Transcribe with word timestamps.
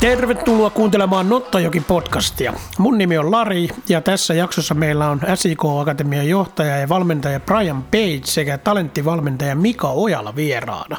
Tervetuloa 0.00 0.70
kuuntelemaan 0.70 1.28
Nottajoki 1.28 1.80
podcastia. 1.80 2.52
Mun 2.78 2.98
nimi 2.98 3.18
on 3.18 3.30
Lari 3.30 3.68
ja 3.88 4.00
tässä 4.00 4.34
jaksossa 4.34 4.74
meillä 4.74 5.10
on 5.10 5.20
SIK 5.34 5.64
Akatemian 5.80 6.28
johtaja 6.28 6.76
ja 6.78 6.88
valmentaja 6.88 7.40
Brian 7.40 7.82
Page 7.82 8.20
sekä 8.24 8.58
talenttivalmentaja 8.58 9.56
Mika 9.56 9.88
Ojala 9.88 10.36
vieraana. 10.36 10.96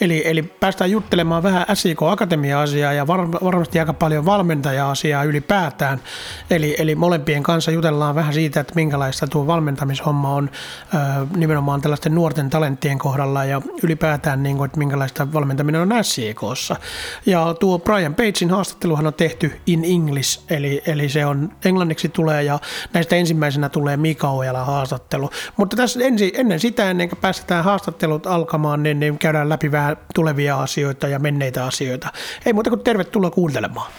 Eli, 0.00 0.22
eli 0.24 0.42
päästään 0.42 0.90
juttelemaan 0.90 1.42
vähän 1.42 1.66
SIK 1.74 2.02
Akatemia-asiaa 2.02 2.92
ja 2.92 3.06
var, 3.06 3.32
varmasti 3.32 3.80
aika 3.80 3.92
paljon 3.92 4.26
valmentaja-asiaa 4.26 5.24
ylipäätään. 5.24 6.00
Eli, 6.50 6.76
eli 6.78 6.94
molempien 6.94 7.42
kanssa 7.42 7.70
jutellaan 7.70 8.14
vähän 8.14 8.34
siitä, 8.34 8.60
että 8.60 8.74
minkälaista 8.74 9.26
tuo 9.26 9.46
valmentamishomma 9.46 10.34
on 10.34 10.50
nimenomaan 11.36 11.80
tällaisten 11.80 12.14
nuorten 12.14 12.50
talenttien 12.50 12.98
kohdalla 12.98 13.44
ja 13.44 13.62
ylipäätään, 13.82 14.42
niin 14.42 14.56
kuin, 14.56 14.66
että 14.66 14.78
minkälaista 14.78 15.32
valmentaminen 15.32 15.80
on 15.80 16.04
SIKssa. 16.04 16.76
Ja 17.26 17.54
tuo 17.60 17.78
Brian 17.78 18.14
Page 18.14 18.42
Batesin 18.42 18.51
haastatteluhan 18.52 19.06
on 19.06 19.14
tehty 19.14 19.60
in 19.66 19.84
English, 19.84 20.44
eli, 20.50 20.82
eli 20.86 21.08
se 21.08 21.26
on 21.26 21.52
englanniksi 21.64 22.08
tulee 22.08 22.42
ja 22.42 22.58
näistä 22.92 23.16
ensimmäisenä 23.16 23.68
tulee 23.68 23.96
Mika 23.96 24.30
Ojala 24.30 24.64
haastattelu. 24.64 25.30
Mutta 25.56 25.76
tässä 25.76 26.00
ensi, 26.04 26.32
ennen 26.36 26.60
sitä, 26.60 26.90
ennen 26.90 27.08
kuin 27.08 27.18
päästetään 27.18 27.64
haastattelut 27.64 28.26
alkamaan, 28.26 28.82
niin, 28.82 29.00
niin 29.00 29.18
käydään 29.18 29.48
läpi 29.48 29.72
vähän 29.72 29.96
tulevia 30.14 30.60
asioita 30.60 31.08
ja 31.08 31.18
menneitä 31.18 31.64
asioita. 31.64 32.12
Ei 32.46 32.52
muuta 32.52 32.70
kuin 32.70 32.84
tervetuloa 32.84 33.30
kuuntelemaan. 33.30 33.92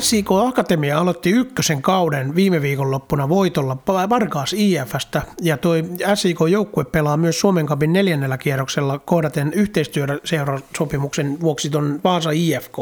SIK 0.00 0.26
Akatemia 0.48 0.98
aloitti 0.98 1.30
ykkösen 1.30 1.82
kauden 1.82 2.34
viime 2.34 2.62
viikonloppuna 2.62 3.28
voitolla 3.28 3.76
Varkaas 3.86 4.52
IFstä 4.52 5.22
ja 5.42 5.56
toi 5.56 5.84
SIK 6.14 6.38
joukkue 6.50 6.84
pelaa 6.84 7.16
myös 7.16 7.40
Suomen 7.40 7.66
Cupin 7.66 7.92
neljännellä 7.92 8.38
kierroksella 8.38 8.98
kohdaten 8.98 9.52
yhteistyöseurasopimuksen 9.52 11.40
vuoksi 11.40 11.70
tuon 11.70 12.00
Vaasa 12.04 12.30
IFK 12.30 12.76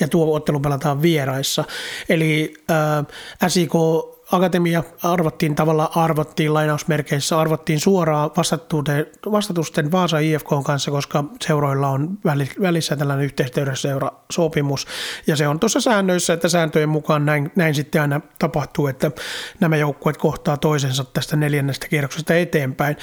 ja 0.00 0.08
tuo 0.08 0.34
ottelu 0.36 0.60
pelataan 0.60 1.02
vieraissa. 1.02 1.64
Eli 2.08 2.54
äh, 2.70 3.48
SIK 3.48 3.72
Akatemia 4.32 4.82
arvottiin 5.02 5.54
tavallaan 5.54 5.88
arvottiin 5.94 6.54
lainausmerkeissä, 6.54 7.40
arvottiin 7.40 7.80
suoraan 7.80 8.30
vastatusten 9.32 9.92
Vaasa 9.92 10.18
IFK 10.18 10.48
kanssa, 10.64 10.90
koska 10.90 11.24
seuroilla 11.40 11.88
on 11.88 12.18
välissä 12.62 12.96
tällainen 12.96 13.24
yhteistyöseura 13.24 14.10
sopimus. 14.32 14.86
Ja 15.26 15.36
se 15.36 15.48
on 15.48 15.60
tuossa 15.60 15.80
säännöissä, 15.80 16.32
että 16.32 16.48
sääntöjen 16.48 16.88
mukaan 16.88 17.26
näin, 17.26 17.52
näin 17.56 17.74
sitten 17.74 18.00
aina 18.02 18.20
tapahtuu, 18.38 18.86
että 18.86 19.10
nämä 19.60 19.76
joukkueet 19.76 20.16
kohtaa 20.16 20.56
toisensa 20.56 21.04
tästä 21.04 21.36
neljännestä 21.36 21.88
kierroksesta 21.88 22.34
eteenpäin. 22.34 22.96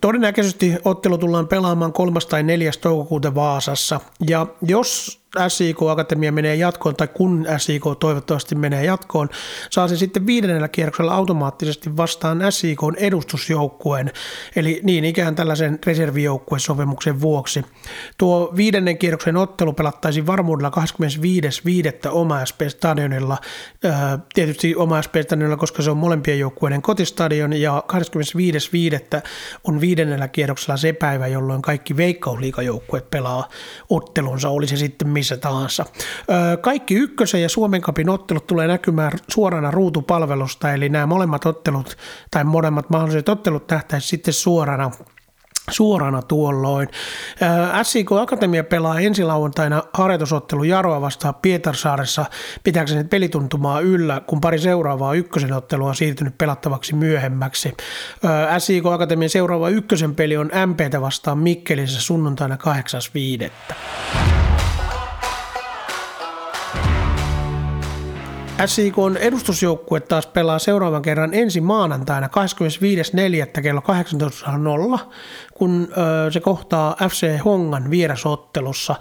todennäköisesti 0.00 0.76
ottelu 0.84 1.18
tullaan 1.18 1.48
pelaamaan 1.48 1.92
3. 1.92 2.20
tai 2.28 2.42
4. 2.42 2.70
toukokuuta 2.80 3.34
Vaasassa. 3.34 4.00
Ja 4.28 4.46
jos 4.62 5.19
SIK 5.48 5.76
Akatemia 5.90 6.32
menee 6.32 6.54
jatkoon, 6.54 6.96
tai 6.96 7.08
kun 7.08 7.46
SIK 7.58 7.84
toivottavasti 8.00 8.54
menee 8.54 8.84
jatkoon, 8.84 9.28
saa 9.70 9.88
se 9.88 9.96
sitten 9.96 10.26
viidennellä 10.26 10.68
kierroksella 10.68 11.14
automaattisesti 11.14 11.96
vastaan 11.96 12.40
SIK 12.50 12.80
edustusjoukkueen, 12.96 14.12
eli 14.56 14.80
niin 14.82 15.04
ikään 15.04 15.34
tällaisen 15.34 15.78
reservijoukkuesopimuksen 15.86 17.20
vuoksi. 17.20 17.64
Tuo 18.18 18.52
viidennen 18.56 18.98
kierroksen 18.98 19.36
ottelu 19.36 19.72
pelattaisiin 19.72 20.26
varmuudella 20.26 20.70
25.5. 22.04 22.10
oma 22.10 22.44
SP-stadionilla, 22.44 23.38
tietysti 24.34 24.76
oma 24.76 25.02
SP-stadionilla, 25.02 25.56
koska 25.56 25.82
se 25.82 25.90
on 25.90 25.96
molempien 25.96 26.38
joukkueiden 26.38 26.82
kotistadion, 26.82 27.52
ja 27.52 27.84
25.5. 27.92 29.22
on 29.64 29.80
viidennellä 29.80 30.28
kierroksella 30.28 30.76
se 30.76 30.92
päivä, 30.92 31.26
jolloin 31.26 31.62
kaikki 31.62 31.96
veikkausliikajoukkueet 31.96 33.10
pelaa 33.10 33.48
ottelunsa, 33.90 34.48
oli 34.48 34.66
se 34.66 34.76
sitten 34.76 35.08
missä 35.20 35.36
tahansa. 35.36 35.84
Kaikki 36.60 36.94
ykkösen 36.94 37.42
ja 37.42 37.48
Suomen 37.48 37.80
kapin 37.80 38.08
ottelut 38.08 38.46
tulee 38.46 38.66
näkymään 38.66 39.12
suorana 39.28 39.70
ruutupalvelusta, 39.70 40.72
eli 40.72 40.88
nämä 40.88 41.06
molemmat 41.06 41.46
ottelut 41.46 41.96
tai 42.30 42.44
molemmat 42.44 42.90
mahdolliset 42.90 43.28
ottelut 43.28 43.70
nähtäisi 43.70 44.08
sitten 44.08 44.34
suorana 44.34 44.90
suorana 45.70 46.22
tuolloin. 46.22 46.88
SIK 47.82 48.12
Akatemia 48.12 48.64
pelaa 48.64 49.00
ensi 49.00 49.24
lauantaina 49.24 49.82
harjoitusottelu 49.92 50.64
Jaroa 50.64 51.00
vastaan 51.00 51.34
Pietarsaaressa 51.34 52.24
pitääkseen 52.64 53.08
pelituntumaa 53.08 53.80
yllä, 53.80 54.20
kun 54.26 54.40
pari 54.40 54.58
seuraavaa 54.58 55.14
ykkösen 55.14 55.52
ottelua 55.52 55.88
on 55.88 55.94
siirtynyt 55.94 56.38
pelattavaksi 56.38 56.94
myöhemmäksi. 56.94 57.74
SIK 58.58 58.86
Akatemian 58.86 59.30
seuraava 59.30 59.68
ykkösen 59.68 60.14
peli 60.14 60.36
on 60.36 60.50
MPtä 60.66 61.00
vastaan 61.00 61.38
Mikkelissä 61.38 62.00
sunnuntaina 62.00 62.56
8.5. 63.44 64.49
SIKn 68.66 69.16
edustusjoukkue 69.20 70.00
taas 70.00 70.26
pelaa 70.26 70.58
seuraavan 70.58 71.02
kerran 71.02 71.34
ensi 71.34 71.60
maanantaina 71.60 72.26
25.4. 72.26 73.62
kello 73.62 73.82
18.00 74.94 74.98
kun 75.60 75.88
se 76.30 76.40
kohtaa 76.40 76.96
FC 77.08 77.38
Hongan 77.44 77.90
vierasottelussa. 77.90 78.94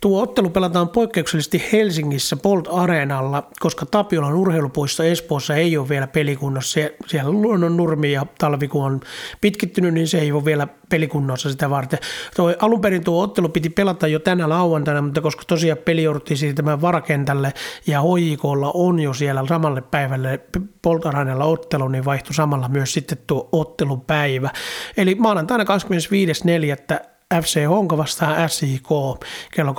Tuo 0.00 0.22
ottelu 0.22 0.50
pelataan 0.50 0.88
poikkeuksellisesti 0.88 1.62
Helsingissä 1.72 2.36
Bolt 2.36 2.68
Areenalla, 2.72 3.48
koska 3.60 3.86
Tapiolan 3.86 4.34
urheilupuisto 4.34 5.02
Espoossa 5.02 5.54
ei 5.54 5.76
ole 5.76 5.88
vielä 5.88 6.06
pelikunnossa. 6.06 6.80
Siellä 7.06 7.32
luonnon 7.32 7.76
nurmi 7.76 8.12
ja 8.12 8.26
talvi 8.38 8.68
kun 8.68 8.84
on 8.84 9.00
pitkittynyt, 9.40 9.94
niin 9.94 10.08
se 10.08 10.18
ei 10.18 10.32
ole 10.32 10.44
vielä 10.44 10.68
pelikunnossa 10.88 11.50
sitä 11.50 11.70
varten. 11.70 11.98
Tuo, 12.36 12.54
alun 12.58 12.80
perin 12.80 13.04
tuo 13.04 13.22
ottelu 13.22 13.48
piti 13.48 13.70
pelata 13.70 14.06
jo 14.06 14.18
tänä 14.18 14.48
lauantaina, 14.48 15.02
mutta 15.02 15.20
koska 15.20 15.42
tosiaan 15.46 15.78
peli 15.84 16.02
jouduttiin 16.02 16.38
siirtämään 16.38 16.80
varakentälle 16.80 17.52
ja 17.86 18.02
HJKlla 18.02 18.70
on 18.74 19.00
jo 19.00 19.14
siellä 19.14 19.44
samalle 19.48 19.82
päivälle 19.82 20.40
Bolt 20.82 21.06
Areenalla 21.06 21.44
ottelu, 21.44 21.88
niin 21.88 22.04
vaihtui 22.04 22.34
samalla 22.34 22.68
myös 22.68 22.92
sitten 22.92 23.18
tuo 23.26 23.48
ottelupäivä. 23.52 24.50
Eli 24.96 25.14
maanantaina 25.14 25.64
20 25.64 26.03
25.4. 26.08 27.13
FC 27.42 27.66
Honka 27.66 27.96
vastaan 27.96 28.50
SIK 28.50 28.88
kello 29.54 29.72
18.00. 29.72 29.76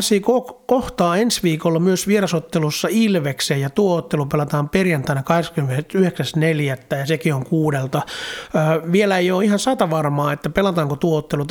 SIK 0.00 0.26
kohtaa 0.66 1.16
ensi 1.16 1.42
viikolla 1.42 1.78
myös 1.78 2.08
vierasottelussa 2.08 2.88
Ilveksen 2.90 3.60
ja 3.60 3.70
tuo 3.70 3.96
ottelu 3.96 4.26
pelataan 4.26 4.68
perjantaina 4.68 5.22
29.4. 5.22 6.96
ja 6.98 7.06
sekin 7.06 7.34
on 7.34 7.46
kuudelta. 7.46 8.02
Vielä 8.92 9.18
ei 9.18 9.30
ole 9.30 9.44
ihan 9.44 9.58
sata 9.58 9.90
varmaa, 9.90 10.32
että 10.32 10.50
pelataanko 10.50 10.96
tuo 10.96 11.18
ottelu 11.18 11.46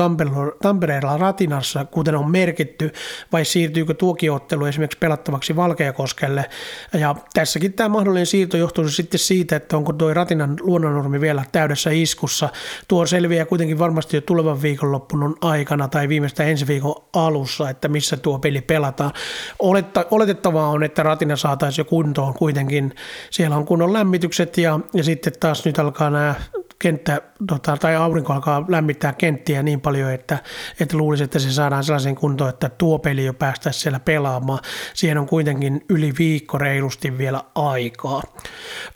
Tampereella 0.61 1.17
Ratinassa, 1.17 1.85
kuten 1.85 2.15
on 2.15 2.31
merkitty, 2.31 2.91
vai 3.31 3.45
siirtyykö 3.45 3.93
tuokin 3.93 4.31
ottelu 4.31 4.65
esimerkiksi 4.65 4.99
pelattavaksi 4.99 5.55
Valkeakoskelle. 5.55 6.45
Ja 6.93 7.15
tässäkin 7.33 7.73
tämä 7.73 7.89
mahdollinen 7.89 8.25
siirto 8.25 8.57
johtuu 8.57 8.89
sitten 8.89 9.19
siitä, 9.19 9.55
että 9.55 9.77
onko 9.77 9.93
tuo 9.93 10.13
Ratinan 10.13 10.57
luonnonnormi 10.61 11.21
vielä 11.21 11.43
täydessä 11.51 11.89
iskussa. 11.89 12.49
Tuo 12.87 13.05
selviää 13.05 13.38
kuitenkin 13.45 13.79
varmasti 13.79 14.17
jo 14.17 14.21
tulevan 14.21 14.61
viikonloppunun 14.61 15.37
aikana 15.41 15.87
tai 15.87 16.09
viimeistä 16.09 16.43
ensi 16.43 16.67
viikon 16.67 16.95
alussa, 17.13 17.69
että 17.69 17.87
missä 17.87 18.17
tuo 18.17 18.39
peli 18.39 18.61
pelataan. 18.61 19.11
Oletta, 19.59 20.05
oletettavaa 20.11 20.69
on, 20.69 20.83
että 20.83 21.03
ratina 21.03 21.35
saataisiin 21.35 21.83
jo 21.83 21.89
kuntoon 21.89 22.33
kuitenkin. 22.33 22.95
Siellä 23.29 23.55
on 23.55 23.65
kunnon 23.65 23.93
lämmitykset 23.93 24.57
ja, 24.57 24.79
ja 24.93 25.03
sitten 25.03 25.33
taas 25.39 25.65
nyt 25.65 25.79
alkaa 25.79 26.09
nämä 26.09 26.35
kenttä, 26.79 27.21
tota, 27.47 27.77
tai 27.77 27.95
aurinko 27.95 28.33
alkaa 28.33 28.65
lämmittää 28.67 29.13
kenttiä 29.13 29.63
niin 29.63 29.81
paljon, 29.81 30.11
että, 30.11 30.37
että 30.79 30.97
luulisi, 30.97 31.23
että 31.23 31.39
se 31.39 31.51
saadaan 31.51 31.83
sellaisen 31.83 32.15
kuntoon, 32.15 32.49
että 32.49 32.69
tuo 32.69 32.99
peli 32.99 33.25
jo 33.25 33.33
päästäisiin 33.33 33.81
siellä 33.81 33.99
pelaamaan. 33.99 34.59
Siihen 34.93 35.17
on 35.17 35.27
kuitenkin 35.27 35.85
yli 35.89 36.13
viikko 36.19 36.57
reilusti 36.57 37.17
vielä 37.17 37.43
aikaa. 37.55 38.23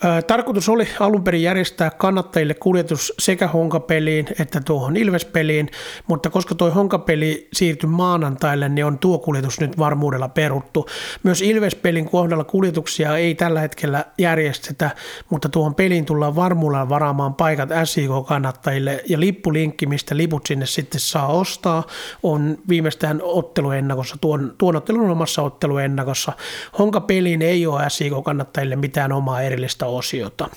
Ö, 0.06 0.22
tarkoitus 0.22 0.70
oli 0.70 0.88
alun 1.00 1.24
perin 1.24 1.44
järjestää 1.44 1.92
kannattajille 1.98 2.54
kuljetus 2.54 3.14
sekä 3.20 3.48
honkapeliin 3.48 4.28
että 4.40 4.62
tuohon 4.62 4.98
Ilvespeliin, 4.98 5.70
mutta 6.08 6.30
koska 6.30 6.56
tuo 6.56 6.72
honkapeli 6.72 7.48
siirtyi 7.54 7.90
maanantaille, 7.90 8.70
niin 8.70 8.86
on 8.86 9.00
tuo 9.00 9.20
kuljetus 9.20 9.60
nyt 9.60 9.78
varmuudella 9.78 10.30
peruttu. 10.30 10.88
Myös 11.24 11.42
Ilvespelin 11.42 12.10
kohdalla 12.10 12.44
kuljetuksia 12.44 13.18
ei 13.18 13.36
tällä 13.36 13.60
hetkellä 13.60 14.06
järjestetä, 14.18 14.90
mutta 15.30 15.50
tuohon 15.50 15.76
peliin 15.76 16.06
tullaan 16.06 16.36
varmuudella 16.36 16.90
varaamaan 16.90 17.34
paikat 17.34 17.70
SIK-kannattajille 17.84 19.04
ja 19.10 19.20
lippulinkki, 19.20 19.86
mistä 19.86 20.18
liput 20.18 20.46
sinne 20.46 20.66
sitten 20.66 21.00
saa 21.00 21.28
ostaa, 21.28 21.84
on 22.24 22.58
viimeistään 22.70 23.20
otteluennakossa, 23.24 24.16
tuon, 24.22 24.56
tuon 24.58 24.76
ottelun 24.76 25.10
omassa 25.10 25.42
otteluennakossa. 25.42 26.34
Honka 26.80 27.02
peliin 27.02 27.42
ei 27.42 27.68
ole 27.68 27.90
SIK-kannattajille 27.90 28.76
mitään 28.76 29.12
omaa 29.12 29.42
erillistä 29.42 29.86
osiota. 29.86 30.50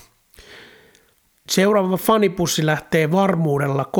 Seuraava 1.50 1.96
fanipussi 1.96 2.66
lähtee 2.66 3.12
varmuudella 3.12 3.90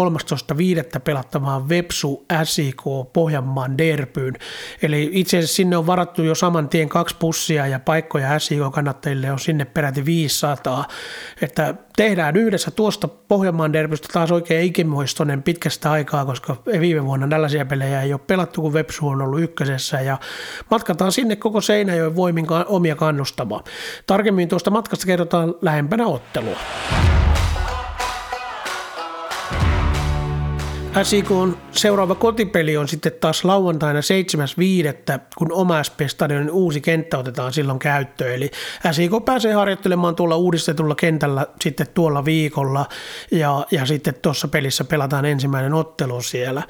13.5. 0.94 1.00
pelattamaan 1.00 1.68
Vepsu 1.68 2.26
SIK 2.44 2.82
Pohjanmaan 3.12 3.78
derbyyn. 3.78 4.34
Eli 4.82 5.10
itse 5.12 5.38
asiassa 5.38 5.56
sinne 5.56 5.76
on 5.76 5.86
varattu 5.86 6.22
jo 6.22 6.34
saman 6.34 6.68
tien 6.68 6.88
kaksi 6.88 7.16
pussia 7.18 7.66
ja 7.66 7.80
paikkoja 7.80 8.38
SIK-kannattajille 8.38 9.32
on 9.32 9.38
sinne 9.38 9.64
peräti 9.64 10.04
500. 10.04 10.84
Että 11.42 11.74
tehdään 11.96 12.36
yhdessä 12.36 12.70
tuosta 12.70 13.08
Pohjanmaan 13.08 13.72
derbystä 13.72 14.08
taas 14.12 14.32
oikein 14.32 14.66
ikimuistoinen 14.66 15.42
pitkästä 15.42 15.90
aikaa, 15.90 16.24
koska 16.24 16.56
viime 16.80 17.04
vuonna 17.04 17.28
tällaisia 17.28 17.66
pelejä 17.66 18.02
ei 18.02 18.12
ole 18.12 18.20
pelattu, 18.26 18.62
kun 18.62 18.72
Vepsu 18.72 19.08
on 19.08 19.22
ollut 19.22 19.42
ykkösessä 19.42 20.00
ja 20.00 20.18
matkataan 20.70 21.12
sinne 21.12 21.36
koko 21.36 21.60
Seinäjoen 21.60 22.16
voimin 22.16 22.46
omia 22.66 22.96
kannustamaan. 22.96 23.64
Tarkemmin 24.06 24.48
tuosta 24.48 24.70
matkasta 24.70 25.06
kerrotaan 25.06 25.54
lähempänä 25.62 26.06
ottelua. 26.06 26.56
SIKn 31.02 31.56
seuraava 31.72 32.14
kotipeli 32.14 32.76
on 32.76 32.88
sitten 32.88 33.12
taas 33.20 33.44
lauantaina 33.44 34.00
7.5., 34.00 35.20
kun 35.38 35.52
oma 35.52 35.82
SP-stadionin 35.82 36.50
uusi 36.50 36.80
kenttä 36.80 37.18
otetaan 37.18 37.52
silloin 37.52 37.78
käyttöön. 37.78 38.34
Eli 38.34 38.50
SIK 38.92 39.12
pääsee 39.24 39.52
harjoittelemaan 39.52 40.16
tuolla 40.16 40.36
uudistetulla 40.36 40.94
kentällä 40.94 41.46
sitten 41.60 41.86
tuolla 41.94 42.24
viikolla 42.24 42.86
ja, 43.30 43.66
ja 43.70 43.86
sitten 43.86 44.14
tuossa 44.22 44.48
pelissä 44.48 44.84
pelataan 44.84 45.24
ensimmäinen 45.24 45.74
ottelu 45.74 46.22
siellä. 46.22 46.62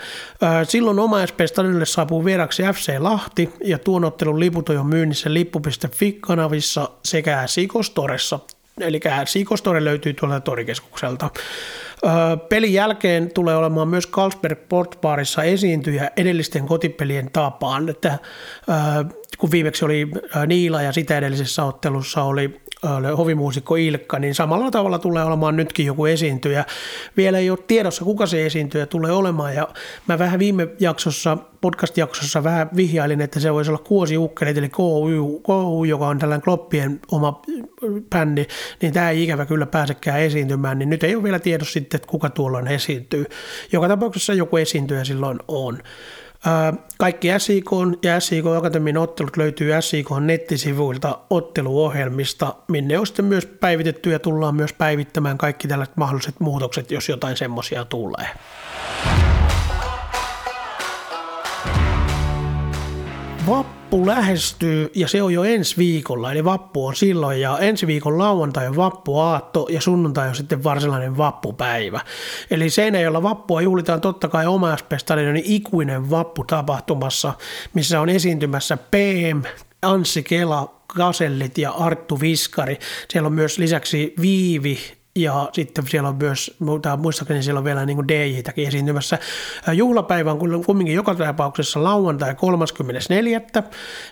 Silloin 0.69 0.99
oma 0.99 1.27
SP-stadionille 1.27 1.87
saapuu 1.87 2.25
vieraksi 2.25 2.63
FC 2.63 2.95
Lahti 2.99 3.53
ja 3.65 3.79
tuon 3.79 4.05
ottelun 4.05 4.41
liput 4.41 4.69
on 4.69 4.75
jo 4.75 4.85
myynnissä 4.85 5.35
lippu.fi-kanavissa 5.35 6.91
sekä 7.05 7.43
SIK 7.47 7.73
Storessa. 7.83 8.41
Eli 8.81 9.01
SIK 9.25 9.49
Store 9.55 9.85
löytyy 9.85 10.15
tuolta 10.15 10.41
torikeskukselta. 10.41 11.31
Pelin 12.49 12.73
jälkeen 12.73 13.31
tulee 13.35 13.57
olemaan 13.57 13.89
myös 13.89 14.09
Carlsberg 14.09 14.59
Portbarissa 14.69 15.43
esiintyjä 15.43 16.11
edellisten 16.17 16.67
kotipelien 16.67 17.31
tapaan, 17.33 17.89
että 17.89 18.19
kun 19.39 19.51
viimeksi 19.51 19.85
oli 19.85 20.09
Niila 20.47 20.83
ja 20.83 20.93
sitä 20.93 21.19
edellisessä 21.19 21.65
ottelussa 21.65 22.23
oli 22.23 22.61
hovimuusikko 23.19 23.77
Ilkka, 23.77 24.19
niin 24.19 24.35
samalla 24.35 24.71
tavalla 24.71 24.99
tulee 24.99 25.25
olemaan 25.25 25.57
nytkin 25.57 25.87
joku 25.87 26.07
esiintyjä. 26.07 26.65
Vielä 27.17 27.39
ei 27.39 27.51
ole 27.51 27.59
tiedossa, 27.67 28.05
kuka 28.05 28.27
se 28.27 28.47
esiintyjä 28.47 28.87
tulee 28.87 29.13
olemaan, 29.13 29.55
ja 29.55 29.69
mä 30.09 30.19
vähän 30.19 30.39
viime 30.39 30.69
jaksossa, 30.81 31.39
podcast-jaksossa 31.61 32.45
vähän 32.45 32.71
vihjailin, 32.77 33.21
että 33.21 33.41
se 33.41 33.53
voisi 33.53 33.71
olla 33.71 33.83
Kuosi 33.85 34.19
Ukkelit, 34.19 34.59
eli 34.59 34.69
KU, 34.69 35.41
KU, 35.43 35.85
joka 35.85 36.07
on 36.07 36.19
tällainen 36.19 36.45
Kloppien 36.45 37.01
oma 37.11 37.43
bändi, 38.11 38.47
niin 38.83 38.93
tämä 38.93 39.11
ei 39.11 39.23
ikävä 39.23 39.47
kyllä 39.47 39.67
pääsekään 39.67 40.21
esiintymään, 40.21 40.79
niin 40.79 40.91
nyt 40.91 41.05
ei 41.05 41.15
ole 41.15 41.23
vielä 41.23 41.39
tiedossa 41.39 41.73
sitten, 41.73 41.99
että 41.99 42.09
kuka 42.09 42.31
tuolloin 42.31 42.67
esiintyy. 42.67 43.27
Joka 43.73 43.89
tapauksessa 43.89 44.35
joku 44.35 44.57
esiintyjä 44.57 45.05
silloin 45.05 45.39
on. 45.49 45.79
Kaikki 46.99 47.29
SIK 47.39 47.71
ja 48.03 48.21
SIK 48.21 48.47
Akatemian 48.47 48.97
ottelut 48.97 49.37
löytyy 49.37 49.71
SIK 49.81 50.07
nettisivuilta 50.21 51.19
otteluohjelmista, 51.31 52.55
minne 52.69 52.99
on 52.99 53.07
sitten 53.07 53.25
myös 53.25 53.47
päivitetty 53.47 54.11
ja 54.11 54.19
tullaan 54.19 54.57
myös 54.57 54.73
päivittämään 54.73 55.39
kaikki 55.39 55.69
tällaiset 55.69 55.97
mahdolliset 55.97 56.41
muutokset, 56.41 56.91
jos 56.91 57.09
jotain 57.09 57.37
semmoisia 57.37 57.85
tulee. 57.85 58.27
Vappu 63.49 63.86
lähestyy 64.05 64.91
ja 64.95 65.09
se 65.09 65.23
on 65.23 65.35
jo 65.35 65.45
ensi 65.45 65.77
viikolla, 65.77 66.33
eli 66.33 66.45
vappu 66.45 66.87
on 66.87 66.97
silloin 66.97 67.41
ja 67.41 67.59
ensi 67.59 67.87
viikon 67.87 68.19
lauantai 68.19 68.67
on 68.67 68.77
vappuaatto 68.77 69.67
ja 69.71 69.81
sunnuntai 69.81 70.29
on 70.29 70.35
sitten 70.35 70.65
varsinainen 70.65 71.17
vappupäivä. 71.17 72.01
Eli 72.51 72.67
jolla 73.03 73.23
vappua 73.23 73.61
juhlitaan 73.61 74.01
totta 74.01 74.29
kai 74.29 74.47
oma 74.47 74.77
Stadionin 74.97 75.43
ikuinen 75.47 76.11
vappu 76.11 76.45
tapahtumassa, 76.45 77.33
missä 77.75 78.01
on 78.01 78.09
esiintymässä 78.09 78.77
PM, 78.77 79.43
Anssi 79.83 80.23
Kela, 80.23 80.75
Kasellit 80.87 81.59
ja 81.59 81.71
Arttu 81.71 82.21
Viskari. 82.21 82.79
Siellä 83.09 83.27
on 83.27 83.33
myös 83.33 83.59
lisäksi 83.59 84.15
Viivi, 84.21 84.96
ja 85.17 85.49
sitten 85.53 85.87
siellä 85.89 86.09
on 86.09 86.17
myös, 86.17 86.57
muistaakseni 86.99 87.43
siellä 87.43 87.59
on 87.59 87.65
vielä 87.65 87.87
niin 87.87 88.09
DJ-täkin 88.09 88.69
esiintymässä. 88.69 89.19
Juhlapäivä 89.73 90.31
on 90.31 90.65
kumminkin 90.67 90.95
joka 90.95 91.15
tapauksessa 91.15 91.83
lauantai 91.83 92.35
34. 92.35 93.41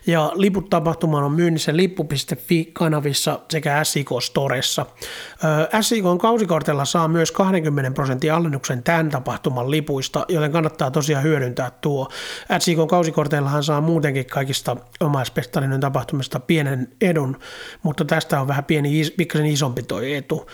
Ja 0.07 0.31
liput 0.35 0.69
tapahtumaan 0.69 1.23
on 1.23 1.31
myynnissä 1.31 1.75
lippu.fi-kanavissa 1.75 3.39
sekä 3.51 3.83
SIK 3.83 4.09
Storessa. 4.21 4.85
SIK 5.81 6.05
on 6.05 6.17
kausikortella 6.17 6.85
saa 6.85 7.07
myös 7.07 7.31
20 7.31 7.91
prosentin 7.91 8.33
alennuksen 8.33 8.83
tämän 8.83 9.09
tapahtuman 9.09 9.71
lipuista, 9.71 10.25
joten 10.29 10.51
kannattaa 10.51 10.91
tosiaan 10.91 11.23
hyödyntää 11.23 11.71
tuo. 11.81 12.09
SIK 12.59 12.77
kausikorteillahan 12.89 13.63
saa 13.63 13.81
muutenkin 13.81 14.25
kaikista 14.25 14.77
omaispestarinen 14.99 15.79
tapahtumista 15.79 16.39
pienen 16.39 16.87
edun, 17.01 17.39
mutta 17.83 18.05
tästä 18.05 18.41
on 18.41 18.47
vähän 18.47 18.63
pieni, 18.63 19.03
pikkasen 19.17 19.45
isompi 19.45 19.83
toi 19.83 20.13
etu. 20.13 20.47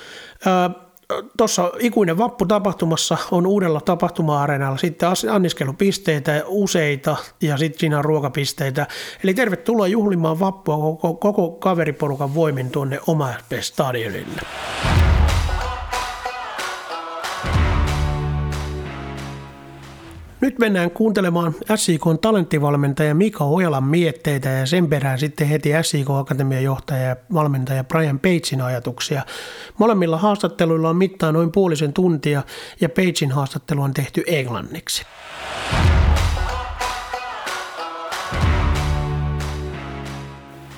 Tuossa 1.38 1.72
ikuinen 1.80 2.18
vappu 2.18 2.46
tapahtumassa 2.46 3.18
on 3.32 3.48
uudella 3.48 3.82
tapahtuma-areenalla 3.82 4.78
sitten 4.78 5.10
anniskelupisteitä 5.32 6.44
useita 6.48 7.18
ja 7.42 7.58
sitten 7.58 7.80
siinä 7.80 7.98
on 7.98 8.06
ruokapisteitä. 8.06 8.88
Eli 9.24 9.34
tervetuloa 9.34 9.88
juhlimaan 9.88 10.40
vappua 10.40 10.78
koko, 10.78 11.14
koko 11.14 11.52
kaveriporukan 11.52 12.36
voimin 12.36 12.72
tuonne 12.72 13.00
oma 13.08 13.34
Nyt 20.42 20.60
mennään 20.60 20.92
kuuntelemaan 20.92 21.56
SIK 21.76 22.02
talenttivalmentaja 22.22 23.16
Mika 23.16 23.44
Ojalan 23.44 23.84
mietteitä 23.84 24.50
ja 24.50 24.66
sen 24.66 24.90
perään 24.90 25.20
sitten 25.20 25.48
heti 25.48 25.70
SIK 25.82 26.10
Akatemian 26.10 26.64
johtaja 26.64 27.02
ja 27.02 27.16
valmentaja 27.34 27.84
Brian 27.84 28.20
Pagein 28.20 28.62
ajatuksia. 28.62 29.22
Molemmilla 29.78 30.18
haastatteluilla 30.18 30.90
on 30.90 30.96
mittaa 30.96 31.32
noin 31.32 31.52
puolisen 31.52 31.94
tuntia 31.94 32.44
ja 32.82 32.90
Pagein 32.90 33.32
haastattelu 33.32 33.82
on 33.82 33.94
tehty 33.94 34.24
englanniksi. 34.28 35.06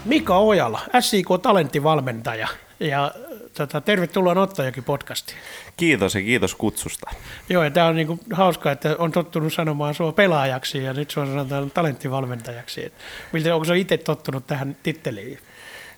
Mika 0.05 0.37
Ojala, 0.37 0.79
SIK 0.99 1.27
talenttivalmentaja 1.41 2.47
ja 2.79 3.11
tota, 3.57 3.81
tervetuloa 3.81 4.41
Ottajakin 4.41 4.83
podcastiin. 4.83 5.37
Kiitos 5.77 6.15
ja 6.15 6.21
kiitos 6.21 6.55
kutsusta. 6.55 7.11
Joo, 7.49 7.63
ja 7.63 7.71
tämä 7.71 7.87
on 7.87 7.95
niinku 7.95 8.19
hauskaa, 8.33 8.71
että 8.71 8.95
on 8.99 9.11
tottunut 9.11 9.53
sanomaan 9.53 9.93
sua 9.93 10.11
pelaajaksi 10.11 10.83
ja 10.83 10.93
nyt 10.93 11.11
sua 11.11 11.25
sanotaan 11.25 11.71
talenttivalmentajaksi. 11.71 12.93
Miltä, 13.31 13.55
onko 13.55 13.65
se 13.65 13.77
itse 13.77 13.97
tottunut 13.97 14.47
tähän 14.47 14.77
titteliin? 14.83 15.39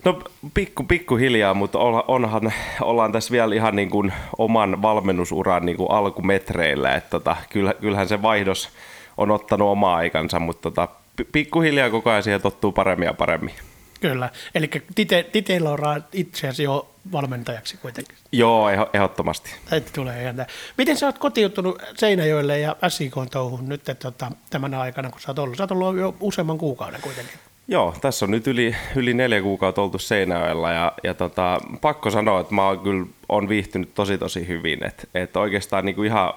No 0.05 0.21
pikku, 0.53 0.83
pikku 0.83 1.15
hiljaa, 1.15 1.53
mutta 1.53 1.79
onhan, 2.07 2.53
ollaan 2.81 3.11
tässä 3.11 3.31
vielä 3.31 3.55
ihan 3.55 3.75
niin 3.75 3.89
kuin 3.89 4.13
oman 4.37 4.81
valmennusuran 4.81 5.65
niin 5.65 5.77
kuin 5.77 5.91
alkumetreillä. 5.91 6.95
Että 6.95 7.09
tota, 7.09 7.35
kyllähän 7.81 8.07
se 8.07 8.21
vaihdos 8.21 8.69
on 9.17 9.31
ottanut 9.31 9.67
oma 9.67 9.95
aikansa, 9.95 10.39
mutta 10.39 10.71
tota, 10.71 10.87
pikkuhiljaa 11.31 11.89
koko 11.89 12.09
ajan 12.09 12.23
siihen 12.23 12.41
tottuu 12.41 12.71
paremmin 12.71 13.05
ja 13.05 13.13
paremmin. 13.13 13.53
Kyllä, 14.01 14.29
eli 14.55 14.69
Tite, 14.95 15.23
Titeillä 15.31 15.69
on 15.69 16.03
itseäsi 16.13 16.63
jo 16.63 16.94
valmentajaksi 17.11 17.77
kuitenkin. 17.77 18.17
Joo, 18.31 18.69
ehdottomasti. 18.93 19.55
Että 19.71 19.91
tulee 19.95 20.21
ihan 20.21 20.35
Miten 20.77 20.97
sä 20.97 21.05
oot 21.05 21.17
kotiuttunut 21.17 21.81
Seinäjoelle 21.95 22.59
ja 22.59 22.75
SIK 22.87 23.15
touhun 23.31 23.69
nyt 23.69 23.89
että, 23.89 24.11
tota, 24.11 24.31
tämän 24.49 24.73
aikana, 24.73 25.09
kun 25.09 25.21
sä 25.21 25.31
oot 25.31 25.39
ollut? 25.39 25.57
Sä 25.57 25.63
oot 25.63 25.71
ollut 25.71 25.97
jo 25.97 26.15
useamman 26.19 26.57
kuukauden 26.57 27.01
kuitenkin. 27.01 27.39
Joo, 27.67 27.95
tässä 28.01 28.25
on 28.25 28.31
nyt 28.31 28.47
yli, 28.47 28.75
yli 28.95 29.13
neljä 29.13 29.41
kuukautta 29.41 29.81
oltu 29.81 29.99
Seinäjoella 29.99 30.71
ja, 30.71 30.91
ja 31.03 31.13
tota, 31.13 31.61
pakko 31.81 32.11
sanoa, 32.11 32.39
että 32.39 32.55
mä 32.55 32.67
oon 32.67 32.79
kyllä 32.79 33.05
on 33.29 33.49
viihtynyt 33.49 33.93
tosi 33.93 34.17
tosi 34.17 34.47
hyvin. 34.47 34.85
Että 34.85 35.07
et 35.13 35.35
oikeastaan 35.35 35.85
niin 35.85 35.95
kuin 35.95 36.05
ihan 36.05 36.33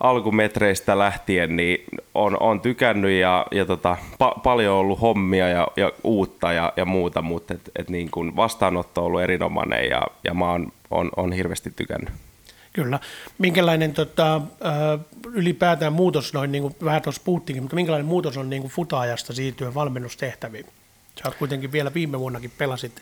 alkumetreistä 0.00 0.98
lähtien 0.98 1.56
niin 1.56 1.84
on, 2.14 2.42
on 2.42 2.60
tykännyt 2.60 3.10
ja, 3.10 3.46
ja 3.50 3.66
tota, 3.66 3.96
pa- 4.12 4.40
paljon 4.42 4.74
on 4.74 4.80
ollut 4.80 5.00
hommia 5.00 5.48
ja, 5.48 5.68
ja 5.76 5.92
uutta 6.04 6.52
ja, 6.52 6.72
ja 6.76 6.84
muuta, 6.84 7.22
mutta 7.22 7.54
et, 7.54 7.70
et 7.78 7.90
niin 7.90 8.10
kuin 8.10 8.36
vastaanotto 8.36 9.00
on 9.00 9.06
ollut 9.06 9.22
erinomainen 9.22 9.88
ja, 9.88 10.02
ja 10.24 10.34
mä 10.34 10.50
oon 10.50 10.72
on, 10.90 11.10
on 11.16 11.32
hirveästi 11.32 11.70
tykännyt. 11.76 12.10
Kyllä. 12.72 13.00
Minkälainen 13.38 13.92
tota, 13.92 14.40
ylipäätään 15.32 15.92
muutos, 15.92 16.34
noin 16.34 16.52
niin 16.52 16.62
kuin 16.62 16.74
vähän 16.84 17.02
tuossa 17.02 17.22
puhuttiinkin, 17.24 17.62
mutta 17.62 17.76
minkälainen 17.76 18.06
muutos 18.06 18.36
on 18.36 18.50
niin 18.50 18.62
kuin 18.62 18.72
futaajasta 18.72 19.32
siirtyä 19.32 19.74
valmennustehtäviin? 19.74 20.66
Sä 21.22 21.22
oot 21.24 21.34
kuitenkin 21.34 21.72
vielä 21.72 21.94
viime 21.94 22.18
vuonnakin 22.20 22.52
pelasit, 22.58 22.92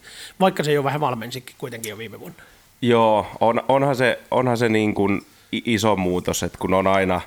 vaikka 0.40 0.62
se 0.62 0.72
jo 0.72 0.84
vähän 0.84 1.00
valmensikin 1.00 1.54
kuitenkin 1.58 1.90
jo 1.90 1.98
viime 1.98 2.20
vuonna. 2.20 2.42
Joo, 2.82 3.26
on, 3.40 3.62
onhan 3.68 3.96
se, 3.96 4.18
onhan 4.30 4.56
se 4.56 4.68
niin 4.68 4.94
kuin 4.94 5.22
iso 5.64 5.96
muutos, 5.96 6.42
että 6.42 6.58
kun 6.58 6.74
on 6.74 6.86
aina 6.86 7.20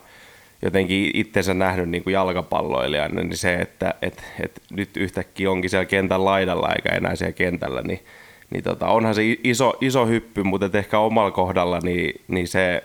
jotenkin 0.61 1.11
itsensä 1.13 1.53
nähnyt 1.53 1.89
niin 1.89 2.03
kuin 2.03 2.13
jalkapalloilijana, 2.13 3.21
niin 3.21 3.37
se, 3.37 3.55
että 3.55 3.93
et, 4.01 4.23
et 4.39 4.61
nyt 4.71 4.97
yhtäkkiä 4.97 5.51
onkin 5.51 5.69
siellä 5.69 5.85
kentän 5.85 6.25
laidalla 6.25 6.73
eikä 6.75 6.89
enää 6.89 7.15
siellä 7.15 7.33
kentällä, 7.33 7.81
niin 7.81 7.99
niin 8.49 8.63
tota, 8.63 8.87
onhan 8.87 9.15
se 9.15 9.21
iso, 9.43 9.77
iso 9.81 10.05
hyppy, 10.05 10.43
mutta 10.43 10.77
ehkä 10.77 10.99
omalla 10.99 11.31
kohdalla 11.31 11.79
niin, 11.79 12.21
niin 12.27 12.47
se, 12.47 12.83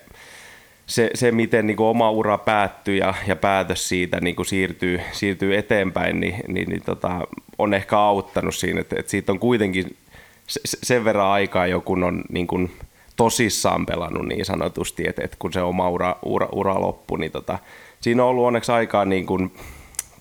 se, 0.86 1.10
se, 1.14 1.32
miten 1.32 1.66
niin 1.66 1.76
kuin 1.76 1.86
oma 1.86 2.10
ura 2.10 2.38
päättyy 2.38 2.96
ja, 2.96 3.14
ja 3.26 3.36
päätös 3.36 3.88
siitä 3.88 4.20
niin 4.20 4.36
kuin 4.36 4.46
siirtyy, 4.46 5.00
siirtyy 5.12 5.56
eteenpäin, 5.56 6.20
niin, 6.20 6.34
niin, 6.48 6.68
niin 6.68 6.82
tota, 6.82 7.20
on 7.58 7.74
ehkä 7.74 7.98
auttanut 7.98 8.54
siinä, 8.54 8.80
että, 8.80 8.96
että 8.98 9.10
siitä 9.10 9.32
on 9.32 9.38
kuitenkin 9.38 9.96
sen 10.62 11.04
verran 11.04 11.26
aikaa 11.26 11.66
jo, 11.66 11.80
kun 11.80 12.04
on 12.04 12.24
niin 12.28 12.46
kuin 12.46 12.70
tosissaan 13.16 13.86
pelannut 13.86 14.26
niin 14.26 14.44
sanotusti, 14.44 15.08
että, 15.08 15.24
että 15.24 15.36
kun 15.38 15.52
se 15.52 15.62
oma 15.62 15.88
ura, 15.90 16.16
ura, 16.22 16.48
ura 16.52 16.80
loppui, 16.80 17.18
niin 17.18 17.32
tota, 17.32 17.58
siinä 18.00 18.22
on 18.22 18.28
ollut 18.28 18.46
onneksi 18.46 18.72
aikaa 18.72 19.04
niin 19.04 19.26
kuin 19.26 19.52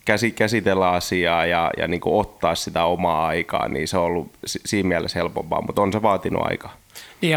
käsi, 0.04 0.30
käsitellä 0.30 0.90
asiaa 0.90 1.46
ja, 1.46 1.70
ja 1.76 1.88
niin 1.88 2.00
kuin 2.00 2.20
ottaa 2.20 2.54
sitä 2.54 2.84
omaa 2.84 3.26
aikaa, 3.26 3.68
niin 3.68 3.88
se 3.88 3.98
on 3.98 4.04
ollut 4.04 4.30
siinä 4.44 4.88
mielessä 4.88 5.18
helpompaa, 5.18 5.62
mutta 5.62 5.82
on 5.82 5.92
se 5.92 6.02
vaatinut 6.02 6.42
aikaa. 6.44 6.76
Niin 7.22 7.36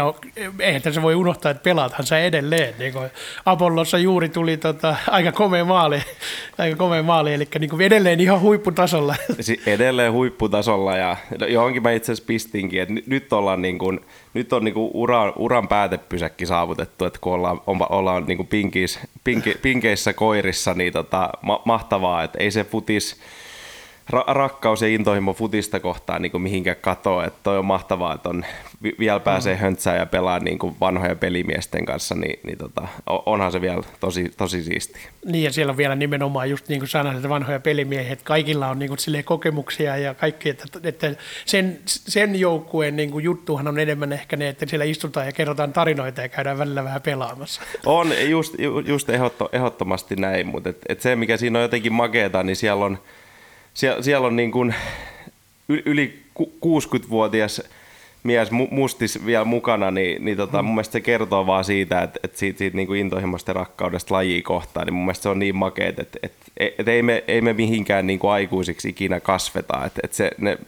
eihän 0.60 0.82
se 0.92 1.02
voi 1.02 1.14
unohtaa, 1.14 1.50
että 1.50 1.62
pelaathan 1.62 2.06
sä 2.06 2.18
edelleen. 2.18 2.74
Niin 2.78 2.92
kuin 2.92 3.10
Apollossa 3.44 3.98
juuri 3.98 4.28
tuli 4.28 4.56
tota, 4.56 4.96
aika 5.10 5.32
komea 5.32 5.64
maali, 5.64 6.02
aika 6.58 6.76
komea 6.76 7.02
maali, 7.02 7.34
eli 7.34 7.48
niin 7.58 7.70
kuin 7.70 7.82
edelleen 7.82 8.20
ihan 8.20 8.40
huipputasolla. 8.40 9.14
Edelleen 9.66 10.12
huipputasolla 10.12 10.96
ja 10.96 11.16
johonkin 11.48 11.82
mä 11.82 11.92
itse 11.92 12.12
asiassa 12.12 12.26
pistinkin, 12.26 12.82
että 12.82 12.94
nyt, 13.06 13.32
ollaan 13.32 13.62
niin 13.62 13.78
kuin, 13.78 14.00
nyt 14.34 14.52
on 14.52 14.64
niin 14.64 14.74
kuin 14.74 14.90
uran, 14.94 15.32
uran 15.36 15.68
päätepysäkki 15.68 16.46
saavutettu, 16.46 17.04
että 17.04 17.18
kun 17.22 17.32
ollaan, 17.32 17.60
ollaan 17.90 18.24
niin 18.26 18.36
kuin 18.36 18.48
pinkiis, 18.48 18.98
pinki, 19.24 19.54
pinkeissä 19.62 20.12
koirissa, 20.12 20.74
niin 20.74 20.92
tota, 20.92 21.30
ma, 21.42 21.62
mahtavaa, 21.64 22.22
että 22.22 22.38
ei 22.38 22.50
se 22.50 22.64
futis, 22.64 23.20
ra- 24.10 24.24
rakkaus 24.26 24.82
ja 24.82 24.88
intohimo 24.88 25.32
futista 25.32 25.80
kohtaan 25.80 26.22
niin 26.22 26.32
kuin 26.32 26.42
mihinkään 26.42 26.76
katoa. 26.80 27.24
Että 27.24 27.38
toi 27.42 27.58
on 27.58 27.64
mahtavaa, 27.64 28.14
että 28.14 28.28
on, 28.28 28.44
vielä 28.98 29.20
pääsee 29.20 29.54
mm. 29.54 29.60
höntsään 29.60 29.98
ja 29.98 30.06
pelaa 30.06 30.38
niin 30.38 30.58
kuin 30.58 30.76
vanhoja 30.80 31.16
pelimiesten 31.16 31.84
kanssa, 31.84 32.14
niin, 32.14 32.40
niin 32.42 32.58
tota, 32.58 32.88
onhan 33.06 33.52
se 33.52 33.60
vielä 33.60 33.82
tosi, 34.00 34.32
tosi 34.36 34.62
siisti. 34.62 34.98
Niin 35.24 35.44
ja 35.44 35.52
siellä 35.52 35.70
on 35.70 35.76
vielä 35.76 35.94
nimenomaan 35.94 36.50
just 36.50 36.68
niin 36.68 36.80
kuin 36.80 36.88
sanoin, 36.88 37.16
että 37.16 37.28
vanhoja 37.28 37.60
pelimiehiä, 37.60 38.12
että 38.12 38.24
kaikilla 38.24 38.68
on 38.68 38.78
niin 38.78 38.88
kuin 38.88 39.24
kokemuksia 39.24 39.96
ja 39.96 40.14
kaikki, 40.14 40.48
että, 40.48 40.64
että 40.82 41.14
sen, 41.44 41.78
sen 41.86 42.40
joukkueen 42.40 42.96
niin 42.96 43.10
kuin 43.10 43.24
juttuhan 43.24 43.68
on 43.68 43.78
enemmän 43.78 44.12
ehkä 44.12 44.36
ne, 44.36 44.48
että 44.48 44.66
siellä 44.68 44.84
istutaan 44.84 45.26
ja 45.26 45.32
kerrotaan 45.32 45.72
tarinoita 45.72 46.22
ja 46.22 46.28
käydään 46.28 46.58
välillä 46.58 46.84
vähän 46.84 47.02
pelaamassa. 47.02 47.62
On 47.86 48.12
just, 48.28 48.54
just 48.86 49.10
ehdotto, 49.10 49.48
ehdottomasti 49.52 50.16
näin, 50.16 50.46
mutta 50.46 50.68
et, 50.68 50.78
et 50.88 51.00
se 51.00 51.16
mikä 51.16 51.36
siinä 51.36 51.58
on 51.58 51.62
jotenkin 51.62 51.92
makeeta, 51.92 52.42
niin 52.42 52.56
siellä 52.56 52.84
on 52.84 52.98
siellä, 53.76 54.02
siellä 54.02 54.26
on 54.26 54.36
niin 54.36 54.52
kuin 54.52 54.74
yli 55.68 56.22
60-vuotias 56.38 57.62
mies 58.22 58.50
mustis 58.70 59.26
vielä 59.26 59.44
mukana, 59.44 59.90
niin, 59.90 60.24
niin 60.24 60.36
tota, 60.36 60.62
mun 60.62 60.74
mielestä 60.74 60.92
se 60.92 61.00
kertoo 61.00 61.46
vaan 61.46 61.64
siitä, 61.64 62.02
että, 62.02 62.20
että 62.24 62.38
siitä, 62.38 62.58
siitä 62.58 62.76
niin 62.76 62.86
kuin 62.86 63.00
intohimosta 63.00 63.52
rakkaudesta 63.52 64.14
lajia 64.14 64.42
kohtaan, 64.42 64.86
niin 64.86 64.94
mun 64.94 65.04
mielestä 65.04 65.22
se 65.22 65.28
on 65.28 65.38
niin 65.38 65.56
makeet, 65.56 65.98
että, 65.98 66.18
että, 66.22 66.46
että 66.78 66.92
ei, 66.92 67.02
me, 67.02 67.24
ei 67.28 67.40
me 67.40 67.52
mihinkään 67.52 68.06
niin 68.06 68.18
kuin 68.18 68.30
aikuisiksi 68.30 68.88
ikinä 68.88 69.20
kasveta, 69.20 69.84
että, 69.84 70.00
että 70.04 70.16
se, 70.16 70.30
ne 70.38 70.58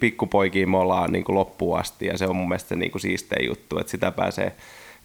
pikkupoikiin 0.00 0.70
me 0.70 0.78
ollaan 0.78 1.12
niin 1.12 1.24
kuin 1.24 1.36
loppuun 1.36 1.78
asti 1.78 2.06
ja 2.06 2.18
se 2.18 2.26
on 2.26 2.36
mun 2.36 2.48
mielestä 2.48 2.76
niin 2.76 2.90
kuin 2.90 3.02
siistein 3.02 3.46
juttu, 3.46 3.78
että 3.78 3.90
sitä 3.90 4.10
pääsee 4.10 4.52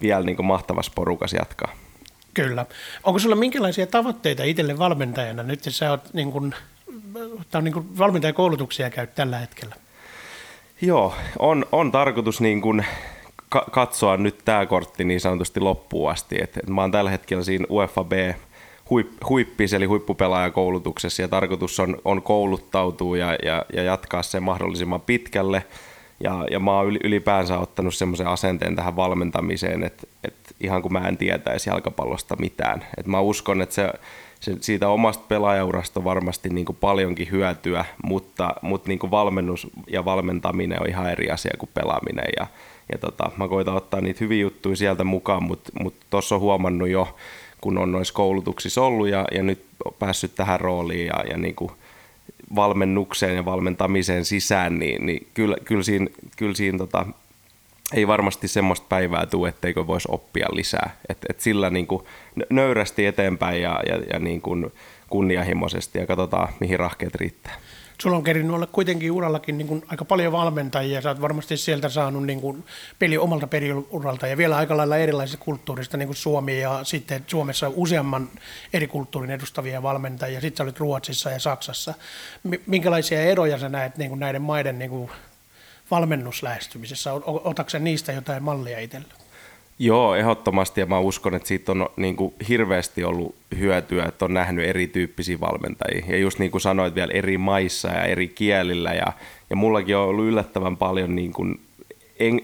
vielä 0.01 0.25
niin 0.25 0.35
kuin 0.35 0.45
mahtavassa 0.45 0.91
porukas 0.95 1.33
jatkaa. 1.33 1.75
Kyllä. 2.33 2.65
Onko 3.03 3.19
sulla 3.19 3.35
minkälaisia 3.35 3.87
tavoitteita 3.87 4.43
itselle 4.43 4.77
valmentajana? 4.77 5.43
Nyt 5.43 5.59
sä 5.63 5.91
oot 5.91 6.13
niin 6.13 6.31
kuin 6.31 6.55
on 7.55 7.63
niin 7.63 7.73
kuin 7.73 7.97
valmentajakoulutuksia 7.97 8.89
käy 8.89 9.07
tällä 9.07 9.37
hetkellä. 9.37 9.75
Joo, 10.81 11.13
on, 11.39 11.65
on 11.71 11.91
tarkoitus 11.91 12.41
niin 12.41 12.61
kuin 12.61 12.85
ka- 13.49 13.65
katsoa 13.71 14.17
nyt 14.17 14.37
tämä 14.45 14.65
kortti 14.65 15.03
niin 15.03 15.21
sanotusti 15.21 15.59
loppuun 15.59 16.11
asti. 16.11 16.37
Et, 16.41 16.57
et 16.57 16.69
mä 16.69 16.81
oon 16.81 16.91
tällä 16.91 17.09
hetkellä 17.09 17.43
siinä 17.43 17.65
UEFA 17.69 18.03
B 18.03 18.11
huip, 18.89 19.07
huippis 19.29 19.73
eli 19.73 19.85
huippupelaajakoulutuksessa 19.85 21.21
ja 21.21 21.27
tarkoitus 21.27 21.79
on, 21.79 21.97
on 22.05 22.21
kouluttautua 22.21 23.17
ja, 23.17 23.35
ja, 23.43 23.65
ja 23.73 23.83
jatkaa 23.83 24.23
sen 24.23 24.43
mahdollisimman 24.43 25.01
pitkälle. 25.01 25.65
Ja, 26.19 26.45
ja 26.51 26.59
mä 26.59 26.71
oon 26.71 26.97
ylipäänsä 27.03 27.59
ottanut 27.59 27.95
semmoisen 27.95 28.27
asenteen 28.27 28.75
tähän 28.75 28.95
valmentamiseen, 28.95 29.83
että, 29.83 30.07
että 30.23 30.49
ihan 30.61 30.81
kuin 30.81 30.93
mä 30.93 31.07
en 31.07 31.17
tietäisi 31.17 31.69
jalkapallosta 31.69 32.35
mitään. 32.35 32.85
Et 32.97 33.07
mä 33.07 33.19
uskon, 33.19 33.61
että 33.61 33.75
se 33.75 33.89
siitä 34.59 34.89
omasta 34.89 35.23
pelaajaurasta 35.27 35.99
on 35.99 36.03
varmasti 36.03 36.49
niin 36.49 36.65
kuin 36.65 36.77
paljonkin 36.81 37.31
hyötyä, 37.31 37.85
mutta, 38.03 38.55
mutta 38.61 38.87
niin 38.87 38.99
kuin 38.99 39.11
valmennus 39.11 39.67
ja 39.87 40.05
valmentaminen 40.05 40.81
on 40.81 40.89
ihan 40.89 41.11
eri 41.11 41.29
asia 41.29 41.53
kuin 41.57 41.69
pelaaminen. 41.73 42.25
Ja, 42.39 42.47
ja 42.91 42.97
tota, 42.97 43.31
mä 43.37 43.47
koitan 43.47 43.75
ottaa 43.75 44.01
niitä 44.01 44.17
hyviä 44.21 44.41
juttuja 44.41 44.75
sieltä 44.75 45.03
mukaan, 45.03 45.43
mutta 45.43 45.71
tuossa 46.09 46.35
mut 46.35 46.41
on 46.41 46.45
huomannut 46.45 46.89
jo, 46.89 47.15
kun 47.61 47.77
on 47.77 47.91
noissa 47.91 48.13
koulutuksissa 48.13 48.81
ollut 48.81 49.07
ja, 49.07 49.25
ja 49.31 49.43
nyt 49.43 49.65
päässyt 49.99 50.35
tähän 50.35 50.59
rooliin 50.59 51.07
ja, 51.07 51.23
ja 51.29 51.37
niin 51.37 51.55
kuin 51.55 51.71
valmennukseen 52.55 53.35
ja 53.35 53.45
valmentamiseen 53.45 54.25
sisään, 54.25 54.79
niin, 54.79 55.05
niin 55.05 55.27
kyllä, 55.33 55.57
kyllä 55.65 55.83
siinä, 55.83 56.07
kyllä 56.37 56.55
siinä 56.55 56.77
tota, 56.77 57.05
ei 57.93 58.07
varmasti 58.07 58.47
semmoista 58.47 58.85
päivää 58.89 59.25
tule, 59.25 59.49
etteikö 59.49 59.87
voisi 59.87 60.07
oppia 60.11 60.47
lisää. 60.51 60.95
Et, 61.09 61.17
et 61.29 61.39
sillä 61.39 61.69
niin 61.69 61.87
kuin 61.87 62.03
nöyrästi 62.49 63.05
eteenpäin 63.05 63.61
ja, 63.61 63.79
ja, 63.89 63.97
ja 64.13 64.19
niin 64.19 64.41
kuin 64.41 64.73
kunnianhimoisesti 65.09 65.99
ja 65.99 66.07
katsotaan, 66.07 66.53
mihin 66.59 66.79
rahkeet 66.79 67.15
riittää. 67.15 67.53
Sulla 68.01 68.17
on 68.17 68.23
kerinyt 68.23 68.55
olla 68.55 68.67
kuitenkin 68.67 69.11
urallakin 69.11 69.57
niin 69.57 69.67
kuin 69.67 69.83
aika 69.87 70.05
paljon 70.05 70.31
valmentajia, 70.31 71.01
sä 71.01 71.09
oot 71.09 71.21
varmasti 71.21 71.57
sieltä 71.57 71.89
saanut 71.89 72.25
niin 72.25 72.41
kuin 72.41 72.63
peli 72.99 73.17
omalta 73.17 73.47
periuralta 73.47 74.27
ja 74.27 74.37
vielä 74.37 74.57
aika 74.57 74.77
lailla 74.77 74.97
erilaisista 74.97 75.43
kulttuurista, 75.45 75.97
niin 75.97 76.07
kuin 76.07 76.15
Suomi 76.15 76.59
ja 76.59 76.79
sitten 76.83 77.23
Suomessa 77.27 77.71
useamman 77.75 78.29
eri 78.73 78.87
kulttuurin 78.87 79.31
edustavia 79.31 79.83
valmentajia, 79.83 80.41
sitten 80.41 80.57
sä 80.57 80.63
olit 80.63 80.79
Ruotsissa 80.79 81.29
ja 81.29 81.39
Saksassa. 81.39 81.93
Minkälaisia 82.65 83.21
eroja 83.21 83.57
sä 83.57 83.69
näet 83.69 83.97
niin 83.97 84.09
kuin 84.09 84.19
näiden 84.19 84.41
maiden 84.41 84.79
niin 84.79 84.89
kuin 84.89 85.09
valmennuslähestymisessä? 85.95 87.13
Otatko 87.25 87.77
niistä 87.79 88.11
jotain 88.11 88.43
mallia 88.43 88.79
itselle? 88.79 89.07
Joo, 89.79 90.15
ehdottomasti 90.15 90.81
ja 90.81 90.85
mä 90.85 90.99
uskon, 90.99 91.35
että 91.35 91.47
siitä 91.47 91.71
on 91.71 91.89
niin 91.97 92.15
kuin 92.15 92.33
hirveästi 92.49 93.03
ollut 93.03 93.35
hyötyä, 93.59 94.05
että 94.05 94.25
on 94.25 94.33
nähnyt 94.33 94.67
erityyppisiä 94.67 95.39
valmentajia. 95.39 96.05
Ja 96.07 96.17
just 96.17 96.39
niin 96.39 96.51
kuin 96.51 96.61
sanoit 96.61 96.95
vielä 96.95 97.13
eri 97.13 97.37
maissa 97.37 97.87
ja 97.87 98.03
eri 98.03 98.27
kielillä 98.27 98.93
ja, 98.93 99.13
ja 99.49 99.55
mullakin 99.55 99.97
on 99.97 100.07
ollut 100.07 100.25
yllättävän 100.25 100.77
paljon 100.77 101.15
niin 101.15 101.33
kuin 101.33 101.59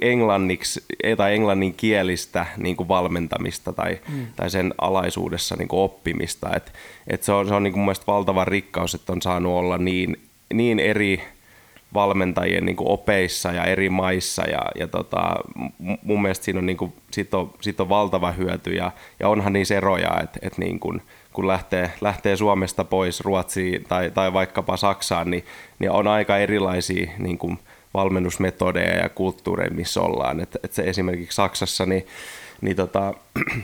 englanniksi 0.02 0.84
tai 1.18 1.34
englanninkielistä 1.34 2.46
niin 2.58 2.76
kuin 2.76 2.88
valmentamista 2.88 3.74
tai, 3.74 4.00
mm. 4.10 4.28
tai 4.36 4.50
sen 4.50 4.74
alaisuudessa 4.82 5.56
niin 5.56 5.68
kuin 5.68 5.80
oppimista. 5.80 6.56
Et, 6.56 6.74
et 7.08 7.24
se 7.24 7.32
on, 7.32 7.48
se 7.48 7.54
on 7.54 7.64
niin 7.64 7.74
kuin 7.74 7.84
mun 7.84 7.96
valtava 8.08 8.46
rikkaus, 8.46 8.96
että 8.96 9.14
on 9.14 9.22
saanut 9.22 9.54
olla 9.54 9.78
niin, 9.78 10.18
niin 10.54 10.80
eri 10.80 11.22
valmentajien 11.94 12.66
niin 12.66 12.76
kuin 12.76 12.92
opeissa 12.92 13.52
ja 13.52 13.66
eri 13.66 13.90
maissa 13.90 14.44
ja, 14.44 14.62
ja 14.76 14.88
tota, 14.88 15.36
mun 16.04 16.22
mielestä 16.22 16.46
siinä 16.46 16.60
on, 16.60 16.66
niin 16.66 16.78
kuin, 16.78 16.94
sit 17.12 17.34
on, 17.34 17.54
sit 17.62 17.80
on 17.80 17.90
valtava 17.90 18.32
hyöty 18.32 18.74
ja, 18.74 18.92
ja 19.20 19.30
onhan 19.30 19.54
niissä 19.54 19.76
eroja, 19.76 20.20
että 20.24 20.40
et 20.42 20.58
niin 20.58 20.80
kuin, 20.80 21.02
kun 21.34 21.48
lähtee, 21.48 21.92
lähtee 22.02 22.38
Suomesta 22.38 22.84
pois 22.84 23.22
Ruotsiin 23.22 23.84
tai, 23.84 24.12
tai 24.12 24.34
vaikkapa 24.34 24.78
Saksaan, 24.78 25.32
niin, 25.32 25.46
niin 25.80 25.92
on 25.92 26.08
aika 26.08 26.38
erilaisia 26.38 27.12
niin 27.18 27.38
kuin 27.38 27.60
valmennusmetodeja 27.94 28.98
ja 28.98 29.10
kulttuureja, 29.10 29.72
missä 29.72 30.02
ollaan. 30.02 30.40
Et, 30.40 30.58
et 30.64 30.74
se 30.74 30.82
esimerkiksi 30.84 31.36
Saksassa, 31.36 31.86
niin, 31.86 32.08
niin 32.62 32.76
tota, 32.76 33.14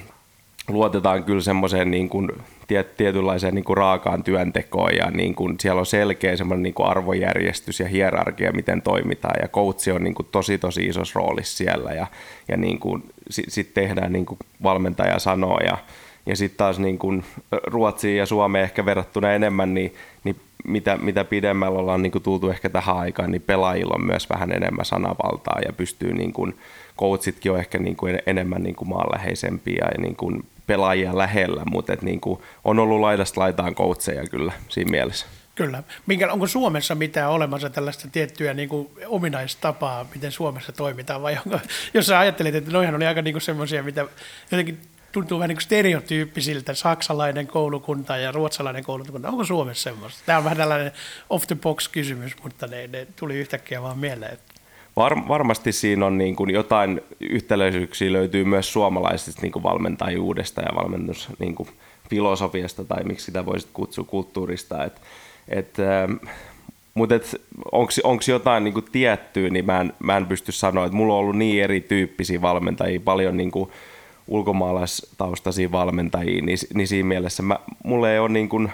luotetaan 0.67 1.23
kyllä 1.23 1.41
semmoiseen 1.41 1.91
niin 1.91 2.09
kuin 2.09 2.31
tiet, 2.67 2.97
tietynlaiseen 2.97 3.55
niin 3.55 3.65
kuin 3.65 3.77
raakaan 3.77 4.23
työntekoon 4.23 4.95
ja 4.95 5.11
niin 5.11 5.35
kuin 5.35 5.55
siellä 5.59 5.79
on 5.79 5.85
selkeä 5.85 6.37
semmoinen 6.37 6.63
niin 6.63 6.73
kuin 6.73 6.87
arvojärjestys 6.87 7.79
ja 7.79 7.87
hierarkia, 7.87 8.51
miten 8.51 8.81
toimitaan 8.81 9.35
ja 9.41 9.47
coachi 9.47 9.91
on 9.91 10.03
niin 10.03 10.15
kuin 10.15 10.27
tosi 10.31 10.57
tosi 10.57 10.85
isossa 10.85 11.19
roolissa 11.19 11.57
siellä 11.57 11.91
ja, 11.91 12.07
ja 12.47 12.57
niin 12.57 12.79
kuin 12.79 13.03
sitten 13.29 13.53
sit 13.53 13.73
tehdään 13.73 14.13
niin 14.13 14.25
kuin 14.25 14.39
valmentaja 14.63 15.19
sanoo 15.19 15.59
ja, 15.59 15.77
ja 16.25 16.35
sitten 16.35 16.57
taas 16.57 16.79
niin 16.79 16.97
kuin 16.97 17.23
Ruotsiin 17.67 18.17
ja 18.17 18.25
Suomeen 18.25 18.63
ehkä 18.63 18.85
verrattuna 18.85 19.31
enemmän, 19.31 19.73
niin, 19.73 19.93
niin 20.23 20.35
mitä, 20.67 20.97
mitä 20.97 21.23
pidemmällä 21.23 21.79
ollaan 21.79 22.01
niin 22.01 22.11
kuin 22.11 22.23
tultu 22.23 22.49
ehkä 22.49 22.69
tähän 22.69 22.97
aikaan, 22.97 23.31
niin 23.31 23.41
pelaajilla 23.41 23.95
on 23.95 24.05
myös 24.05 24.29
vähän 24.29 24.51
enemmän 24.51 24.85
sanavaltaa 24.85 25.59
ja 25.65 25.73
pystyy 25.73 26.13
niin 26.13 26.33
kuin, 26.33 26.57
coachitkin 26.99 27.51
on 27.51 27.59
ehkä 27.59 27.77
niin 27.77 27.95
kuin 27.95 28.19
enemmän 28.25 28.63
niin 28.63 28.75
kuin 28.75 28.89
maanläheisempiä 28.89 29.87
ja 29.95 30.01
niin 30.01 30.15
kuin 30.15 30.43
pelaajia 30.67 31.17
lähellä, 31.17 31.63
mutta 31.71 31.93
et 31.93 32.01
niin 32.01 32.21
kuin 32.21 32.41
on 32.63 32.79
ollut 32.79 32.99
laidasta 32.99 33.41
laitaan 33.41 33.75
coacheja 33.75 34.23
kyllä 34.23 34.53
siinä 34.69 34.91
mielessä. 34.91 35.25
Kyllä. 35.55 35.83
Minkä, 36.05 36.31
onko 36.31 36.47
Suomessa 36.47 36.95
mitään 36.95 37.31
olemassa 37.31 37.69
tällaista 37.69 38.07
tiettyä 38.11 38.53
niin 38.53 38.69
kuin 38.69 38.89
ominaistapaa, 39.07 40.05
miten 40.13 40.31
Suomessa 40.31 40.71
toimitaan, 40.71 41.21
vai 41.21 41.37
onko, 41.45 41.59
jos 41.93 42.05
sä 42.05 42.19
ajattelet, 42.19 42.55
että 42.55 42.71
noihan 42.71 42.95
oli 42.95 43.05
aika 43.05 43.21
niin 43.21 43.41
semmoisia, 43.41 43.83
mitä 43.83 44.07
jotenkin 44.51 44.79
tuntuu 45.11 45.39
vähän 45.39 45.49
niin 45.49 45.55
kuin 45.55 45.63
stereotyyppisiltä, 45.63 46.73
saksalainen 46.73 47.47
koulukunta 47.47 48.17
ja 48.17 48.31
ruotsalainen 48.31 48.83
koulukunta. 48.83 49.29
Onko 49.29 49.43
Suomessa 49.43 49.83
semmoista? 49.83 50.21
Tämä 50.25 50.37
on 50.37 50.43
vähän 50.43 50.57
tällainen 50.57 50.91
off 51.29 51.47
the 51.47 51.55
box 51.55 51.87
kysymys, 51.87 52.43
mutta 52.43 52.67
ne, 52.67 52.87
ne 52.87 53.07
tuli 53.15 53.35
yhtäkkiä 53.35 53.81
vaan 53.81 53.99
mieleen. 53.99 54.33
Että 54.33 54.54
var, 54.95 55.27
varmasti 55.27 55.71
siinä 55.71 56.05
on 56.05 56.17
niin 56.17 56.35
kuin 56.35 56.49
jotain 56.49 57.01
yhtäläisyyksiä 57.19 58.13
löytyy 58.13 58.43
myös 58.43 58.73
suomalaisesta 58.73 59.41
niin 59.41 59.51
kuin 59.51 59.63
valmentajuudesta 59.63 60.61
ja 60.61 60.75
valmennus 60.75 61.29
niin 61.39 61.55
kuin 61.55 61.69
filosofiasta 62.09 62.83
tai 62.83 63.03
miksi 63.03 63.25
sitä 63.25 63.45
voisit 63.45 63.69
kutsua 63.73 64.05
kulttuurista. 64.05 64.83
Et, 64.83 65.01
et, 65.47 65.79
ähm, 65.79 66.13
mutta 66.93 67.15
onko 68.03 68.21
jotain 68.27 68.63
niin 68.63 68.73
kuin 68.73 68.85
tiettyä, 68.91 69.49
niin 69.49 69.65
mä 69.65 69.81
en, 69.81 69.93
mä 69.99 70.17
en 70.17 70.25
pysty 70.25 70.51
sanoa, 70.51 70.85
että 70.85 70.97
mulla 70.97 71.13
on 71.13 71.19
ollut 71.19 71.37
niin 71.37 71.63
erityyppisiä 71.63 72.41
valmentajia, 72.41 72.99
paljon 72.99 73.37
niin 73.37 73.51
kuin 73.51 73.69
ulkomaalaistaustaisia 74.27 75.71
valmentajia, 75.71 76.41
niin, 76.41 76.57
niin 76.73 76.87
siinä 76.87 77.07
mielessä 77.07 77.43
mä, 77.43 77.59
mulla 77.83 78.11
ei 78.11 78.19
ole 78.19 78.29
niin 78.29 78.49
kuin 78.49 78.71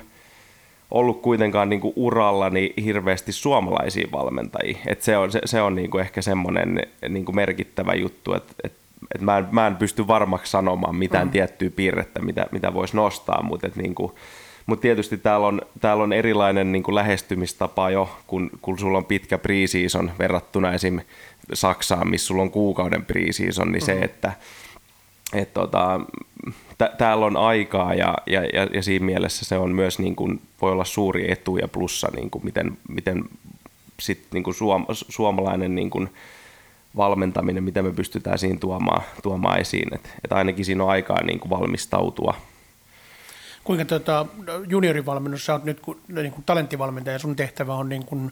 ollut 0.91 1.21
kuitenkaan 1.21 1.69
niin 1.69 1.81
kuin 1.81 1.93
urallani 1.95 2.73
hirveästi 2.83 3.31
suomalaisia 3.31 4.07
valmentajia. 4.11 4.77
Et 4.87 5.01
se 5.01 5.17
on, 5.17 5.31
se, 5.31 5.41
se 5.45 5.61
on 5.61 5.75
niin 5.75 5.91
kuin 5.91 6.01
ehkä 6.01 6.21
semmoinen 6.21 6.81
niin 7.09 7.25
kuin 7.25 7.35
merkittävä 7.35 7.93
juttu, 7.93 8.33
että 8.33 8.53
et, 8.63 8.73
et 9.15 9.21
mä, 9.21 9.37
en, 9.37 9.47
mä 9.51 9.67
en 9.67 9.75
pysty 9.75 10.07
varmaksi 10.07 10.51
sanomaan 10.51 10.95
mitään 10.95 11.27
mm. 11.27 11.31
tiettyä 11.31 11.69
piirrettä, 11.69 12.21
mitä, 12.21 12.45
mitä 12.51 12.73
voisi 12.73 12.95
nostaa, 12.95 13.43
mutta 13.43 13.67
et 13.67 13.75
niin 13.75 13.95
kuin, 13.95 14.11
mutta 14.65 14.81
tietysti 14.81 15.17
täällä 15.17 15.47
on, 15.47 15.61
täällä 15.81 16.03
on 16.03 16.13
erilainen 16.13 16.71
niin 16.71 16.83
kuin 16.83 16.95
lähestymistapa 16.95 17.89
jo, 17.89 18.09
kun, 18.27 18.49
kun 18.61 18.79
sulla 18.79 18.97
on 18.97 19.05
pitkä 19.05 19.37
preseason 19.37 20.11
verrattuna 20.19 20.73
esim. 20.73 20.99
Saksaan, 21.53 22.09
missä 22.09 22.27
sulla 22.27 22.41
on 22.41 22.51
kuukauden 22.51 23.05
preseason, 23.05 23.71
niin 23.71 23.83
mm. 23.83 23.85
se, 23.85 23.99
että 23.99 24.33
et 25.33 25.53
tota, 25.53 25.99
t- 26.85 26.97
täällä 26.97 27.25
on 27.25 27.37
aikaa 27.37 27.93
ja, 27.93 28.13
ja, 28.25 28.41
ja, 28.43 28.67
ja 28.73 28.83
siinä 28.83 29.05
mielessä 29.05 29.45
se 29.45 29.57
on 29.57 29.71
myös 29.71 29.99
niin 29.99 30.15
kuin, 30.15 30.41
voi 30.61 30.71
olla 30.71 30.85
suuri 30.85 31.31
etu 31.31 31.57
ja 31.57 31.67
plussa, 31.67 32.07
niin 32.15 32.29
kuin 32.29 32.45
miten, 32.45 32.77
miten 32.87 33.23
sit, 33.99 34.25
niin 34.31 34.43
kuin 34.43 34.53
suom, 34.53 34.85
suomalainen 34.91 35.75
niin 35.75 35.89
kuin 35.89 36.09
valmentaminen, 36.97 37.63
miten 37.63 37.85
me 37.85 37.91
pystytään 37.91 38.39
siinä 38.39 38.59
tuomaan, 38.59 39.01
tuomaan 39.23 39.59
esiin. 39.59 39.93
Et, 39.93 40.13
et 40.23 40.31
ainakin 40.31 40.65
siinä 40.65 40.83
on 40.83 40.89
aikaa 40.89 41.23
niin 41.23 41.39
kuin 41.39 41.49
valmistautua– 41.49 42.33
kuinka 43.63 43.85
tuota, 43.85 44.25
juniorivalmennus, 44.67 45.45
sä 45.45 45.53
oot 45.53 45.63
nyt 45.63 45.81
niin 46.07 46.31
kuin 46.31 46.43
talenttivalmentaja, 46.45 47.19
sun 47.19 47.35
tehtävä 47.35 47.75
on 47.75 47.89
niin 47.89 48.05
kuin 48.05 48.31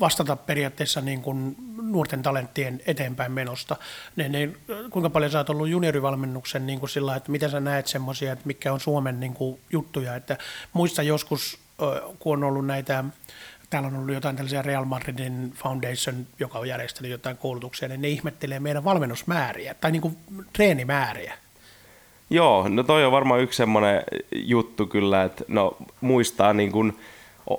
vastata 0.00 0.36
periaatteessa 0.36 1.00
niin 1.00 1.22
kuin 1.22 1.56
nuorten 1.82 2.22
talenttien 2.22 2.80
eteenpäin 2.86 3.32
menosta. 3.32 3.76
Ne, 4.16 4.28
ne, 4.28 4.50
kuinka 4.90 5.10
paljon 5.10 5.30
sä 5.30 5.38
oot 5.38 5.50
ollut 5.50 5.68
juniorivalmennuksen 5.68 6.66
niin 6.66 6.80
kuin 6.80 6.90
sillä, 6.90 7.16
että 7.16 7.30
miten 7.32 7.50
sä 7.50 7.60
näet 7.60 7.86
semmoisia, 7.86 8.32
että 8.32 8.46
mikä 8.46 8.72
on 8.72 8.80
Suomen 8.80 9.20
niin 9.20 9.34
kuin 9.34 9.60
juttuja, 9.70 10.14
että 10.14 10.38
muista 10.72 11.02
joskus, 11.02 11.58
kun 12.18 12.38
on 12.38 12.44
ollut 12.44 12.66
näitä 12.66 13.04
täällä 13.70 13.88
on 13.88 13.96
ollut 13.96 14.14
jotain 14.14 14.36
tällaisia 14.36 14.62
Real 14.62 14.84
Madridin 14.84 15.52
Foundation, 15.56 16.26
joka 16.40 16.58
on 16.58 16.68
järjestänyt 16.68 17.10
jotain 17.10 17.36
koulutuksia, 17.36 17.88
niin 17.88 18.02
ne 18.02 18.08
ihmettelee 18.08 18.60
meidän 18.60 18.84
valmennusmääriä 18.84 19.74
tai 19.74 19.92
niin 19.92 20.02
kuin 20.02 20.16
treenimääriä. 20.52 21.38
Joo, 22.32 22.68
no 22.68 22.82
toi 22.82 23.04
on 23.04 23.12
varmaan 23.12 23.40
yksi 23.40 23.56
semmoinen 23.56 24.02
juttu 24.34 24.86
kyllä, 24.86 25.22
että 25.22 25.44
no 25.48 25.76
muistaa 26.00 26.52
niin 26.52 26.72
kuin 26.72 26.92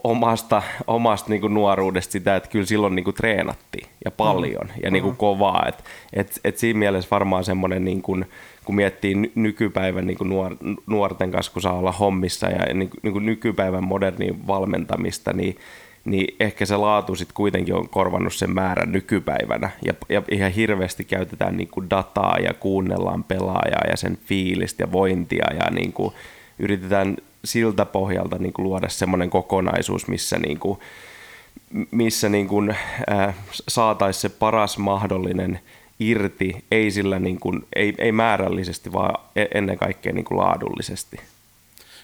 omasta, 0.04 0.62
omasta 0.88 1.30
niin 1.30 1.42
kuin 1.42 1.54
nuoruudesta 1.54 2.12
sitä, 2.12 2.36
että 2.36 2.50
kyllä 2.50 2.66
silloin 2.66 2.96
niin 2.96 3.04
kuin 3.04 3.16
treenattiin 3.16 3.88
ja 4.06 4.12
paljon 4.12 4.68
mm. 4.68 4.82
ja 4.84 4.92
niin 4.92 5.04
kuin 5.04 5.14
mm. 5.14 5.18
kovaa. 5.18 5.66
Et, 5.68 5.84
et, 6.14 6.40
et 6.44 6.58
siinä 6.58 6.80
mielessä 6.80 7.08
varmaan 7.12 7.44
semmoinen, 7.44 7.86
niin 7.86 8.02
kuin, 8.02 8.26
kun 8.66 8.76
miettii 8.76 9.16
nykypäivän 9.36 10.08
niin 10.08 10.18
kuin 10.18 10.30
nuor, 10.30 10.56
nuorten 10.88 11.32
kanssa, 11.32 11.52
kun 11.54 11.62
saa 11.62 11.78
olla 11.78 11.92
hommissa 11.92 12.50
ja 12.50 12.74
niin, 12.74 12.90
niin 13.02 13.14
kuin 13.14 13.26
nykypäivän 13.26 13.84
modernin 13.84 14.48
valmentamista, 14.48 15.34
niin 15.34 15.58
niin 16.06 16.36
ehkä 16.40 16.66
se 16.66 16.78
laatu 16.78 17.16
sitten 17.16 17.36
kuitenkin 17.36 17.76
on 17.76 17.90
korvannut 17.90 18.34
sen 18.34 18.52
määrän 18.52 18.92
nykypäivänä. 18.92 19.70
Ja, 19.86 19.94
ja 20.10 20.22
ihan 20.32 20.52
hirveästi 20.52 21.04
käytetään 21.04 21.58
niin 21.58 21.68
kuin 21.68 21.90
dataa 21.90 22.38
ja 22.40 22.54
kuunnellaan 22.54 23.24
pelaajaa 23.24 23.84
ja 23.90 23.98
sen 23.98 24.18
fiilistä 24.26 24.84
ja 24.84 24.92
vointia 24.92 25.54
ja 25.54 25.72
niin 25.72 25.94
kuin 25.94 26.14
yritetään 26.60 27.18
siltä 27.46 27.86
pohjalta 27.86 28.38
niin 28.38 28.54
kuin 28.54 28.64
luoda 28.64 28.90
semmoinen 28.90 29.30
kokonaisuus, 29.30 30.08
missä, 30.08 30.40
niin 30.40 30.60
kuin, 30.60 30.80
missä 31.92 32.30
niin 32.30 32.48
kuin, 32.48 32.76
äh, 33.12 33.36
saataisiin 33.68 34.22
se 34.22 34.30
paras 34.30 34.78
mahdollinen 34.78 35.60
irti, 36.00 36.66
ei, 36.72 36.92
sillä 36.92 37.20
niin 37.20 37.40
kuin, 37.40 37.66
ei, 37.76 37.94
ei 37.98 38.12
määrällisesti, 38.12 38.94
vaan 38.94 39.24
e-, 39.36 39.46
ennen 39.54 39.78
kaikkea 39.78 40.14
niin 40.14 40.26
kuin 40.26 40.38
laadullisesti. 40.38 41.18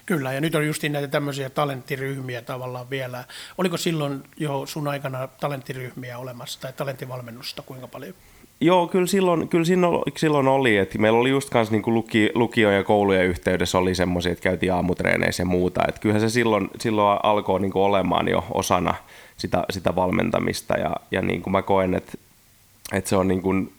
Kyllä, 0.10 0.34
ja 0.34 0.42
nyt 0.42 0.56
on 0.56 0.68
just 0.68 0.84
näitä 0.84 1.08
tämmöisiä 1.08 1.50
talenttiryhmiä 1.50 2.42
tavallaan 2.42 2.90
vielä. 2.90 3.24
Oliko 3.58 3.78
silloin 3.78 4.24
jo 4.38 4.66
sun 4.66 4.88
aikana 4.88 5.28
talenttiryhmiä 5.28 6.18
olemassa 6.18 6.62
tai 6.62 6.74
talenttivalmennusta 6.74 7.62
kuinka 7.62 7.88
paljon? 7.88 8.14
Joo, 8.62 8.88
kyllä 8.88 9.08
silloin, 9.08 9.50
kyllä 9.50 9.66
silloin 10.18 10.48
oli, 10.48 10.78
että 10.78 10.98
meillä 10.98 11.20
oli 11.20 11.30
just 11.30 11.50
kanssa 11.50 11.76
niin 11.76 11.84
luki, 11.88 12.32
lukio- 12.36 12.72
ja 12.72 12.84
koulujen 12.84 13.26
yhteydessä 13.26 13.78
oli 13.78 13.96
semmoisia, 13.96 14.32
että 14.32 14.44
käytiin 14.44 14.74
aamutreeneissä 14.74 15.44
ja 15.44 15.48
muuta. 15.48 15.82
Että 15.88 16.02
kyllähän 16.02 16.22
se 16.22 16.34
silloin, 16.34 16.70
silloin 16.80 17.20
alkoi 17.24 17.60
niin 17.60 17.72
kuin 17.72 17.84
olemaan 17.84 18.28
jo 18.28 18.46
osana 18.54 18.94
sitä, 19.38 19.64
sitä 19.70 19.96
valmentamista 19.96 20.78
ja, 20.78 20.96
ja 21.12 21.22
kuin 21.42 21.52
mä 21.52 21.62
koen, 21.62 21.96
että, 21.96 22.12
että 22.94 23.10
se 23.10 23.16
on 23.16 23.28
niin 23.28 23.42
kuin 23.42 23.74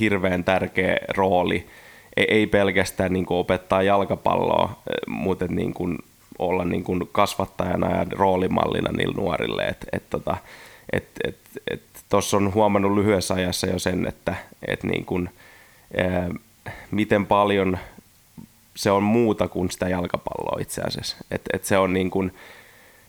hirveän 0.00 0.44
tärkeä 0.44 0.96
rooli– 1.16 1.66
ei 2.16 2.46
pelkästään 2.46 3.12
niin 3.12 3.26
kuin 3.26 3.38
opettaa 3.38 3.82
jalkapalloa, 3.82 4.64
eh, 4.64 4.94
mutta 5.06 5.46
niin 5.48 5.74
kuin 5.74 5.98
olla 6.38 6.64
niin 6.64 6.84
kuin 6.84 7.08
kasvattajana 7.12 7.96
ja 7.96 8.06
roolimallina 8.10 8.92
niille 8.92 9.14
nuorille. 9.14 9.62
Että 9.62 9.86
et, 9.92 10.10
tota, 10.10 10.36
et, 10.92 11.08
et, 11.24 11.36
et, 11.70 11.82
Tuossa 12.08 12.36
on 12.36 12.54
huomannut 12.54 12.94
lyhyessä 12.94 13.34
ajassa 13.34 13.66
jo 13.66 13.78
sen, 13.78 14.06
että 14.06 14.34
et 14.68 14.84
niin 14.84 15.04
kuin, 15.04 15.28
ää, 15.96 16.30
eh, 16.66 16.74
miten 16.90 17.26
paljon 17.26 17.78
se 18.76 18.90
on 18.90 19.02
muuta 19.02 19.48
kuin 19.48 19.70
sitä 19.70 19.88
jalkapalloa 19.88 20.60
itse 20.60 20.80
asiassa. 20.80 21.16
Et, 21.30 21.42
et 21.52 21.64
se 21.64 21.78
on 21.78 21.92
niin 21.92 22.10
kuin, 22.10 22.34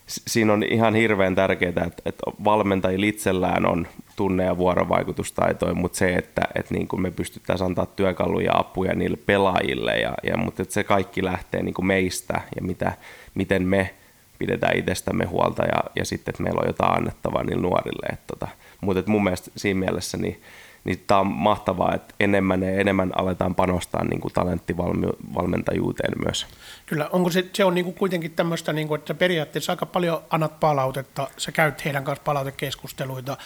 siinä 0.08 0.54
on 0.54 0.64
ihan 0.64 0.96
hirveän 0.96 1.36
tärkeää, 1.36 1.70
että, 1.70 2.02
että 2.06 2.24
valmentajilla 2.44 3.06
itsellään 3.06 3.66
on 3.66 3.88
tunne- 4.16 4.46
ja 4.46 4.58
vuorovaikutustaitoja, 4.58 5.74
mutta 5.74 5.98
se, 5.98 6.16
että, 6.16 6.42
että 6.56 6.74
niin 6.74 6.88
kuin 6.88 7.02
me 7.02 7.12
pystyttäisiin 7.12 7.66
antaa 7.66 7.86
työkaluja 7.86 8.46
ja 8.46 8.60
apuja 8.60 8.96
niille 8.96 9.18
pelaajille, 9.26 10.00
ja, 10.00 10.14
ja, 10.24 10.38
mutta 10.38 10.62
että 10.62 10.74
se 10.74 10.84
kaikki 10.84 11.24
lähtee 11.24 11.64
niin 11.64 11.74
kuin 11.74 11.86
meistä 11.86 12.42
ja 12.56 12.62
mitä, 12.62 12.94
miten 13.36 13.64
me 13.64 13.94
pidetään 14.40 14.78
itsestämme 14.78 15.26
huolta 15.26 15.64
ja, 15.64 15.84
ja 15.96 16.06
sitten, 16.06 16.32
että 16.32 16.44
meillä 16.44 16.62
on 16.62 16.68
jotain 16.68 16.98
annettavaa 16.98 17.44
niille 17.44 17.62
nuorille. 17.62 18.08
Että 18.14 18.24
tota, 18.28 18.48
mutta 18.82 19.00
että 19.00 19.12
mun 19.12 19.24
mielestä 19.24 19.52
siinä 19.58 19.80
mielessä 19.80 20.18
niin 20.18 20.42
niin 20.84 21.04
tämä 21.08 21.20
on 21.20 21.28
mahtavaa, 21.28 21.96
että 21.96 22.16
enemmän 22.20 22.64
ja 22.64 22.72
enemmän 22.72 23.12
aletaan 23.16 23.56
panostaa 23.56 24.04
niin 24.04 24.22
kuin 24.22 24.34
talenttivalmentajuuteen 24.34 26.14
myös. 26.24 26.48
Kyllä, 26.86 27.10
onko 27.12 27.30
se, 27.30 27.46
se 27.54 27.66
on 27.66 27.76
niin 27.76 27.86
kuin 27.86 27.96
kuitenkin 27.96 28.32
tämmöistä, 28.32 28.74
niin 28.74 28.88
kuin, 28.88 29.00
että 29.00 29.14
periaatteessa 29.14 29.72
aika 29.72 29.86
paljon 29.86 30.22
annat 30.30 30.60
palautetta, 30.60 31.28
sä 31.38 31.52
käyt 31.52 31.86
heidän 31.86 32.04
kanssa 32.04 32.24
palautekeskusteluita, 32.24 33.38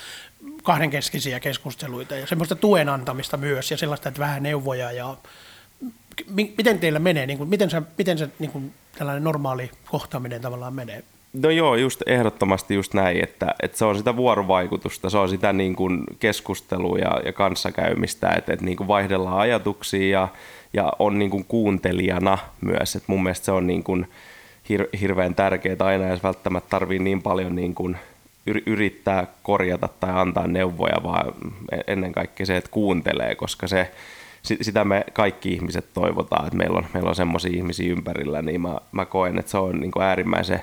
kahdenkeskisiä 0.64 1.40
keskusteluita 1.40 2.16
ja 2.16 2.28
semmoista 2.28 2.56
tuen 2.56 2.90
antamista 2.90 3.38
myös 3.38 3.72
ja 3.72 3.78
sellaista, 3.78 4.10
että 4.10 4.20
vähän 4.20 4.44
neuvoja 4.44 4.92
ja 4.92 5.18
miten 6.58 6.80
teillä 6.80 7.00
menee, 7.00 7.26
niin 7.26 7.38
kuin, 7.38 7.50
miten 7.50 7.70
se, 7.70 7.82
miten 7.98 8.18
se 8.18 8.30
niin 8.40 8.52
kuin, 8.52 8.74
tällainen 8.98 9.24
normaali 9.24 9.72
kohtaaminen 9.86 10.42
tavallaan 10.42 10.74
menee? 10.74 11.04
No 11.34 11.50
joo, 11.50 11.76
just 11.76 12.02
ehdottomasti 12.06 12.76
just 12.76 12.94
näin, 12.94 13.24
että, 13.24 13.56
että 13.64 13.78
se 13.78 13.86
on 13.86 13.98
sitä 13.98 14.16
vuorovaikutusta, 14.16 15.10
se 15.10 15.18
on 15.18 15.30
sitä 15.30 15.54
niin 15.54 15.76
kuin 15.76 16.04
keskustelua 16.20 16.98
ja, 16.98 17.22
ja 17.26 17.34
kanssakäymistä, 17.34 18.30
että, 18.30 18.54
että 18.54 18.66
niin 18.66 18.78
kuin 18.78 18.88
vaihdellaan 18.88 19.40
ajatuksia 19.40 20.20
ja, 20.20 20.28
ja 20.74 20.94
on 21.00 21.20
niin 21.20 21.32
kuin 21.32 21.46
kuuntelijana 21.46 22.38
myös, 22.62 22.96
että 22.96 23.12
mun 23.12 23.24
mielestä 23.24 23.46
se 23.46 23.52
on 23.52 23.68
niin 23.68 23.84
kuin 23.84 24.08
hir, 24.70 24.88
hirveän 25.02 25.36
tärkeää 25.36 25.76
aina, 25.80 26.08
jos 26.08 26.24
välttämättä 26.24 26.70
tarvii 26.70 27.00
niin 27.00 27.22
paljon 27.22 27.56
niin 27.56 27.76
kuin 27.76 27.98
yrittää 28.66 29.28
korjata 29.44 29.90
tai 30.00 30.12
antaa 30.14 30.48
neuvoja, 30.48 31.04
vaan 31.04 31.34
ennen 31.88 32.12
kaikkea 32.12 32.46
se, 32.46 32.58
että 32.58 32.70
kuuntelee, 32.72 33.36
koska 33.36 33.68
se, 33.68 33.92
sitä 34.62 34.86
me 34.86 35.04
kaikki 35.14 35.54
ihmiset 35.54 35.86
toivotaan, 35.94 36.46
että 36.46 36.58
meillä 36.58 36.78
on, 36.78 36.86
meillä 36.94 37.10
on 37.10 37.16
semmoisia 37.16 37.58
ihmisiä 37.58 37.92
ympärillä, 37.92 38.42
niin 38.42 38.62
mä, 38.62 38.78
mä 38.92 39.06
koen, 39.06 39.40
että 39.40 39.52
se 39.52 39.58
on 39.58 39.80
niin 39.80 39.92
kuin 39.92 40.04
äärimmäisen 40.04 40.62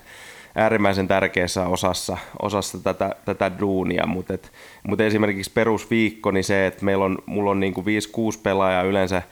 äärimmäisen 0.55 1.09
tärkeässä 1.09 1.67
osassa, 1.67 2.17
osassa 2.43 2.79
tätä, 2.79 3.15
tätä 3.25 3.51
duunia, 3.61 4.07
mutta 4.07 4.35
et, 4.35 4.53
mut 4.89 5.01
esimerkiksi 5.01 5.51
perusviikko, 5.55 6.31
niin 6.31 6.45
se, 6.45 6.67
että 6.67 6.85
meillä 6.85 7.05
on, 7.05 7.19
mulla 7.27 7.51
on 7.51 7.61
niin 7.61 7.75
5-6 7.75 8.41
pelaajaa 8.43 8.83
yleensä 8.83 9.23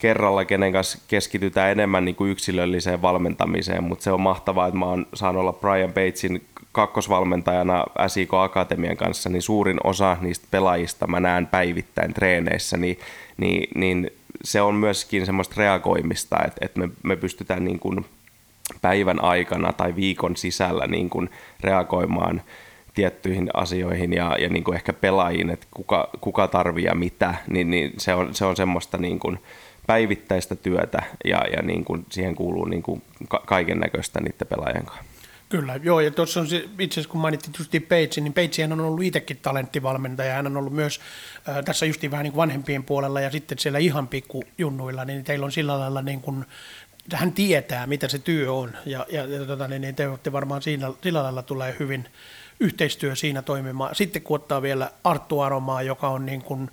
kerralla, 0.00 0.44
kenen 0.44 0.72
kanssa 0.72 0.98
keskitytään 1.08 1.72
enemmän 1.72 2.04
niin 2.04 2.14
kuin 2.14 2.30
yksilölliseen 2.30 3.02
valmentamiseen, 3.02 3.84
mutta 3.84 4.02
se 4.02 4.12
on 4.12 4.20
mahtavaa, 4.20 4.66
että 4.66 4.78
mä 4.78 4.86
oon 4.86 5.06
saanut 5.14 5.40
olla 5.40 5.52
Brian 5.52 5.92
Batesin 5.92 6.46
kakkosvalmentajana 6.72 7.84
SIK 8.06 8.34
Akatemian 8.34 8.96
kanssa, 8.96 9.28
niin 9.28 9.42
suurin 9.42 9.78
osa 9.84 10.16
niistä 10.20 10.46
pelaajista 10.50 11.06
mä 11.06 11.20
näen 11.20 11.46
päivittäin 11.46 12.14
treeneissä, 12.14 12.76
niin, 12.76 12.98
niin, 13.36 13.68
niin 13.74 14.10
se 14.44 14.62
on 14.62 14.74
myöskin 14.74 15.26
semmoista 15.26 15.54
reagoimista, 15.58 16.36
että, 16.46 16.64
että 16.64 16.80
me, 16.80 16.88
me 17.02 17.16
pystytään 17.16 17.64
niin 17.64 17.78
kuin 17.78 18.04
päivän 18.82 19.24
aikana 19.24 19.72
tai 19.72 19.96
viikon 19.96 20.36
sisällä 20.36 20.86
niin 20.86 21.10
kuin 21.10 21.30
reagoimaan 21.60 22.42
tiettyihin 22.94 23.50
asioihin 23.54 24.12
ja, 24.12 24.36
ja 24.38 24.48
niin 24.48 24.64
kuin 24.64 24.74
ehkä 24.74 24.92
pelaajiin, 24.92 25.50
että 25.50 25.66
kuka, 25.70 26.10
kuka 26.20 26.48
tarvii 26.48 26.84
ja 26.84 26.94
mitä, 26.94 27.34
niin, 27.50 27.70
niin 27.70 27.92
se, 27.98 28.14
on, 28.14 28.34
se 28.34 28.44
on 28.44 28.56
semmoista 28.56 28.98
niin 28.98 29.18
kuin 29.18 29.38
päivittäistä 29.86 30.54
työtä 30.54 31.02
ja, 31.24 31.44
ja 31.56 31.62
niin 31.62 31.84
kuin 31.84 32.06
siihen 32.10 32.34
kuuluu 32.34 32.64
niin 32.64 32.82
kuin 32.82 33.02
kaiken 33.46 33.78
näköistä 33.78 34.20
niiden 34.20 34.46
pelaajien 34.48 34.86
kanssa. 34.86 35.14
Kyllä, 35.48 35.80
joo, 35.82 36.00
ja 36.00 36.10
tuossa 36.10 36.40
on 36.40 36.46
se, 36.46 36.64
itse 36.78 36.94
asiassa 36.94 37.10
kun 37.10 37.20
mainittiin 37.20 37.54
Justin 37.58 37.82
Page, 37.82 38.20
niin 38.20 38.32
Page 38.32 38.64
on 38.72 38.80
ollut 38.80 39.02
itsekin 39.02 39.36
talenttivalmentaja, 39.42 40.34
hän 40.34 40.46
on 40.46 40.56
ollut 40.56 40.72
myös 40.72 41.00
äh, 41.48 41.64
tässä 41.64 41.86
justiin 41.86 42.10
vähän 42.10 42.24
niin 42.24 42.32
kuin 42.32 42.40
vanhempien 42.40 42.84
puolella 42.84 43.20
ja 43.20 43.30
sitten 43.30 43.58
siellä 43.58 43.78
ihan 43.78 44.08
pikkujunnuilla, 44.08 45.04
niin 45.04 45.24
teillä 45.24 45.44
on 45.44 45.52
sillä 45.52 45.80
lailla 45.80 46.02
niin 46.02 46.20
kuin, 46.20 46.44
hän 47.12 47.32
tietää, 47.32 47.86
mitä 47.86 48.08
se 48.08 48.18
työ 48.18 48.52
on, 48.52 48.72
ja, 48.86 49.06
ja, 49.08 49.26
ja 49.26 49.46
tota, 49.46 49.68
niin, 49.68 49.82
niin 49.82 49.94
te 49.94 50.08
olette 50.08 50.32
varmaan 50.32 50.62
siinä, 50.62 50.92
sillä 51.02 51.22
lailla 51.22 51.42
tulee 51.42 51.76
hyvin, 51.78 52.08
yhteistyö 52.60 53.16
siinä 53.16 53.42
toimimaan. 53.42 53.94
Sitten 53.94 54.22
kun 54.22 54.34
ottaa 54.34 54.62
vielä 54.62 54.90
Arttu 55.04 55.40
Aromaa, 55.40 55.82
joka 55.82 56.08
on 56.08 56.26
niin 56.26 56.42
kuin 56.42 56.70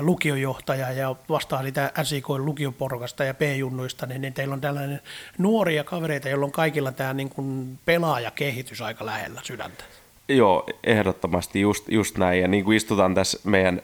lukiojohtaja 0.00 0.92
ja 0.92 1.16
vastaa 1.28 1.62
sitä 1.62 1.92
SIK 2.02 2.28
lukioporukasta 2.28 3.24
ja 3.24 3.34
P-junnuista, 3.34 4.06
niin, 4.06 4.20
niin 4.20 4.34
teillä 4.34 4.54
on 4.54 4.60
tällainen 4.60 5.00
nuoria 5.38 5.84
kavereita, 5.84 6.28
joilla 6.28 6.46
on 6.46 6.52
kaikilla 6.52 6.92
tämä 6.92 7.14
niin 7.14 7.30
kuin 7.30 7.78
pelaajakehitys 7.84 8.80
aika 8.80 9.06
lähellä 9.06 9.40
sydäntä. 9.44 9.84
Joo, 10.28 10.66
ehdottomasti 10.84 11.60
just, 11.60 11.84
just 11.88 12.18
näin. 12.18 12.40
Ja 12.40 12.48
niin 12.48 12.64
kuin 12.64 12.76
istutaan 12.76 13.14
tässä 13.14 13.38
meidän 13.44 13.80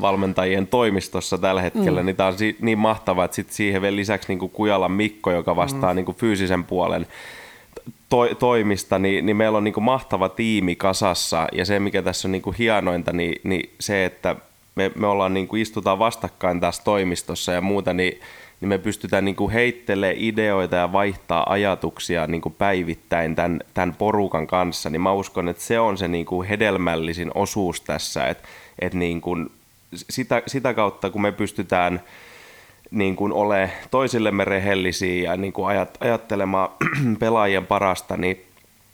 valmentajien 0.00 0.66
toimistossa 0.66 1.38
tällä 1.38 1.62
hetkellä, 1.62 2.00
mm. 2.00 2.06
niin 2.06 2.16
tämä 2.16 2.28
on 2.28 2.34
niin 2.60 2.78
mahtavaa, 2.78 3.24
että 3.24 3.34
sit 3.34 3.50
siihen 3.50 3.82
vielä 3.82 3.96
lisäksi 3.96 4.28
niin 4.28 4.38
kuin 4.38 4.50
Kujalan 4.50 4.92
Mikko, 4.92 5.32
joka 5.32 5.56
vastaa 5.56 5.92
mm. 5.92 5.96
niin 5.96 6.04
kuin 6.04 6.16
fyysisen 6.16 6.64
puolen 6.64 7.06
to, 8.08 8.34
toimista, 8.34 8.98
niin, 8.98 9.26
niin 9.26 9.36
meillä 9.36 9.58
on 9.58 9.64
niin 9.64 9.74
kuin 9.74 9.84
mahtava 9.84 10.28
tiimi 10.28 10.76
kasassa 10.76 11.48
ja 11.52 11.64
se, 11.64 11.80
mikä 11.80 12.02
tässä 12.02 12.28
on 12.28 12.32
niin 12.32 12.42
kuin 12.42 12.56
hienointa, 12.58 13.12
niin, 13.12 13.40
niin 13.44 13.70
se, 13.80 14.04
että 14.04 14.36
me, 14.74 14.90
me 14.94 15.06
ollaan 15.06 15.34
niin 15.34 15.48
kuin 15.48 15.62
istutaan 15.62 15.98
vastakkain 15.98 16.60
tässä 16.60 16.84
toimistossa 16.84 17.52
ja 17.52 17.60
muuta, 17.60 17.92
niin, 17.92 18.20
niin 18.64 18.68
me 18.68 18.78
pystytään 18.78 19.24
niin 19.24 19.36
kuin 19.36 19.52
heittelemään 19.52 20.16
ideoita 20.18 20.76
ja 20.76 20.92
vaihtaa 20.92 21.52
ajatuksia 21.52 22.26
niin 22.26 22.40
kuin 22.40 22.54
päivittäin 22.54 23.36
tämän, 23.36 23.60
tämän 23.74 23.94
porukan 23.94 24.46
kanssa, 24.46 24.90
niin 24.90 25.00
mä 25.00 25.12
uskon, 25.12 25.48
että 25.48 25.62
se 25.62 25.80
on 25.80 25.98
se 25.98 26.08
niin 26.08 26.26
kuin 26.26 26.48
hedelmällisin 26.48 27.30
osuus 27.34 27.80
tässä, 27.80 28.28
että, 28.28 28.48
että 28.78 28.98
niin 28.98 29.20
kuin 29.20 29.50
sitä, 29.92 30.42
sitä 30.46 30.74
kautta, 30.74 31.10
kun 31.10 31.22
me 31.22 31.32
pystytään– 31.32 32.00
niin 32.90 33.16
kuin 33.16 33.32
ole 33.32 33.70
toisillemme 33.90 34.44
rehellisiä 34.44 35.30
ja 35.30 35.36
niin 35.36 35.52
kuin 35.52 35.66
ajat, 35.66 35.98
ajattelemaan 36.00 36.68
pelaajien 37.20 37.66
parasta, 37.66 38.16
niin, 38.16 38.44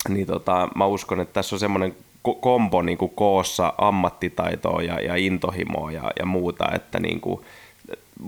niin 0.08 0.26
tota, 0.26 0.68
mä 0.74 0.86
uskon, 0.86 1.20
että 1.20 1.32
tässä 1.32 1.56
on 1.56 1.60
semmoinen 1.60 1.94
kombo 2.40 2.82
niin 2.82 2.98
kuin 2.98 3.12
koossa 3.14 3.72
ammattitaitoa 3.78 4.82
ja, 4.82 5.00
ja 5.00 5.16
intohimoa 5.16 5.92
ja, 5.92 6.10
ja 6.18 6.26
muuta, 6.26 6.64
että 6.74 7.00
niin 7.00 7.20
kuin, 7.20 7.40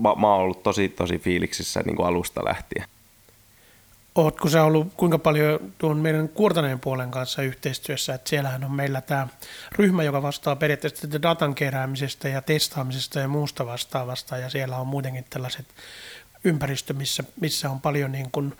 mä, 0.01 0.15
mä 0.15 0.33
oon 0.33 0.41
ollut 0.41 0.63
tosi, 0.63 0.89
tosi 0.89 1.19
fiiliksissä 1.19 1.81
niin 1.85 1.95
kuin 1.95 2.07
alusta 2.07 2.45
lähtien. 2.45 2.85
Oletko 4.15 4.49
sä 4.49 4.63
ollut 4.63 4.93
kuinka 4.97 5.19
paljon 5.19 5.59
tuon 5.77 5.97
meidän 5.97 6.29
Kuortaneen 6.29 6.79
puolen 6.79 7.11
kanssa 7.11 7.41
yhteistyössä, 7.41 8.13
että 8.13 8.29
siellähän 8.29 8.63
on 8.63 8.71
meillä 8.71 9.01
tämä 9.01 9.27
ryhmä, 9.71 10.03
joka 10.03 10.21
vastaa 10.21 10.55
periaatteessa 10.55 11.21
datan 11.21 11.55
keräämisestä 11.55 12.29
ja 12.29 12.41
testaamisesta 12.41 13.19
ja 13.19 13.27
muusta 13.27 13.65
vastaavasta, 13.65 14.37
ja 14.37 14.49
siellä 14.49 14.77
on 14.77 14.87
muutenkin 14.87 15.25
tällaiset 15.29 15.65
ympäristö, 16.43 16.93
missä, 16.93 17.23
missä 17.41 17.69
on 17.69 17.81
paljon, 17.81 18.11
niin 18.11 18.31
kuin, 18.31 18.53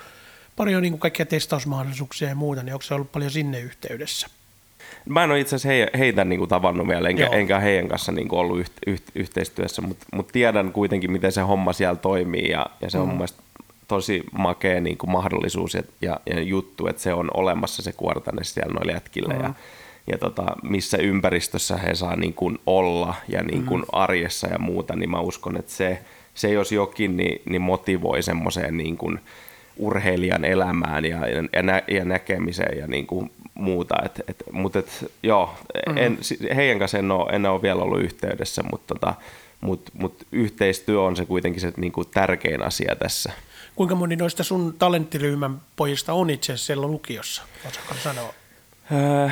paljon 0.56 0.82
niin 0.82 0.94
kuin 0.94 1.00
kaikkia 1.00 1.26
testausmahdollisuuksia 1.26 2.30
ja 2.30 2.36
muuta, 2.36 2.64
niin 2.64 2.74
onko 2.74 2.84
se 2.84 2.94
ollut 2.94 3.12
paljon 3.12 3.32
sinne 3.32 3.60
yhteydessä? 3.60 4.28
Mä 5.10 5.24
en 5.24 5.32
ole 5.32 5.40
itse 5.40 5.56
asiassa 5.56 5.98
heitä 5.98 6.26
niin 6.26 6.40
kuin 6.40 6.50
tavannut 6.50 6.88
vielä, 6.88 7.10
enkä, 7.10 7.28
enkä 7.28 7.60
heidän 7.60 7.88
kanssa 7.88 8.12
niin 8.12 8.28
kuin 8.28 8.40
ollut 8.40 8.60
yht, 8.60 8.72
yht, 8.88 9.04
yhteistyössä, 9.16 9.82
mutta 9.82 10.06
mut 10.14 10.28
tiedän 10.28 10.72
kuitenkin, 10.72 11.12
miten 11.12 11.32
se 11.32 11.42
homma 11.42 11.74
siellä 11.74 11.96
toimii, 11.96 12.50
ja, 12.50 12.66
ja 12.82 12.90
se 12.90 12.98
on 12.98 13.04
mm. 13.04 13.10
mun 13.10 13.18
mielestä 13.18 13.44
tosi 13.88 14.24
makea 14.38 14.82
niin 14.82 14.98
kuin 14.98 15.12
mahdollisuus 15.12 15.74
ja, 15.74 15.84
ja, 16.02 16.20
ja 16.26 16.42
juttu, 16.42 16.88
että 16.88 17.02
se 17.02 17.14
on 17.14 17.32
olemassa 17.34 17.82
se 17.82 17.92
kuortane 17.92 18.44
siellä 18.44 18.74
noille 18.74 18.92
jätkille 18.92 19.34
mm-hmm. 19.34 19.48
ja, 19.48 19.54
ja 20.12 20.18
tota, 20.18 20.44
missä 20.64 20.98
ympäristössä 20.98 21.78
he 21.78 21.96
saa 21.96 22.16
niin 22.16 22.34
kuin 22.34 22.60
olla 22.66 23.16
ja 23.28 23.44
niin 23.44 23.66
kuin 23.66 23.82
mm-hmm. 23.82 24.00
arjessa 24.00 24.48
ja 24.48 24.60
muuta, 24.60 24.96
niin 24.96 25.10
mä 25.10 25.20
uskon, 25.20 25.58
että 25.58 25.72
se, 25.72 26.00
se 26.34 26.50
jos 26.50 26.72
jokin, 26.72 27.18
niin, 27.18 27.42
niin 27.46 27.62
motivoi 27.62 28.24
semmoiseen 28.24 28.78
niin 28.78 28.98
kuin 28.98 29.20
urheilijan 29.78 30.46
elämään 30.46 31.06
ja, 31.06 31.28
ja, 31.28 31.64
nä, 31.64 31.82
ja 31.88 32.06
näkemiseen 32.06 32.78
ja 32.78 32.88
niin 32.88 33.08
kuin 33.08 33.32
muuta. 33.54 33.96
Et, 34.06 34.22
et, 34.28 34.44
mutta 34.52 34.80
et, 34.80 35.12
joo, 35.24 35.56
mm-hmm. 35.88 35.98
en, 35.98 36.18
heidän 36.56 36.80
kanssa 36.80 36.98
en 36.98 37.12
ole, 37.12 37.32
en 37.32 37.46
ole 37.46 37.62
vielä 37.62 37.82
ollut 37.82 38.02
yhteydessä, 38.02 38.64
mutta 38.72 38.96
tota, 38.96 39.14
mut, 39.62 39.90
mut 39.94 40.28
yhteistyö 40.32 41.02
on 41.02 41.16
se 41.16 41.26
kuitenkin 41.26 41.62
se 41.62 41.74
niin 41.78 41.92
kuin 41.92 42.08
tärkein 42.14 42.64
asia 42.64 42.96
tässä. 42.96 43.32
Kuinka 43.76 43.96
moni 43.96 44.16
noista 44.16 44.44
sun 44.44 44.76
talenttiryhmän 44.80 45.62
pojista 45.76 46.14
on 46.14 46.30
itse 46.30 46.54
asiassa 46.54 46.66
siellä 46.66 46.88
lukiossa, 46.88 47.44
osaako 47.68 47.94
sanoa? 47.94 48.34
Öö, 48.92 49.30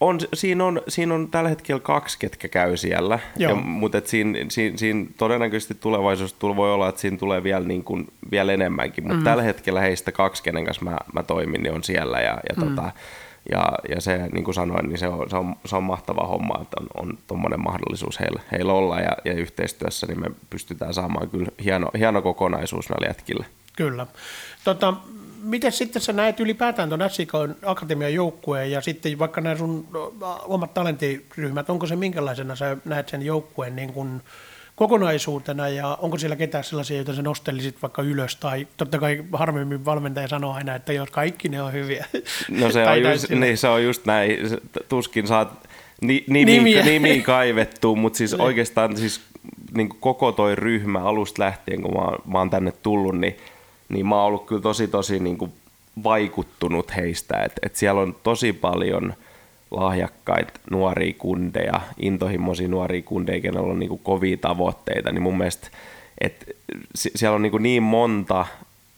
on, 0.00 0.20
siinä, 0.34 0.64
on, 0.64 0.82
siinä 0.88 1.14
on 1.14 1.28
tällä 1.30 1.48
hetkellä 1.48 1.80
kaksi, 1.80 2.18
ketkä 2.18 2.48
käy 2.48 2.76
siellä, 2.76 3.18
ja, 3.36 3.54
mutta 3.54 3.98
et 3.98 4.06
siinä, 4.06 4.38
siinä, 4.48 4.76
siinä 4.76 5.06
todennäköisesti 5.18 5.74
tulevaisuudessa 5.74 6.56
voi 6.56 6.72
olla, 6.72 6.88
että 6.88 7.00
siinä 7.00 7.16
tulee 7.16 7.42
vielä, 7.42 7.66
niin 7.66 7.84
kuin, 7.84 8.06
vielä 8.30 8.52
enemmänkin, 8.52 9.04
mutta 9.04 9.18
mm. 9.18 9.24
tällä 9.24 9.42
hetkellä 9.42 9.80
heistä 9.80 10.12
kaksi, 10.12 10.42
kenen 10.42 10.64
kanssa 10.64 10.84
mä, 10.84 10.96
mä 11.12 11.22
toimin, 11.22 11.62
niin 11.62 11.74
on 11.74 11.84
siellä 11.84 12.20
ja, 12.20 12.38
ja, 12.48 12.54
mm. 12.56 12.68
tota, 12.68 12.92
ja, 13.52 13.72
ja 13.88 14.00
se, 14.00 14.28
niin 14.32 14.44
kuin 14.44 14.54
sanoin, 14.54 14.88
niin 14.88 14.98
se 14.98 15.08
on, 15.08 15.30
se 15.30 15.36
on, 15.36 15.56
se 15.64 15.76
on 15.76 15.82
mahtava 15.82 16.26
homma, 16.26 16.58
että 16.62 16.76
on, 16.80 16.86
on 17.02 17.18
tuommoinen 17.26 17.60
mahdollisuus 17.60 18.20
heillä, 18.20 18.40
heillä 18.52 18.72
olla 18.72 19.00
ja, 19.00 19.16
ja 19.24 19.32
yhteistyössä, 19.32 20.06
niin 20.06 20.20
me 20.20 20.30
pystytään 20.50 20.94
saamaan 20.94 21.30
kyllä 21.30 21.48
hieno, 21.64 21.90
hieno 21.98 22.22
kokonaisuus 22.22 22.88
näille 22.88 23.06
jätkille. 23.06 23.46
Kyllä. 23.76 24.06
Tota, 24.64 24.94
miten 25.42 25.72
sitten 25.72 26.02
sä 26.02 26.12
näet 26.12 26.40
ylipäätään 26.40 26.88
tuon 26.88 27.10
SIK 27.10 27.32
Akatemian 27.66 28.14
joukkueen 28.14 28.70
ja 28.70 28.80
sitten 28.80 29.18
vaikka 29.18 29.40
nämä 29.40 29.56
sun 29.56 29.88
omat 30.44 30.74
talenttiryhmät, 30.74 31.70
onko 31.70 31.86
se 31.86 31.96
minkälaisena 31.96 32.56
sä 32.56 32.76
näet 32.84 33.08
sen 33.08 33.22
joukkueen 33.22 33.76
niin 33.76 33.92
kuin 33.92 34.22
kokonaisuutena 34.76 35.68
ja 35.68 35.98
onko 36.00 36.18
siellä 36.18 36.36
ketään 36.36 36.64
sellaisia, 36.64 36.96
joita 36.96 37.14
sä 37.14 37.22
nostelisit 37.22 37.82
vaikka 37.82 38.02
ylös? 38.02 38.36
Tai 38.36 38.66
totta 38.76 38.98
kai 38.98 39.24
harvemmin 39.32 39.84
valmentaja 39.84 40.28
sanoo 40.28 40.52
aina, 40.52 40.74
että 40.74 40.92
jos 40.92 41.10
kaikki 41.10 41.48
ne 41.48 41.62
on 41.62 41.72
hyviä. 41.72 42.06
No 42.50 42.70
se, 42.70 42.84
on, 42.88 43.02
just, 43.02 43.30
niin, 43.30 43.58
se 43.58 43.68
on 43.68 43.84
just 43.84 44.06
näin, 44.06 44.38
tuskin 44.88 45.26
saat 45.26 45.68
ni, 46.00 46.24
nimi, 46.28 46.82
nimi, 46.82 47.20
kaivettu, 47.20 47.96
mutta 47.96 48.16
siis 48.16 48.32
niin. 48.32 48.40
oikeastaan 48.40 48.96
siis 48.96 49.20
niin 49.74 49.88
koko 49.88 50.32
toi 50.32 50.54
ryhmä 50.54 50.98
alusta 50.98 51.42
lähtien, 51.42 51.82
kun 51.82 51.94
mä, 51.94 52.32
mä 52.32 52.38
oon 52.38 52.50
tänne 52.50 52.72
tullut, 52.82 53.18
niin 53.18 53.36
niin 53.88 54.06
mä 54.06 54.16
oon 54.16 54.24
ollut 54.24 54.46
kyllä 54.46 54.62
tosi 54.62 54.88
tosi 54.88 55.18
niin 55.18 55.38
kuin 55.38 55.52
vaikuttunut 56.04 56.96
heistä, 56.96 57.42
että 57.42 57.60
et 57.62 57.76
siellä 57.76 58.00
on 58.00 58.16
tosi 58.22 58.52
paljon 58.52 59.14
lahjakkaita 59.76 60.52
nuoria 60.70 61.14
kundeja, 61.18 61.80
intohimoisia 61.98 62.68
nuoria 62.68 63.02
kundeja, 63.02 63.40
kenellä 63.40 63.72
on 63.72 63.78
niin 63.78 63.88
kuin 63.88 64.00
kovia 64.04 64.36
tavoitteita, 64.36 65.12
niin 65.12 65.22
mun 65.22 65.38
mielestä 65.38 65.68
että 66.20 66.46
siellä 66.94 67.34
on 67.34 67.42
niin, 67.42 67.50
kuin 67.50 67.62
niin 67.62 67.82
monta, 67.82 68.46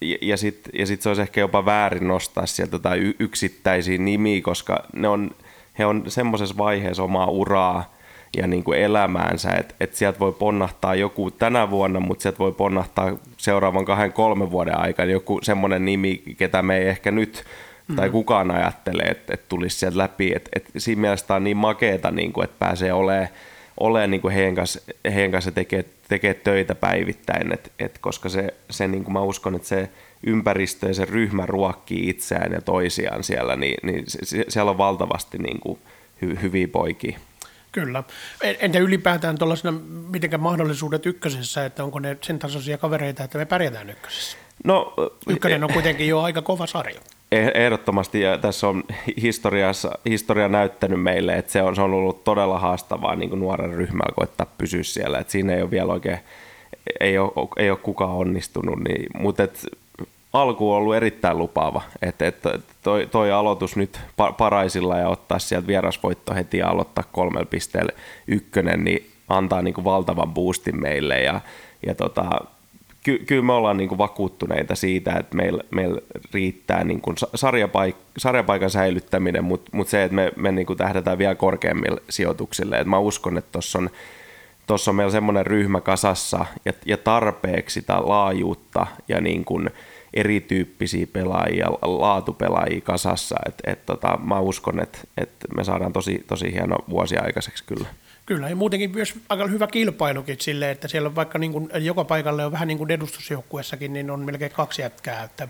ja, 0.00 0.16
ja 0.20 0.36
sitten 0.36 0.72
ja 0.78 0.86
sit 0.86 1.02
se 1.02 1.08
olisi 1.08 1.22
ehkä 1.22 1.40
jopa 1.40 1.64
väärin 1.64 2.08
nostaa 2.08 2.46
sieltä 2.46 2.78
tai 2.78 3.14
yksittäisiä 3.18 3.98
nimiä, 3.98 4.42
koska 4.42 4.84
ne 4.92 5.08
on, 5.08 5.30
he 5.78 5.86
on 5.86 6.04
semmoisessa 6.08 6.58
vaiheessa 6.58 7.02
omaa 7.02 7.26
uraa, 7.26 7.96
ja 8.36 8.46
niin 8.46 8.64
kuin 8.64 8.78
elämäänsä, 8.78 9.50
että 9.50 9.74
et 9.80 9.94
sieltä 9.94 10.18
voi 10.18 10.32
ponnahtaa 10.32 10.94
joku 10.94 11.30
tänä 11.30 11.70
vuonna, 11.70 12.00
mutta 12.00 12.22
sieltä 12.22 12.38
voi 12.38 12.52
ponnahtaa 12.52 13.16
seuraavan 13.36 13.84
kahden, 13.84 14.12
kolmen 14.12 14.50
vuoden 14.50 14.78
aikana 14.78 15.10
joku 15.10 15.38
semmoinen 15.42 15.84
nimi, 15.84 16.22
ketä 16.36 16.62
me 16.62 16.78
ei 16.78 16.88
ehkä 16.88 17.10
nyt 17.10 17.44
tai 17.96 18.09
mm. 18.09 18.12
kukaan 18.12 18.51
ajattelee, 18.51 19.07
että, 19.07 19.35
että 19.35 19.46
tulisi 19.49 19.79
sieltä 19.79 19.99
läpi. 19.99 20.33
Että, 20.37 20.51
että 20.57 20.70
siinä 20.81 21.01
mielessä 21.01 21.35
on 21.35 21.44
niin 21.44 21.57
makeeta, 21.57 22.11
niin 22.11 22.33
kuin, 22.33 22.44
että 22.44 22.57
pääsee 22.59 22.92
olemaan, 22.92 23.29
olemaan 23.81 24.11
niin 24.11 24.20
kuin 24.20 24.35
heidän 24.35 24.55
kanssa, 24.55 24.81
heidän 25.14 25.31
kanssa 25.31 25.53
tekee, 25.53 25.85
tekee 26.09 26.35
töitä 26.35 26.75
päivittäin, 26.75 27.53
et, 27.53 27.72
et 27.79 27.99
koska 27.99 28.29
se, 28.29 28.55
se 28.70 28.88
niin 28.88 29.05
kuin 29.05 29.12
mä 29.12 29.20
uskon, 29.20 29.55
että 29.55 29.68
se 29.68 29.88
ympäristö 30.22 30.87
ja 30.87 30.94
se 30.94 31.05
ryhmä 31.05 31.46
ruokkii 31.46 32.09
itseään 32.09 32.53
ja 32.53 32.62
toisiaan 32.62 33.25
siellä, 33.25 33.57
niin, 33.57 33.77
niin 33.83 34.05
se, 34.07 34.44
siellä 34.49 34.70
on 34.70 34.79
valtavasti 34.79 35.38
niin 35.38 35.61
kuin 35.61 35.79
hy, 36.22 36.38
hyviä 36.42 36.68
poikia. 36.68 37.18
Kyllä. 37.72 38.03
Entä 38.42 38.79
ylipäätään 38.79 39.38
tuollaisena, 39.38 39.79
mitenkä 40.11 40.38
mahdollisuudet 40.38 41.07
ykkösessä, 41.07 41.64
että 41.64 41.85
onko 41.85 41.99
ne 41.99 42.16
sen 42.22 42.38
tasoisia 42.38 42.79
kavereita, 42.79 43.25
että 43.25 43.38
me 43.38 43.44
pärjätään 43.44 43.90
ykkösessä? 43.90 44.37
No, 44.64 44.94
Ykkönen 45.29 45.64
on 45.64 45.72
kuitenkin 45.72 46.09
jo 46.09 46.20
aika 46.20 46.42
kova 46.42 46.66
sarja. 46.66 47.01
Eh, 47.32 47.50
ehdottomasti, 47.54 48.20
ja 48.20 48.38
tässä 48.38 48.68
on 48.68 48.84
historiassa, 49.22 49.98
historia 50.08 50.48
näyttänyt 50.48 51.02
meille, 51.02 51.34
että 51.34 51.52
se 51.52 51.62
on, 51.62 51.76
se 51.76 51.82
on 51.82 51.94
ollut 51.94 52.24
todella 52.24 52.58
haastavaa 52.58 53.16
niin 53.16 53.30
kuin 53.30 53.40
nuoren 53.40 53.74
ryhmällä 53.74 54.14
koettaa 54.16 54.46
pysyä 54.58 54.82
siellä, 54.82 55.18
että 55.18 55.30
siinä 55.30 55.54
ei 55.54 55.62
ole 55.62 55.70
vielä 55.70 55.92
oikein, 55.92 56.18
ei 57.00 57.18
ole, 57.18 57.48
ei 57.56 57.70
ole 57.70 57.78
kukaan 57.78 58.10
onnistunut, 58.10 58.78
niin, 58.78 59.06
mutta 59.18 59.42
et, 59.42 59.66
alku 60.32 60.72
on 60.72 60.76
ollut 60.76 60.94
erittäin 60.94 61.38
lupaava. 61.38 61.82
Että 62.02 62.26
et, 62.26 62.42
toi, 62.82 63.06
toi, 63.06 63.32
aloitus 63.32 63.76
nyt 63.76 64.00
paraisilla 64.38 64.98
ja 64.98 65.08
ottaa 65.08 65.38
sieltä 65.38 65.66
vierasvoitto 65.66 66.34
heti 66.34 66.58
ja 66.58 66.68
aloittaa 66.68 67.04
kolmella 67.12 67.46
pisteellä 67.46 67.92
ykkönen, 68.26 68.84
niin 68.84 69.10
antaa 69.28 69.62
niin 69.62 69.74
kuin 69.74 69.84
valtavan 69.84 70.34
boostin 70.34 70.80
meille 70.80 71.20
ja, 71.20 71.40
ja 71.86 71.94
tota, 71.94 72.40
ky, 73.06 73.18
kyllä 73.26 73.42
me 73.42 73.52
ollaan 73.52 73.76
niin 73.76 73.88
kuin 73.88 73.98
vakuuttuneita 73.98 74.74
siitä, 74.74 75.12
että 75.12 75.36
meillä, 75.36 75.62
meillä 75.70 76.00
riittää 76.32 76.84
niin 76.84 77.00
kuin 77.00 77.16
sarjapaik, 77.34 77.96
sarjapaikan 78.18 78.70
säilyttäminen, 78.70 79.44
mutta 79.44 79.70
mut 79.74 79.88
se, 79.88 80.04
että 80.04 80.14
me, 80.14 80.32
me 80.36 80.52
niin 80.52 80.66
kuin 80.66 80.76
tähdätään 80.76 81.18
vielä 81.18 81.34
korkeammille 81.34 82.00
sijoituksille. 82.10 82.78
Et 82.78 82.86
mä 82.86 82.98
uskon, 82.98 83.38
että 83.38 83.52
tuossa 83.52 83.78
on, 83.78 83.90
tossa 84.66 84.90
on 84.90 84.94
meillä 84.94 85.12
semmoinen 85.12 85.46
ryhmä 85.46 85.80
kasassa 85.80 86.46
ja, 86.64 86.72
ja 86.86 86.96
tarpeeksi 86.96 87.80
sitä 87.80 87.96
laajuutta 88.00 88.86
ja 89.08 89.20
niin 89.20 89.44
kuin 89.44 89.70
erityyppisiä 90.14 91.06
pelaajia, 91.12 91.66
laatupelaajia 91.82 92.80
kasassa. 92.80 93.36
Et, 93.46 93.54
et 93.66 93.86
tota, 93.86 94.18
mä 94.22 94.40
uskon, 94.40 94.80
että 94.80 94.98
et 95.16 95.30
me 95.56 95.64
saadaan 95.64 95.92
tosi, 95.92 96.24
tosi 96.26 96.52
hieno 96.52 96.76
vuosi 96.90 97.16
aikaiseksi 97.16 97.64
kyllä. 97.64 97.86
Kyllä, 98.26 98.48
ja 98.48 98.56
muutenkin 98.56 98.90
myös 98.90 99.14
aika 99.28 99.46
hyvä 99.46 99.66
kilpailukin 99.66 100.36
silleen, 100.40 100.70
että 100.70 100.88
siellä 100.88 101.06
on 101.06 101.14
vaikka 101.14 101.38
niin 101.38 101.52
kuin, 101.52 101.68
joka 101.74 102.04
paikalle 102.04 102.44
on 102.44 102.52
vähän 102.52 102.68
niin 102.68 102.78
kuin 102.78 102.90
edustusjoukkuessakin, 102.90 103.92
niin 103.92 104.10
on 104.10 104.20
melkein 104.20 104.50
kaksi 104.50 104.82
jätkää, 104.82 105.22
että, 105.22 105.48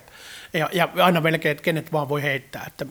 ja, 0.52 0.68
ja 0.72 0.88
aina 0.96 1.20
melkein, 1.20 1.50
että 1.50 1.62
kenet 1.62 1.92
vaan 1.92 2.08
voi 2.08 2.22
heittää. 2.22 2.64
Että. 2.66 2.86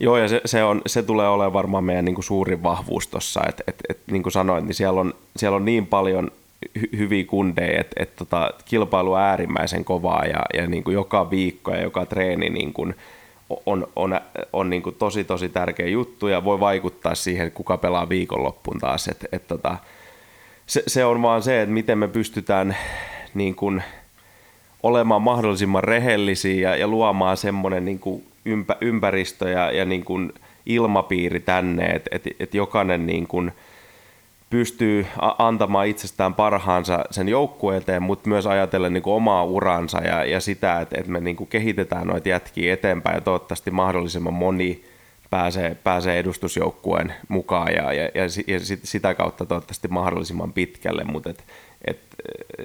Joo, 0.00 0.16
ja 0.16 0.28
se, 0.28 0.40
se, 0.44 0.64
on, 0.64 0.82
se 0.86 1.02
tulee 1.02 1.28
olemaan 1.28 1.52
varmaan 1.52 1.84
meidän 1.84 2.04
niin 2.04 2.14
kuin 2.14 2.24
suurin 2.24 2.62
vahvuus 2.62 3.08
tuossa, 3.08 3.40
että 3.48 3.64
et, 3.66 3.76
et, 3.88 3.98
niin 4.10 4.22
kuin 4.22 4.32
sanoin, 4.32 4.66
niin 4.66 4.74
siellä 4.74 5.00
on, 5.00 5.14
siellä 5.36 5.56
on 5.56 5.64
niin 5.64 5.86
paljon 5.86 6.30
hy- 6.78 6.98
hyviä 6.98 7.24
kundeja, 7.24 7.80
että 7.80 8.02
et, 8.02 8.16
tota, 8.16 8.50
kilpailu 8.64 9.12
on 9.12 9.20
äärimmäisen 9.20 9.84
kovaa, 9.84 10.24
ja, 10.24 10.42
ja 10.54 10.66
niin 10.66 10.84
kuin 10.84 10.94
joka 10.94 11.30
viikko 11.30 11.70
ja 11.70 11.82
joka 11.82 12.06
treeni 12.06 12.50
niin 12.50 12.72
kuin, 12.72 12.94
on, 13.66 13.88
on, 13.96 14.20
on 14.52 14.70
niin 14.70 14.82
kuin 14.82 14.96
tosi 14.98 15.24
tosi 15.24 15.48
tärkeä 15.48 15.86
juttu 15.86 16.28
ja 16.28 16.44
voi 16.44 16.60
vaikuttaa 16.60 17.14
siihen, 17.14 17.52
kuka 17.52 17.76
pelaa 17.76 18.08
viikonloppuun 18.08 18.78
taas. 18.78 19.08
Et, 19.08 19.24
et 19.32 19.46
tota, 19.46 19.76
se, 20.66 20.82
se 20.86 21.04
on 21.04 21.22
vaan 21.22 21.42
se, 21.42 21.62
että 21.62 21.72
miten 21.72 21.98
me 21.98 22.08
pystytään 22.08 22.76
niin 23.34 23.54
kuin 23.54 23.82
olemaan 24.82 25.22
mahdollisimman 25.22 25.84
rehellisiä 25.84 26.70
ja, 26.70 26.76
ja 26.76 26.88
luomaan 26.88 27.36
semmoinen 27.36 27.84
niin 27.84 27.98
kuin 27.98 28.24
ympä, 28.44 28.76
ympäristö 28.80 29.48
ja, 29.48 29.72
ja 29.72 29.84
niin 29.84 30.04
kuin 30.04 30.32
ilmapiiri 30.66 31.40
tänne, 31.40 31.86
että 31.86 32.10
et, 32.12 32.22
et 32.40 32.54
jokainen 32.54 33.06
niin 33.06 33.26
kuin– 33.26 33.52
pystyy 34.50 35.06
antamaan 35.38 35.86
itsestään 35.86 36.34
parhaansa 36.34 37.04
sen 37.10 37.28
joukkueeteen, 37.28 38.02
mutta 38.02 38.28
myös 38.28 38.46
ajatellen 38.46 38.92
niin 38.92 39.02
kuin 39.02 39.14
omaa 39.14 39.44
uransa 39.44 39.98
ja, 39.98 40.24
ja 40.24 40.40
sitä, 40.40 40.80
että, 40.80 40.96
että 40.98 41.12
me 41.12 41.20
niin 41.20 41.36
kuin 41.36 41.48
kehitetään 41.48 42.06
noita 42.06 42.28
jätkiä 42.28 42.72
eteenpäin 42.72 43.14
ja 43.14 43.20
toivottavasti 43.20 43.70
mahdollisimman 43.70 44.34
moni 44.34 44.84
pääsee, 45.30 45.76
pääsee 45.84 46.18
edustusjoukkueen 46.18 47.14
mukaan 47.28 47.72
ja, 47.72 47.92
ja, 47.92 48.04
ja, 48.14 48.24
ja 48.46 48.60
sitä 48.82 49.14
kautta 49.14 49.46
toivottavasti 49.46 49.88
mahdollisimman 49.88 50.52
pitkälle, 50.52 51.04
mutta 51.04 51.30
et, 51.30 51.44
et, 51.86 52.00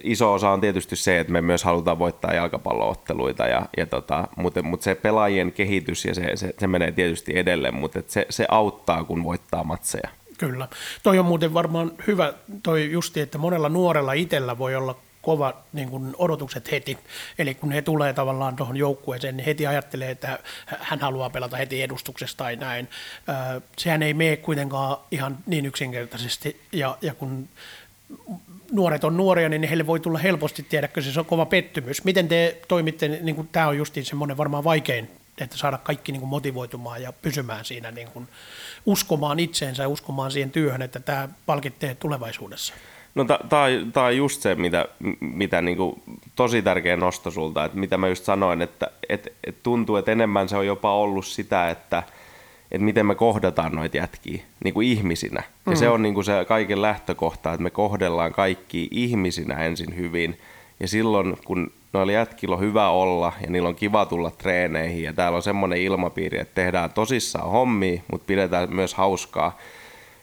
iso 0.04 0.34
osa 0.34 0.50
on 0.50 0.62
tietysti 0.62 0.96
se, 0.96 1.20
että 1.20 1.34
me 1.34 1.42
myös 1.42 1.64
halutaan 1.64 2.00
voittaa 2.00 2.34
jalkapallootteluita, 2.34 3.48
ja, 3.48 3.66
ja 3.78 3.86
tota, 3.86 4.28
mutta, 4.36 4.62
mutta 4.62 4.84
se 4.84 4.96
pelaajien 4.96 5.52
kehitys 5.52 6.06
ja 6.06 6.16
se, 6.16 6.32
se, 6.36 6.54
se 6.60 6.68
menee 6.68 6.92
tietysti 6.92 7.38
edelleen, 7.38 7.76
mutta 7.76 8.00
se, 8.08 8.26
se 8.30 8.46
auttaa, 8.50 9.04
kun 9.04 9.24
voittaa 9.24 9.64
matseja. 9.64 10.10
Kyllä. 10.38 10.68
Toi 11.04 11.20
on 11.20 11.26
muuten 11.26 11.54
varmaan 11.54 11.92
hyvä 12.08 12.34
toi 12.64 12.92
justi, 12.92 13.20
että 13.20 13.38
monella 13.38 13.70
nuorella 13.70 14.14
itsellä 14.14 14.58
voi 14.58 14.76
olla 14.76 14.96
kova 15.22 15.54
niin 15.74 15.90
kuin 15.90 16.16
odotukset 16.18 16.72
heti. 16.72 16.98
Eli 17.38 17.56
kun 17.56 17.72
he 17.72 17.82
tulee 17.82 18.14
tavallaan 18.14 18.56
tuohon 18.56 18.78
joukkueeseen, 18.78 19.38
niin 19.38 19.46
heti 19.46 19.68
ajattelee, 19.68 20.12
että 20.12 20.40
hän 20.66 21.00
haluaa 21.00 21.30
pelata 21.30 21.58
heti 21.58 21.82
edustuksesta 21.82 22.38
tai 22.38 22.56
näin. 22.56 22.90
Sehän 23.78 24.04
ei 24.04 24.14
mene 24.14 24.38
kuitenkaan 24.38 24.98
ihan 25.12 25.38
niin 25.46 25.66
yksinkertaisesti. 25.66 26.62
Ja, 26.72 26.98
ja 27.02 27.14
kun 27.14 27.50
nuoret 28.72 29.04
on 29.04 29.18
nuoria, 29.18 29.50
niin 29.50 29.64
heille 29.64 29.88
voi 29.88 30.00
tulla 30.00 30.20
helposti, 30.20 30.64
tiedäkö, 30.64 31.02
se 31.02 31.20
on 31.20 31.26
kova 31.26 31.46
pettymys. 31.46 32.04
Miten 32.04 32.28
te 32.28 32.58
toimitte, 32.68 33.08
niin 33.08 33.36
kuin 33.36 33.50
tämä 33.52 33.68
on 33.68 33.78
justiin 33.78 34.06
semmoinen 34.06 34.38
varmaan 34.38 34.64
vaikein 34.64 35.10
että 35.38 35.58
saada 35.58 35.78
kaikki 35.78 36.12
niin 36.12 36.20
kuin 36.20 36.30
motivoitumaan 36.30 37.02
ja 37.02 37.14
pysymään 37.14 37.66
siinä, 37.66 37.92
niin 37.92 38.08
kuin 38.08 38.28
uskomaan 38.86 39.40
itseensä 39.40 39.84
ja 39.84 39.90
uskomaan 39.90 40.32
siihen 40.32 40.52
työhön, 40.52 40.82
että 40.82 41.00
tämä 41.00 41.30
palkittee 41.46 41.96
tulevaisuudessa? 41.96 42.74
No 43.16 43.26
tämä 43.94 44.06
on 44.06 44.18
just 44.18 44.42
se, 44.42 44.56
mitä, 44.56 44.86
mitä 45.20 45.62
niin 45.62 45.78
kuin, 45.78 46.02
tosi 46.36 46.62
tärkeä 46.62 46.98
nosto 46.98 47.32
sulta, 47.32 47.66
että 47.66 47.78
mitä 47.78 47.98
mä 47.98 48.08
just 48.08 48.24
sanoin, 48.24 48.62
että 48.62 48.92
et, 49.10 49.34
et 49.44 49.64
tuntuu, 49.64 49.96
että 49.96 50.12
enemmän 50.12 50.50
se 50.50 50.58
on 50.58 50.68
jopa 50.68 50.96
ollut 50.96 51.26
sitä, 51.26 51.70
että 51.70 52.04
et 52.72 52.82
miten 52.82 53.06
me 53.06 53.16
kohdataan 53.16 53.72
noita 53.72 53.98
jätkiä 53.98 54.44
niin 54.64 54.74
kuin 54.74 54.88
ihmisinä. 54.88 55.44
Ja 55.66 55.72
mm. 55.72 55.76
se 55.76 55.90
on 55.90 56.02
niin 56.02 56.14
kuin 56.14 56.26
se 56.26 56.46
kaiken 56.48 56.82
lähtökohta, 56.82 57.54
että 57.54 57.64
me 57.64 57.70
kohdellaan 57.70 58.34
kaikki 58.34 58.88
ihmisinä 58.92 59.56
ensin 59.56 59.96
hyvin. 59.96 60.40
Ja 60.80 60.88
silloin, 60.88 61.38
kun 61.46 61.72
noilla 61.96 62.12
jätkillä 62.12 62.56
on 62.56 62.62
hyvä 62.62 62.90
olla 62.90 63.34
ja 63.42 63.50
niillä 63.50 63.70
on 63.70 63.76
kiva 63.76 64.06
tulla 64.06 64.32
treeneihin 64.32 65.04
ja 65.04 65.14
täällä 65.14 65.36
on 65.36 65.44
semmoinen 65.44 65.82
ilmapiiri, 65.82 66.40
että 66.40 66.56
tehdään 66.56 66.94
tosissaan 66.94 67.50
hommia, 67.50 68.02
mutta 68.12 68.26
pidetään 68.28 68.74
myös 68.74 68.94
hauskaa, 68.94 69.58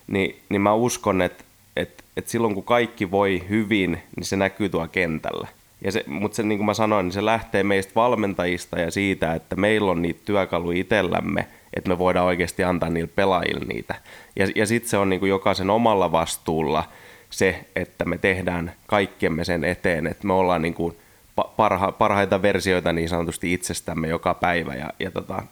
niin, 0.07 0.37
niin 0.49 0.63
mä 0.63 0.75
uskon, 0.75 1.23
että, 1.23 1.45
että, 1.77 2.05
että 2.17 2.31
silloin 2.31 2.55
kun 2.55 2.65
kaikki 2.65 3.11
voi 3.11 3.43
hyvin, 3.49 3.99
niin 4.17 4.25
se 4.25 4.37
näkyy 4.37 4.69
tuolla 4.69 4.89
kentällä. 4.89 5.49
Ja 5.85 5.93
se, 5.93 6.05
mutta 6.07 6.37
se, 6.37 6.43
niin 6.43 6.59
kuin 6.59 6.67
mä 6.67 6.75
sanoin, 6.75 7.07
niin 7.07 7.13
se 7.13 7.25
lähtee 7.25 7.63
meistä 7.63 7.93
valmentajista 7.95 8.81
ja 8.81 8.91
siitä, 8.91 9.35
että 9.35 9.57
meillä 9.57 9.91
on 9.91 10.03
niitä 10.03 10.21
työkaluja 10.25 10.81
itsellämme, 10.81 11.47
että 11.75 11.91
me 11.91 11.99
voidaan 11.99 12.27
oikeasti 12.27 12.65
antaa 12.65 12.91
niille 12.91 13.11
pelaajille 13.17 13.65
niitä. 13.65 13.95
Ja, 14.37 14.49
ja 14.55 14.67
sitten 14.67 14.91
se 14.91 14.97
on 14.97 15.09
niin 15.09 15.21
kuin 15.21 15.31
jokaisen 15.31 15.71
omalla 15.71 16.13
vastuulla 16.13 16.85
se, 17.31 17.65
että 17.77 18.05
me 18.05 18.19
tehdään 18.19 18.73
kaikkemme 18.87 19.45
sen 19.45 19.65
eteen, 19.65 20.07
että 20.07 20.27
me 20.27 20.33
ollaan 20.33 20.63
niin 20.63 20.75
kuin 20.75 20.97
parha, 21.37 21.93
parhaita 21.93 22.43
versioita 22.43 22.93
niin 22.93 23.09
sanotusti 23.09 23.53
itsestämme 23.53 24.09
joka 24.09 24.35
päivä. 24.35 24.75
Ja, 24.75 24.91
ja 24.99 25.11
tota, 25.11 25.43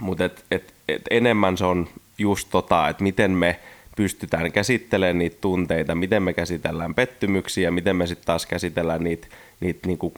mutta 0.00 0.24
et, 0.24 0.44
et, 0.50 0.74
et 0.88 1.02
enemmän 1.10 1.56
se 1.56 1.64
on 1.64 1.88
just 2.18 2.48
tota, 2.50 2.88
että 2.88 3.02
miten 3.02 3.30
me 3.30 3.60
pystytään 3.96 4.52
käsittelemään 4.52 5.18
niitä 5.18 5.36
tunteita, 5.40 5.94
miten 5.94 6.22
me 6.22 6.32
käsitellään 6.32 6.94
pettymyksiä, 6.94 7.70
miten 7.70 7.96
me 7.96 8.06
sitten 8.06 8.26
taas 8.26 8.46
käsitellään 8.46 9.04
niitä, 9.04 9.26
niitä 9.60 9.86
niinku, 9.86 10.14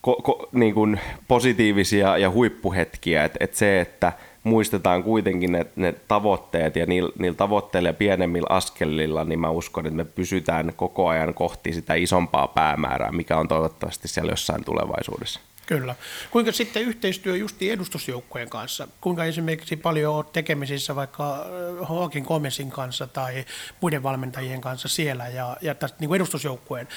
ko, 0.00 0.14
ko, 0.14 0.48
niinku 0.52 0.88
positiivisia 1.28 2.18
ja 2.18 2.30
huippuhetkiä. 2.30 3.24
Että 3.24 3.38
et 3.40 3.54
se, 3.54 3.80
että 3.80 4.12
muistetaan 4.44 5.02
kuitenkin 5.02 5.52
ne, 5.52 5.66
ne 5.76 5.94
tavoitteet 6.08 6.76
ja 6.76 6.86
niillä, 6.86 7.12
niillä 7.18 7.36
tavoitteilla 7.36 7.88
ja 7.88 7.94
pienemmillä 7.94 8.46
askelilla, 8.50 9.24
niin 9.24 9.40
mä 9.40 9.50
uskon, 9.50 9.86
että 9.86 9.96
me 9.96 10.04
pysytään 10.04 10.72
koko 10.76 11.08
ajan 11.08 11.34
kohti 11.34 11.72
sitä 11.72 11.94
isompaa 11.94 12.48
päämäärää, 12.48 13.12
mikä 13.12 13.36
on 13.36 13.48
toivottavasti 13.48 14.08
siellä 14.08 14.32
jossain 14.32 14.64
tulevaisuudessa. 14.64 15.40
Kyllä. 15.66 15.94
Kuinka 16.30 16.52
sitten 16.52 16.82
yhteistyö 16.82 17.36
justi 17.36 17.70
edustusjoukkojen 17.70 18.50
kanssa? 18.50 18.88
Kuinka 19.00 19.24
esimerkiksi 19.24 19.76
paljon 19.76 20.14
olet 20.14 20.32
tekemisissä 20.32 20.96
vaikka 20.96 21.46
Hawkin 21.82 22.24
Komesin 22.24 22.70
kanssa 22.70 23.06
tai 23.06 23.44
muiden 23.80 24.02
valmentajien 24.02 24.60
kanssa 24.60 24.88
siellä 24.88 25.28
ja, 25.28 25.56
ja 25.60 25.74
tästä 25.74 25.96
niin 26.00 26.14
edustusjoukkueen? 26.14 26.88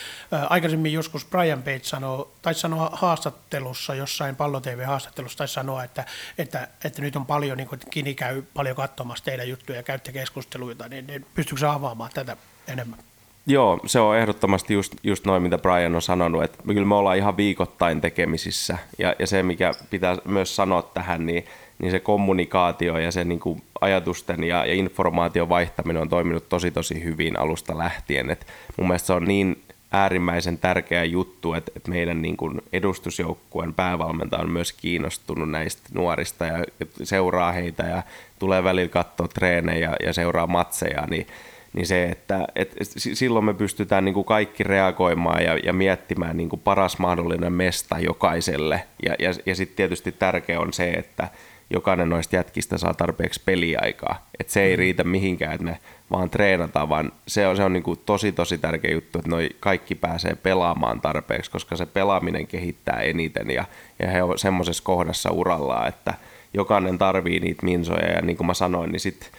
Aikaisemmin 0.50 0.94
joskus 0.94 1.26
Brian 1.26 1.64
Page 1.64 1.84
sanoi, 1.84 2.28
tai 2.42 2.54
sanoa 2.54 2.90
haastattelussa, 2.94 3.96
jossain 3.96 4.36
pallo 4.36 4.62
TV-haastattelussa, 4.62 5.38
tai 5.38 5.48
sanoa, 5.48 5.84
että, 5.84 6.06
että, 6.38 6.68
että 6.84 7.02
nyt 7.02 7.16
on 7.16 7.26
paljon, 7.26 7.58
niin 7.58 7.68
kuin, 7.68 7.82
Kini 7.90 8.16
käy 8.16 8.42
paljon 8.42 8.76
katsomassa 8.76 9.26
teidän 9.26 9.50
juttuja 9.50 9.80
ja 9.80 9.84
käytte 9.84 10.12
keskusteluita, 10.12 10.88
niin, 10.88 11.08
niin 11.08 11.26
pystyykö 11.34 11.72
avaamaan 11.72 12.12
tätä 12.14 12.38
enemmän? 12.68 13.00
Joo, 13.48 13.80
se 13.86 14.00
on 14.00 14.18
ehdottomasti 14.18 14.74
just, 14.74 14.94
just 15.04 15.26
noin, 15.26 15.44
mitä 15.44 15.58
Brian 15.58 15.96
on 15.96 16.02
sanonut, 16.02 16.44
että 16.44 16.64
kyllä 16.68 16.86
me 16.86 16.96
ollaan 16.96 17.18
ihan 17.18 17.38
viikoittain 17.38 18.02
tekemisissä. 18.02 18.78
Ja, 19.00 19.16
ja 19.20 19.28
se, 19.28 19.44
mikä 19.44 19.72
pitää 19.90 20.18
myös 20.26 20.56
sanoa 20.56 20.82
tähän, 20.82 21.26
niin, 21.26 21.46
niin 21.80 21.92
se 21.92 22.00
kommunikaatio 22.00 22.98
ja 22.98 23.12
se 23.12 23.24
niin 23.24 23.40
kuin 23.40 23.62
ajatusten 23.82 24.44
ja, 24.44 24.66
ja 24.66 24.74
informaation 24.74 25.50
vaihtaminen 25.50 26.02
on 26.02 26.10
toiminut 26.10 26.50
tosi 26.50 26.72
tosi 26.72 27.04
hyvin 27.04 27.40
alusta 27.40 27.78
lähtien. 27.78 28.30
Et 28.30 28.48
mun 28.78 28.88
mielestä 28.88 29.08
se 29.08 29.14
on 29.14 29.26
niin 29.26 29.62
äärimmäisen 29.92 30.58
tärkeä 30.58 31.04
juttu, 31.04 31.54
että, 31.54 31.72
että 31.76 31.90
meidän 31.90 32.22
niin 32.22 32.38
kuin 32.38 32.62
edustusjoukkueen 32.74 33.74
päävalmentaja 33.74 34.42
on 34.42 34.52
myös 34.52 34.74
kiinnostunut 34.74 35.52
näistä 35.52 35.90
nuorista 35.94 36.46
ja 36.46 36.66
seuraa 37.04 37.52
heitä 37.52 37.84
ja 37.84 38.04
tulee 38.40 38.64
välillä 38.64 38.90
katsoa 38.90 39.28
treenejä 39.28 39.96
ja 40.04 40.14
seuraa 40.14 40.48
matseja, 40.48 41.08
niin 41.10 41.28
niin 41.76 41.88
se, 41.88 42.06
että, 42.06 42.48
että 42.56 42.76
silloin 42.96 43.46
me 43.46 43.54
pystytään 43.54 44.06
niin 44.06 44.14
kuin 44.14 44.26
kaikki 44.26 44.64
reagoimaan 44.64 45.44
ja, 45.44 45.58
ja 45.58 45.74
miettimään 45.74 46.38
niin 46.38 46.50
kuin 46.50 46.62
paras 46.64 47.00
mahdollinen 47.00 47.54
mesta 47.54 48.00
jokaiselle. 48.00 48.84
Ja, 49.06 49.16
ja, 49.20 49.34
ja 49.46 49.56
sitten 49.56 49.76
tietysti 49.76 50.12
tärkeä 50.12 50.60
on 50.60 50.74
se, 50.74 50.90
että, 50.90 51.30
jokainen 51.70 52.10
noista 52.10 52.36
jätkistä 52.36 52.78
saa 52.78 52.94
tarpeeksi 52.94 53.42
peliaikaa. 53.46 54.28
Että 54.40 54.54
se 54.54 54.64
ei 54.64 54.76
mm. 54.76 54.80
riitä 54.80 55.04
mihinkään, 55.04 55.54
että 55.54 55.66
me 55.66 55.80
vaan 56.12 56.30
treenataan, 56.30 56.90
vaan 56.90 57.12
se 57.28 57.48
on, 57.48 57.58
se 57.58 57.64
on 57.64 57.74
niin 57.74 57.84
kuin 57.84 58.00
tosi 58.06 58.32
tosi 58.32 58.58
tärkeä 58.58 58.92
juttu, 58.92 59.20
että 59.20 59.30
noi 59.30 59.50
kaikki 59.60 59.96
pääsee 59.96 60.36
pelaamaan 60.36 61.02
tarpeeksi, 61.02 61.52
koska 61.52 61.76
se 61.76 61.86
pelaaminen 61.86 62.48
kehittää 62.48 63.02
eniten 63.02 63.52
ja, 63.52 63.66
ja 64.00 64.10
he 64.10 64.24
on 64.24 64.40
semmoisessa 64.40 64.84
kohdassa 64.84 65.32
uralla, 65.32 65.88
että 65.88 66.14
jokainen 66.54 66.98
tarvii 66.98 67.40
niitä 67.40 67.66
minsoja 67.66 68.12
ja 68.12 68.22
niin 68.22 68.38
kuin 68.38 68.48
mä 68.48 68.54
sanoin, 68.54 68.92
niin 68.92 69.00
sitten 69.00 69.30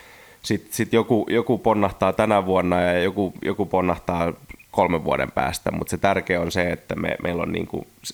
sit, 0.47 0.73
sit 0.73 0.93
joku, 0.93 1.27
joku 1.31 1.59
ponnahtaa 1.59 2.13
tänä 2.13 2.47
vuonna 2.47 2.81
ja 2.81 3.03
joku, 3.03 3.33
joku 3.43 3.67
ponnahtaa 3.67 4.33
kolmen 4.71 5.05
vuoden 5.05 5.33
päästä, 5.33 5.71
mutta 5.71 5.91
se 5.91 5.99
tärkeä 5.99 6.41
on 6.41 6.53
se, 6.53 6.71
että 6.71 6.95
me, 6.95 7.17
meillä 7.23 7.43
on 7.43 7.53
niin 7.53 7.69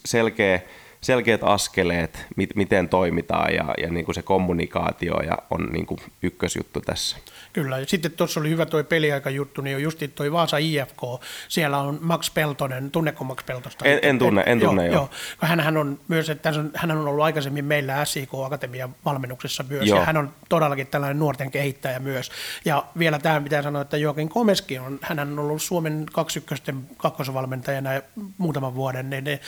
selkeä 0.04 0.60
selkeät 1.00 1.40
askeleet, 1.44 2.26
mit, 2.36 2.50
miten 2.54 2.88
toimitaan 2.88 3.54
ja, 3.54 3.74
ja 3.78 3.90
niin 3.90 4.14
se 4.14 4.22
kommunikaatio 4.22 5.20
ja 5.20 5.38
on 5.50 5.68
niin 5.72 5.86
ykkösjuttu 6.22 6.80
tässä. 6.80 7.16
Kyllä, 7.52 7.78
ja 7.78 7.86
sitten 7.86 8.12
tuossa 8.12 8.40
oli 8.40 8.50
hyvä 8.50 8.66
tuo 8.66 8.84
peliaikajuttu, 8.84 9.60
niin 9.60 9.76
on 9.76 9.82
just 9.82 10.02
toi 10.14 10.32
Vaasa 10.32 10.56
IFK, 10.56 11.00
siellä 11.48 11.78
on 11.78 11.98
Max 12.00 12.34
Peltonen, 12.34 12.90
tunneko 12.90 13.24
Max 13.24 13.46
Peltosta? 13.46 13.84
En, 13.84 13.98
en 14.02 14.18
tunne, 14.18 14.42
en 14.46 14.60
tunne 14.60 14.86
joo. 14.86 14.94
joo. 14.94 15.10
Hänhän 15.38 15.76
on 15.76 16.00
myös, 16.08 16.30
että 16.30 16.52
hän 16.74 16.90
on 16.90 17.08
ollut 17.08 17.24
aikaisemmin 17.24 17.64
meillä 17.64 18.04
SIK 18.04 18.30
Akatemian 18.44 18.94
valmennuksessa 19.04 19.64
myös, 19.68 19.88
joo. 19.88 19.98
ja 19.98 20.04
hän 20.04 20.16
on 20.16 20.30
todellakin 20.48 20.86
tällainen 20.86 21.18
nuorten 21.18 21.50
kehittäjä 21.50 21.98
myös. 21.98 22.30
Ja 22.64 22.84
vielä 22.98 23.18
tämä 23.18 23.40
pitää 23.40 23.62
sanoa, 23.62 23.82
että 23.82 23.96
Joakin 23.96 24.28
Komeski 24.28 24.78
on, 24.78 24.98
hän 25.02 25.18
on 25.18 25.38
ollut 25.38 25.62
Suomen 25.62 26.06
21 26.12 26.74
kakkosvalmentajana 26.96 27.90
muutaman 28.38 28.74
vuoden, 28.74 29.10
niin 29.10 29.24
ne, 29.24 29.40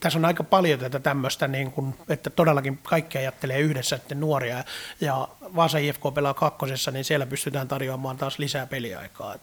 tässä 0.00 0.18
on 0.18 0.24
aika 0.24 0.44
paljon 0.44 0.80
tätä 0.80 1.00
tämmöistä, 1.00 1.48
niin 1.48 1.72
kuin, 1.72 1.94
että 2.08 2.30
todellakin 2.30 2.78
kaikki 2.82 3.18
ajattelee 3.18 3.58
yhdessä 3.58 3.96
että 3.96 4.14
nuoria, 4.14 4.64
ja 5.00 5.28
Vaasa 5.56 5.78
IFK 5.78 6.02
pelaa 6.14 6.34
kakkosessa, 6.34 6.90
niin 6.90 7.04
siellä 7.04 7.26
pystytään 7.48 7.68
tarjoamaan 7.68 8.16
taas 8.16 8.38
lisää 8.38 8.66
peliaikaa. 8.66 9.34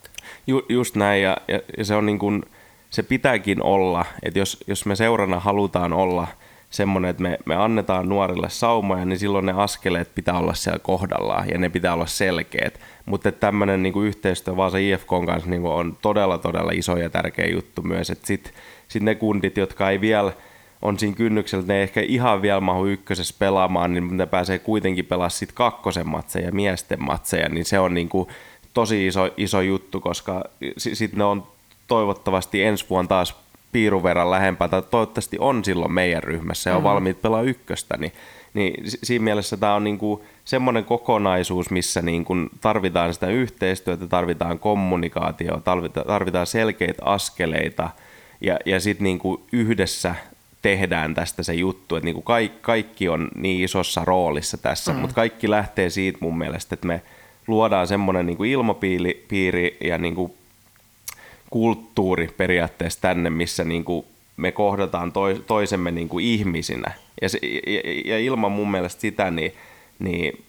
Ju, 0.48 0.66
just 0.70 0.96
näin, 0.96 1.22
ja, 1.24 1.38
ja, 1.48 1.60
ja 1.78 1.86
se 1.86 1.96
on 1.96 2.06
niin 2.06 2.20
kuin, 2.20 2.44
se 2.90 3.04
pitääkin 3.04 3.64
olla, 3.64 4.06
että 4.24 4.40
jos, 4.40 4.64
jos 4.68 4.86
me 4.86 4.96
seurana 4.96 5.40
halutaan 5.40 5.94
olla 5.94 6.28
semmoinen, 6.70 7.10
että 7.10 7.24
me, 7.24 7.40
me 7.46 7.56
annetaan 7.56 8.10
nuorille 8.10 8.50
saumoja, 8.50 9.06
niin 9.06 9.20
silloin 9.20 9.46
ne 9.46 9.52
askeleet 9.52 10.16
pitää 10.16 10.38
olla 10.38 10.54
siellä 10.54 10.80
kohdallaan 10.80 11.50
ja 11.50 11.58
ne 11.58 11.70
pitää 11.70 11.94
olla 11.94 12.06
selkeät. 12.06 12.80
Mutta 13.06 13.32
tämmöinen 13.32 13.84
niin 13.84 14.04
yhteistyö 14.06 14.58
Vaasa 14.58 14.78
IFK 14.78 15.10
kanssa 15.26 15.50
niin 15.50 15.66
on 15.66 15.98
todella, 16.02 16.38
todella 16.38 16.72
iso 16.72 16.98
ja 16.98 17.10
tärkeä 17.10 17.48
juttu 17.48 17.82
myös, 17.82 18.10
että 18.10 18.28
sitten 18.28 18.54
sit 18.88 19.04
ne 19.04 19.16
kundit, 19.16 19.58
jotka 19.58 19.90
ei 19.90 20.02
vielä– 20.02 20.32
on 20.86 21.00
siinä 21.00 21.16
kynnyksellä, 21.16 21.62
että 21.62 21.74
ne 21.74 21.78
ei 21.78 21.84
ehkä 21.84 22.02
ihan 22.02 22.42
vielä 22.42 22.62
mahu 22.62 22.86
ykkösessä 22.86 23.36
pelaamaan, 23.40 23.94
niin 23.94 24.18
ne 24.18 24.26
pääsee 24.26 24.60
kuitenkin 24.60 25.06
pelaamaan 25.06 25.32
sitten 25.32 25.56
kakkosen 25.56 26.08
matseja, 26.08 26.52
miesten 26.52 27.04
matseja, 27.04 27.50
niin 27.50 27.66
se 27.66 27.80
on 27.80 27.94
niin 27.94 28.10
kuin 28.10 28.30
tosi 28.74 29.08
iso, 29.08 29.30
iso 29.38 29.62
juttu, 29.62 30.02
koska 30.02 30.44
sitten 30.78 31.18
ne 31.18 31.24
on 31.24 31.48
toivottavasti 31.88 32.64
ensi 32.64 32.86
vuonna 32.90 33.10
taas 33.10 33.36
piirun 33.72 34.04
verran 34.04 34.32
lähempää, 34.32 34.68
tai 34.68 34.82
toivottavasti 34.82 35.38
on 35.40 35.66
silloin 35.66 35.92
meidän 35.92 36.24
ryhmässä 36.24 36.70
ja 36.70 36.76
on 36.76 36.82
mm. 36.82 36.84
valmiit 36.84 37.22
pelaa 37.22 37.42
ykköstä, 37.42 37.98
niin, 37.98 38.12
niin 38.54 38.74
siinä 38.86 39.24
mielessä 39.24 39.58
tämä 39.58 39.76
on 39.76 39.84
niin 39.84 39.98
kuin 39.98 40.22
semmoinen 40.46 40.86
kokonaisuus, 40.86 41.70
missä 41.70 42.02
niin 42.02 42.26
kuin 42.26 42.50
tarvitaan 42.62 43.14
sitä 43.14 43.28
yhteistyötä, 43.28 44.08
tarvitaan 44.08 44.60
kommunikaatiota, 44.60 45.78
tarvitaan 46.08 46.48
selkeitä 46.48 47.06
askeleita, 47.06 47.90
ja, 48.42 48.60
ja 48.66 48.80
sitten 48.80 49.04
niin 49.04 49.20
yhdessä 49.52 50.16
tehdään 50.66 51.14
tästä 51.14 51.44
se 51.44 51.54
juttu, 51.54 51.96
että 51.96 52.06
niin 52.06 52.14
kuin 52.14 52.24
kaikki, 52.24 52.58
kaikki 52.62 53.10
on 53.10 53.28
niin 53.36 53.64
isossa 53.64 54.06
roolissa 54.06 54.58
tässä, 54.58 54.94
mm. 54.94 55.00
mutta 55.00 55.16
kaikki 55.16 55.50
lähtee 55.50 55.90
siitä 55.90 56.18
mun 56.22 56.38
mielestä, 56.38 56.76
että 56.76 56.88
me 56.88 57.02
luodaan 57.48 57.88
semmoinen 57.88 58.26
niin 58.26 58.38
kuin 58.38 58.52
ilmapiiri 58.52 59.78
ja 59.84 59.98
niin 59.98 60.16
kuin 60.16 60.34
kulttuuri 61.50 62.28
periaatteessa 62.38 63.02
tänne, 63.02 63.30
missä 63.30 63.64
niin 63.64 63.84
kuin 63.84 64.06
me 64.38 64.52
kohdataan 64.52 65.14
toisemme 65.48 65.92
niin 65.92 66.10
kuin 66.10 66.26
ihmisinä. 66.26 66.92
Ja, 67.22 67.30
se, 67.30 67.40
ja, 67.68 67.82
ja 68.06 68.20
ilman 68.20 68.52
mun 68.52 68.72
mielestä 68.72 69.02
sitä, 69.02 69.32
niin, 69.32 69.54
niin 70.00 70.44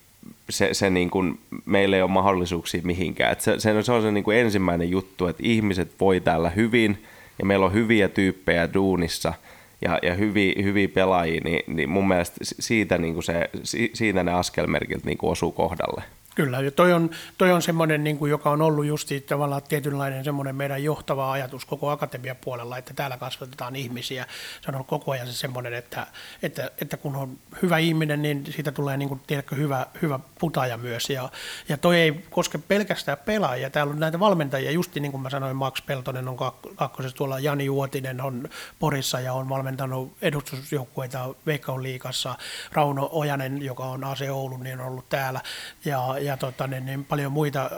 se, 0.51 0.75
se 0.75 0.91
niin 0.91 1.11
kuin, 1.11 1.39
meillä 1.67 1.97
ei 1.97 2.03
ole 2.03 2.11
mahdollisuuksia 2.11 2.81
mihinkään. 2.85 3.33
Et 3.33 3.41
se, 3.41 3.61
se, 3.61 3.83
se 3.83 3.93
on 3.93 4.03
se 4.03 4.13
niin 4.13 4.25
kuin 4.25 4.39
ensimmäinen 4.39 4.91
juttu, 4.91 5.27
että 5.27 5.43
ihmiset 5.47 5.91
voi 6.01 6.21
täällä 6.21 6.51
hyvin 6.51 7.05
ja 7.39 7.47
meillä 7.47 7.67
on 7.67 7.73
hyviä 7.73 8.09
tyyppejä 8.09 8.75
duunissa– 8.75 9.35
ja, 9.81 9.99
ja 10.03 10.15
hyviä, 10.15 10.53
hyviä 10.63 10.89
pelaajia, 10.89 11.41
niin, 11.45 11.77
niin 11.77 11.89
mun 11.89 12.09
mielestä 12.09 12.37
siitä, 12.41 12.99
niin 12.99 13.15
kuin 13.15 13.25
se, 13.25 13.51
siitä 13.95 14.25
ne 14.25 14.33
askelmerkit 14.33 15.05
niin 15.05 15.19
kuin 15.19 15.31
osuu 15.31 15.53
kohdalle. 15.53 16.03
Kyllä, 16.37 16.61
ja 16.61 16.71
toi 16.71 16.93
on, 16.93 17.11
toi 17.39 17.53
on 17.53 17.63
semmoinen, 17.63 18.05
niin 18.05 18.19
kuin, 18.19 18.31
joka 18.31 18.51
on 18.51 18.63
ollut 18.63 18.87
just 18.87 19.09
tavallaan 19.27 19.63
tietynlainen 19.63 20.25
semmoinen 20.25 20.57
meidän 20.57 20.85
johtava 20.85 21.33
ajatus 21.33 21.65
koko 21.65 21.91
akatemian 21.91 22.37
puolella, 22.41 22.79
että 22.79 22.95
täällä 22.95 23.17
kasvatetaan 23.17 23.77
ihmisiä. 23.77 24.27
Se 24.61 24.71
on 24.71 24.75
ollut 24.75 24.87
koko 24.87 25.13
ajan 25.13 25.27
se 25.27 25.33
semmoinen, 25.33 25.75
että, 25.75 26.07
että, 26.43 26.71
että 26.81 26.97
kun 26.97 27.17
on 27.17 27.39
hyvä 27.63 27.79
ihminen, 27.79 28.23
niin 28.23 28.53
siitä 28.53 28.73
tulee 28.73 28.97
niin 28.97 29.09
kuin, 29.09 29.21
tiedätkö, 29.27 29.57
hyvä, 29.57 29.87
hyvä 30.03 30.21
putaja 30.39 30.77
myös. 30.77 31.11
Ja, 31.11 31.29
ja 31.69 31.77
toi 31.77 31.97
ei 31.97 32.25
koske 32.31 32.59
pelkästään 32.59 33.19
pelaajia. 33.25 33.71
Täällä 33.71 33.91
on 33.91 34.01
näitä 34.01 34.21
valmentajia, 34.21 34.71
just 34.71 34.95
niin 34.95 35.13
kuin 35.13 35.23
mä 35.23 35.31
sanoin, 35.31 35.57
Max 35.57 35.87
Peltonen 35.87 36.29
on 36.29 36.37
kakkosessa, 36.77 37.17
tuolla 37.17 37.39
Jani 37.39 37.69
Uotinen 37.69 38.21
on 38.21 38.49
Porissa 38.79 39.21
ja 39.21 39.33
on 39.33 39.49
valmentanut 39.49 40.17
edustusjoukkueita 40.23 41.35
Veikkaun 41.47 41.83
liikassa. 41.83 42.35
Rauno 42.73 43.09
Ojanen, 43.13 43.63
joka 43.63 43.85
on 43.85 44.05
AC 44.05 44.29
Oulu, 44.31 44.57
niin 44.57 44.81
on 44.81 44.87
ollut 44.87 45.09
täällä. 45.09 45.41
Ja, 45.85 46.19
ja 46.27 46.37
tota, 46.37 46.67
niin, 46.67 46.87
niin 46.87 47.05
paljon 47.05 47.33
muita. 47.33 47.71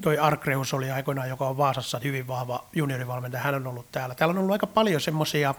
Toi 0.00 0.18
Arkreus 0.18 0.74
oli 0.74 0.90
aikoinaan, 0.90 1.28
joka 1.28 1.48
on 1.48 1.56
Vaasassa 1.56 2.00
hyvin 2.04 2.26
vahva 2.26 2.64
juniorivalmentaja, 2.72 3.42
hän 3.42 3.54
on 3.54 3.66
ollut 3.66 3.86
täällä. 3.92 4.14
Täällä 4.14 4.32
on 4.32 4.38
ollut 4.38 4.52
aika 4.52 4.66
paljon 4.66 5.00
semmoisia 5.00 5.54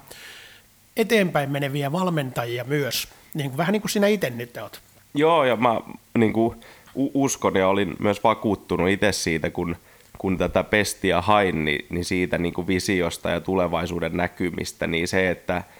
eteenpäin 0.98 1.52
meneviä 1.52 1.92
valmentajia 1.92 2.64
myös, 2.64 3.08
niin 3.34 3.50
kuin, 3.50 3.58
vähän 3.58 3.74
niin 3.74 3.82
kuin 3.82 3.92
sinä 3.92 4.08
itse 4.08 4.30
nyt 4.30 4.58
olet. 4.58 4.82
Joo, 5.14 5.44
ja 5.44 5.56
mä 5.56 5.82
niin 6.18 6.34
kuin, 6.34 6.62
uskon 6.96 7.56
ja 7.56 7.68
olin 7.68 7.96
myös 8.00 8.24
vakuuttunut 8.24 8.90
itse 8.90 9.12
siitä, 9.12 9.50
kun, 9.50 9.76
kun 10.18 10.38
tätä 10.38 10.64
pestiä 10.64 11.22
hain, 11.22 11.66
niin, 11.66 11.86
niin 11.90 12.06
siitä 12.06 12.38
niin 12.38 12.54
kuin 12.54 12.68
visiosta 12.68 13.30
ja 13.30 13.42
tulevaisuuden 13.42 14.18
näkymistä, 14.18 14.88
niin 14.88 15.08
se, 15.08 15.30
että– 15.30 15.64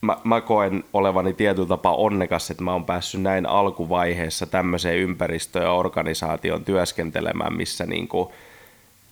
mä, 0.00 0.16
mä 0.24 0.40
koen 0.40 0.84
olevani 0.92 1.32
tietyllä 1.32 1.68
tapaa 1.68 1.94
onnekas, 1.94 2.50
että 2.50 2.64
mä 2.64 2.72
oon 2.72 2.84
päässyt 2.84 3.22
näin 3.22 3.46
alkuvaiheessa 3.46 4.46
tämmöiseen 4.46 4.98
ympäristöön 4.98 5.64
ja 5.64 5.72
organisaation 5.72 6.64
työskentelemään, 6.64 7.56
missä 7.56 7.86
niin 7.86 8.08
kuin 8.08 8.28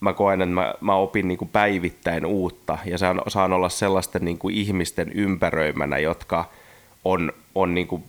mä 0.00 0.12
koen, 0.12 0.42
että 0.42 0.54
mä, 0.54 0.74
mä 0.80 0.94
opin 0.94 1.28
niin 1.28 1.38
kuin 1.38 1.48
päivittäin 1.48 2.26
uutta. 2.26 2.78
Ja 2.84 2.98
saan, 2.98 3.22
saan 3.28 3.52
olla 3.52 3.68
sellaisten 3.68 4.24
niin 4.24 4.38
kuin 4.38 4.54
ihmisten 4.54 5.12
ympäröimänä, 5.12 5.98
jotka 5.98 6.44
on, 7.04 7.32
on 7.54 7.74
niin 7.74 7.86
kuin, 7.86 8.04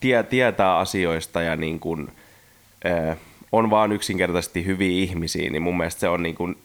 tie, 0.00 0.22
tietää 0.22 0.78
asioista 0.78 1.42
ja 1.42 1.56
niin 1.56 1.80
kuin, 1.80 2.08
äh, 2.86 3.16
on 3.52 3.70
vaan 3.70 3.92
yksinkertaisesti 3.92 4.64
hyviä 4.64 5.02
ihmisiä, 5.02 5.50
niin 5.50 5.62
mun 5.62 5.76
mielestä 5.76 6.00
se 6.00 6.08
on 6.08 6.22
niin 6.22 6.34
kuin 6.34 6.56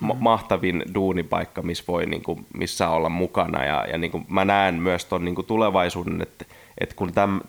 ma- 0.00 0.16
mahtavin 0.18 0.82
duunipaikka, 0.94 1.62
missä 1.62 1.84
voi 1.88 2.06
niin 2.06 2.22
kuin, 2.22 2.46
missä 2.54 2.88
olla 2.88 3.08
mukana. 3.08 3.64
Ja, 3.64 3.84
ja 3.90 3.98
niin 3.98 4.10
kuin 4.10 4.26
mä 4.28 4.44
näen 4.44 4.74
myös 4.74 5.04
tuon 5.04 5.24
niin 5.24 5.46
tulevaisuuden, 5.46 6.22
että, 6.22 6.44
että 6.78 6.94
kun 6.94 7.12
täm, 7.12 7.40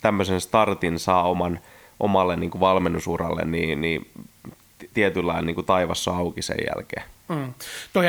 tämmöisen 0.00 0.40
startin 0.40 0.98
saa 0.98 1.28
oman, 1.28 1.60
omalle 2.00 2.36
niin 2.36 2.50
kuin 2.50 2.60
valmennusuralle, 2.60 3.44
niin, 3.44 3.80
niin 3.80 4.06
tietyllä 4.94 5.42
niin 5.42 5.54
kuin 5.54 5.66
taivas 5.66 6.08
on 6.08 6.16
auki 6.16 6.42
sen 6.42 6.58
jälkeen. 6.74 7.02
Mm. 7.30 7.54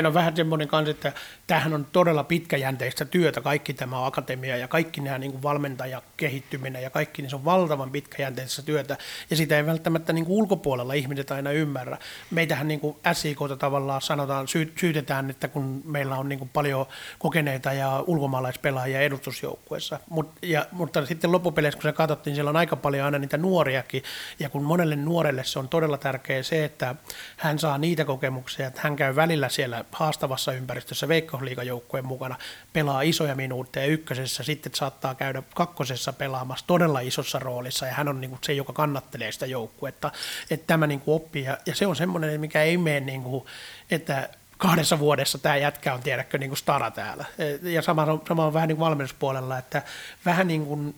On 0.08 0.14
vähän 0.14 0.36
semmoinen 0.36 0.68
kanssa, 0.68 0.92
että 0.92 1.14
tämähän 1.48 1.74
on 1.74 1.88
todella 1.92 2.24
pitkäjänteistä 2.24 3.06
työtä, 3.06 3.42
kaikki 3.42 3.74
tämä 3.74 4.06
akatemia 4.06 4.58
ja 4.58 4.68
kaikki 4.68 5.02
nämä 5.02 5.18
niin 5.18 5.32
kuin 5.32 5.44
valmentajakehittyminen 5.44 6.84
ja 6.84 6.90
kaikki, 6.90 7.22
niin 7.22 7.30
se 7.30 7.36
on 7.36 7.46
valtavan 7.46 7.92
pitkäjänteistä 7.92 8.62
työtä 8.62 8.98
ja 9.30 9.36
sitä 9.36 9.58
ei 9.58 9.66
välttämättä 9.66 10.14
niin 10.14 10.26
kuin 10.26 10.38
ulkopuolella 10.38 10.94
ihmiset 10.94 11.32
aina 11.32 11.52
ymmärrä. 11.52 11.98
Meitähän 12.32 12.68
niin 12.68 12.80
kuin 12.80 12.98
SIKta 13.14 13.56
tavallaan 13.58 14.02
sanotaan, 14.02 14.48
sy- 14.48 14.74
syytetään, 14.80 15.30
että 15.30 15.48
kun 15.48 15.82
meillä 15.86 16.16
on 16.16 16.30
niin 16.30 16.40
kuin 16.40 16.50
paljon 16.50 16.86
kokeneita 17.20 17.74
ja 17.74 18.04
ulkomaalaispelaajia 18.08 19.02
edustusjoukkueessa, 19.02 20.00
Mut, 20.10 20.32
ja, 20.42 20.66
mutta 20.72 21.06
sitten 21.06 21.32
loppupeleissä, 21.32 21.78
kun 21.78 21.90
se 21.90 21.94
katsottiin, 21.94 22.36
siellä 22.36 22.50
on 22.50 22.58
aika 22.58 22.76
paljon 22.76 23.06
aina 23.06 23.18
niitä 23.18 23.38
nuoriakin 23.38 24.04
ja 24.40 24.50
kun 24.50 24.64
monelle 24.64 24.96
nuorelle 24.96 25.44
se 25.44 25.60
on 25.60 25.70
todella 25.70 25.98
tärkeää 25.98 26.44
se, 26.44 26.66
että 26.66 26.96
hän 27.38 27.60
saa 27.60 27.78
niitä 27.78 28.06
kokemuksia, 28.06 28.68
että 28.68 28.82
hän 28.84 28.96
käy 28.96 29.11
käy 29.12 29.16
välillä 29.16 29.50
siellä 29.50 29.86
haastavassa 29.92 30.54
ympäristössä 30.54 31.08
veikkausliigajoukkueen 31.08 32.06
mukana, 32.06 32.36
pelaa 32.74 33.02
isoja 33.02 33.36
minuutteja 33.36 33.86
ykkösessä, 33.86 34.44
sitten 34.44 34.76
saattaa 34.76 35.16
käydä 35.16 35.44
kakkosessa 35.56 36.14
pelaamassa 36.14 36.66
todella 36.68 37.00
isossa 37.00 37.40
roolissa, 37.40 37.86
ja 37.86 37.94
hän 37.94 38.08
on 38.08 38.22
niin 38.22 38.30
kuin 38.30 38.40
se, 38.44 38.54
joka 38.54 38.74
kannattelee 38.74 39.32
sitä 39.32 39.46
joukkuetta, 39.46 40.12
että 40.50 40.68
tämä 40.68 40.88
niin 40.88 41.00
kuin 41.00 41.16
oppii, 41.16 41.44
ja, 41.44 41.58
ja 41.66 41.76
se 41.76 41.88
on 41.88 41.96
semmoinen, 41.96 42.42
mikä 42.42 42.62
ei 42.62 42.78
mene, 42.78 43.00
niin 43.00 43.24
kuin, 43.24 43.46
että 43.92 44.30
kahdessa 44.58 45.00
vuodessa 45.00 45.38
tämä 45.38 45.58
jätkä 45.58 45.94
on, 45.94 46.02
tiedäkö, 46.02 46.38
niin 46.38 46.50
kuin 46.50 46.58
stara 46.58 46.92
täällä. 46.92 47.26
Ja 47.62 47.82
sama, 47.82 48.08
sama 48.28 48.46
on 48.46 48.54
vähän 48.54 48.68
niin 48.68 48.78
kuin 48.78 48.86
valmennuspuolella, 48.86 49.58
että 49.58 49.82
vähän 50.26 50.48
niin 50.48 50.66
kuin 50.66 50.96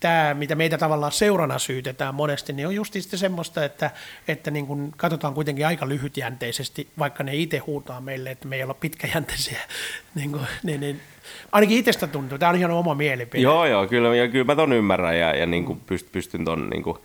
tämä, 0.00 0.34
mitä 0.34 0.54
meitä 0.54 0.78
tavallaan 0.78 1.12
seurana 1.12 1.58
syytetään 1.58 2.14
monesti, 2.14 2.52
niin 2.52 2.66
on 2.66 2.74
just 2.74 2.94
semmoista, 3.00 3.64
että, 3.64 3.90
että 4.28 4.50
niin 4.50 4.66
kuin 4.66 4.92
katsotaan 4.96 5.34
kuitenkin 5.34 5.66
aika 5.66 5.88
lyhytjänteisesti, 5.88 6.88
vaikka 6.98 7.24
ne 7.24 7.34
itse 7.34 7.58
huutaa 7.58 8.00
meille, 8.00 8.30
että 8.30 8.48
me 8.48 8.56
ei 8.56 8.62
olla 8.62 8.74
pitkäjänteisiä. 8.74 9.60
niin 10.14 10.32
kuin, 10.32 10.46
niin, 10.62 10.80
niin, 10.80 11.00
ainakin 11.52 11.78
itsestä 11.78 12.06
tuntuu, 12.06 12.38
tämä 12.38 12.50
on 12.50 12.56
ihan 12.56 12.70
oma 12.70 12.94
mielipide. 12.94 13.42
Joo, 13.42 13.66
joo, 13.66 13.86
kyllä, 13.86 14.16
ja 14.16 14.28
kyllä 14.28 14.44
mä 14.44 14.56
ton 14.56 14.72
ymmärrän 14.72 15.18
ja, 15.18 15.36
ja 15.36 15.46
niin 15.46 15.64
kuin 15.64 15.80
pyst, 15.86 16.12
pystyn 16.12 16.44
ton 16.44 16.70
niin 16.70 16.82
kuin, 16.82 16.98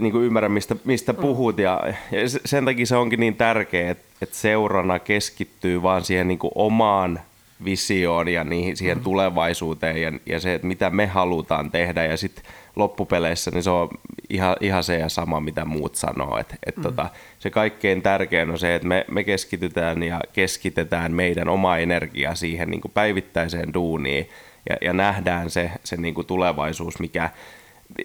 niin 0.00 0.12
kuin 0.12 0.24
ymmärrän, 0.24 0.52
mistä, 0.52 0.76
mistä 0.84 1.14
puhut. 1.14 1.58
Ja, 1.58 1.80
ja 2.10 2.20
sen 2.44 2.64
takia 2.64 2.86
se 2.86 2.96
onkin 2.96 3.20
niin 3.20 3.36
tärkeää, 3.36 3.90
että, 3.90 4.04
että 4.22 4.36
seurana 4.36 4.98
keskittyy 4.98 5.82
vaan 5.82 6.04
siihen 6.04 6.28
niin 6.28 6.38
kuin 6.38 6.52
omaan 6.54 7.20
visioon 7.64 8.28
ja 8.28 8.44
niihin, 8.44 8.76
siihen 8.76 8.98
mm. 8.98 9.04
tulevaisuuteen 9.04 10.02
ja, 10.02 10.12
ja 10.26 10.40
se, 10.40 10.54
että 10.54 10.66
mitä 10.66 10.90
me 10.90 11.06
halutaan 11.06 11.70
tehdä 11.70 12.04
ja 12.04 12.16
sitten 12.16 12.44
loppupeleissä 12.76 13.50
niin 13.50 13.62
se 13.62 13.70
on 13.70 13.88
ihan, 14.30 14.56
ihan 14.60 14.84
se 14.84 14.98
ja 14.98 15.08
sama, 15.08 15.40
mitä 15.40 15.64
muut 15.64 15.94
sanoo. 15.94 16.38
Et, 16.38 16.54
et 16.66 16.76
mm. 16.76 16.82
tota, 16.82 17.08
se 17.38 17.50
kaikkein 17.50 18.02
tärkein 18.02 18.50
on 18.50 18.58
se, 18.58 18.74
että 18.74 18.88
me, 18.88 19.04
me 19.10 19.24
keskitytään 19.24 20.02
ja 20.02 20.20
keskitetään 20.32 21.12
meidän 21.12 21.48
oma 21.48 21.76
energia 21.76 22.34
siihen 22.34 22.70
niin 22.70 22.80
kuin 22.80 22.92
päivittäiseen 22.92 23.74
duuniin 23.74 24.28
ja, 24.70 24.76
ja 24.80 24.92
nähdään 24.92 25.50
se, 25.50 25.70
se 25.84 25.96
niin 25.96 26.14
kuin 26.14 26.26
tulevaisuus, 26.26 26.98
mikä, 26.98 27.30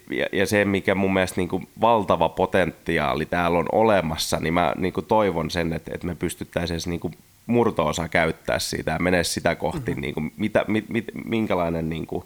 ja, 0.10 0.26
ja 0.32 0.46
se, 0.46 0.66
mikä 0.66 0.96
mun 0.96 1.14
mielestä 1.14 1.42
niin 1.42 1.50
kuin 1.50 1.68
valtava 1.82 2.30
potentiaali 2.30 3.26
täällä 3.26 3.60
on 3.60 3.70
olemassa, 3.72 4.38
niin 4.40 4.54
mä 4.54 4.74
niin 4.78 4.94
kuin 4.94 5.06
toivon 5.06 5.50
sen, 5.52 5.74
että, 5.74 5.92
että 5.94 6.08
me 6.08 6.16
pystyttäisiin 6.16 6.80
niin 6.86 7.00
kuin 7.00 7.14
murto-osa 7.46 8.08
käyttää 8.08 8.60
siitä 8.60 8.92
ja 8.92 9.00
mene 9.00 9.24
sitä 9.24 9.56
kohti, 9.56 9.92
mm-hmm. 9.92 10.02
niin 10.02 10.14
kuin, 10.14 10.34
mitä, 10.38 10.66
mit, 10.68 10.90
mit, 10.90 11.06
minkälainen 11.26 11.90
niin 11.90 12.08
kuin, 12.08 12.26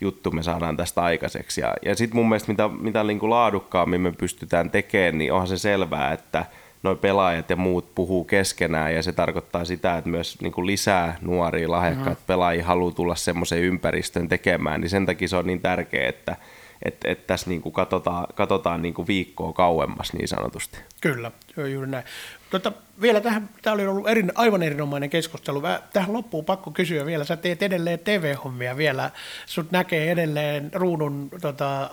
juttu 0.00 0.30
me 0.30 0.42
saadaan 0.42 0.76
tästä 0.76 1.02
aikaiseksi. 1.02 1.60
Ja, 1.60 1.74
ja 1.82 1.94
sitten 1.94 2.16
mun 2.16 2.28
mielestä 2.28 2.52
mitä, 2.52 2.68
mitä 2.68 3.04
niin 3.04 3.18
kuin 3.18 3.30
laadukkaammin 3.30 4.00
me 4.00 4.12
pystytään 4.12 4.70
tekemään, 4.70 5.18
niin 5.18 5.32
onhan 5.32 5.48
se 5.48 5.58
selvää, 5.58 6.12
että 6.12 6.44
noin 6.82 6.98
pelaajat 6.98 7.50
ja 7.50 7.56
muut 7.56 7.94
puhuu 7.94 8.24
keskenään 8.24 8.94
ja 8.94 9.02
se 9.02 9.12
tarkoittaa 9.12 9.64
sitä, 9.64 9.98
että 9.98 10.10
myös 10.10 10.40
niin 10.40 10.52
kuin 10.52 10.66
lisää 10.66 11.16
nuoria 11.20 11.70
lahjakkaita 11.70 12.10
mm-hmm. 12.10 12.26
pelaajia 12.26 12.64
haluaa 12.64 12.94
tulla 12.94 13.14
semmoiseen 13.14 13.62
ympäristöön 13.62 14.28
tekemään, 14.28 14.80
niin 14.80 14.90
sen 14.90 15.06
takia 15.06 15.28
se 15.28 15.36
on 15.36 15.46
niin 15.46 15.60
tärkeää, 15.60 16.08
että 16.08 16.36
että 16.82 17.08
et 17.08 17.26
tässä 17.26 17.50
niin 17.50 17.62
kuin 17.62 17.72
katsotaan, 17.72 18.26
katsotaan 18.34 18.82
niin 18.82 18.94
kuin 18.94 19.06
viikkoa 19.06 19.52
kauemmas 19.52 20.12
niin 20.12 20.28
sanotusti. 20.28 20.78
Kyllä, 21.00 21.30
juuri 21.72 21.90
näin. 21.90 22.04
Tota, 22.50 22.72
vielä 23.00 23.20
tähän, 23.20 23.48
tämä 23.62 23.74
oli 23.74 23.86
ollut 23.86 24.08
erin, 24.08 24.32
aivan 24.34 24.62
erinomainen 24.62 25.10
keskustelu. 25.10 25.62
Tähän 25.92 26.12
loppuun 26.12 26.44
pakko 26.44 26.70
kysyä 26.70 27.06
vielä, 27.06 27.24
sä 27.24 27.36
teet 27.36 27.62
edelleen 27.62 27.98
TV-hommia 27.98 28.76
vielä, 28.76 29.10
sut 29.46 29.70
näkee 29.70 30.10
edelleen 30.10 30.70
ruudun 30.74 31.28
tota, 31.40 31.90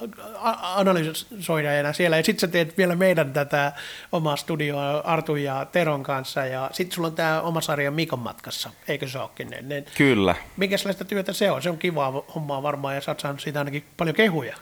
analysoidajana 0.61 1.93
siellä, 1.93 2.17
ja 2.17 2.23
sitten 2.23 2.39
sä 2.39 2.47
teet 2.47 2.77
vielä 2.77 2.95
meidän 2.95 3.33
tätä 3.33 3.73
omaa 4.11 4.35
studioa 4.35 4.99
Artu 4.99 5.35
ja 5.35 5.65
Teron 5.71 6.03
kanssa, 6.03 6.45
ja 6.45 6.69
sitten 6.73 6.95
sulla 6.95 7.07
on 7.07 7.15
tämä 7.15 7.41
oma 7.41 7.61
sarja 7.61 7.91
Mikon 7.91 8.19
matkassa, 8.19 8.69
eikö 8.87 9.07
se 9.07 9.19
olekin? 9.19 9.49
Ne, 9.61 9.83
Kyllä. 9.97 10.35
Minkälaista 10.57 11.05
työtä 11.05 11.33
se 11.33 11.51
on? 11.51 11.61
Se 11.61 11.69
on 11.69 11.77
kivaa 11.77 12.23
hommaa 12.35 12.63
varmaan, 12.63 12.95
ja 12.95 13.01
sä 13.01 13.11
oot 13.11 13.19
saanut 13.19 13.41
siitä 13.41 13.59
ainakin 13.59 13.83
paljon 13.97 14.15
kehuja. 14.15 14.55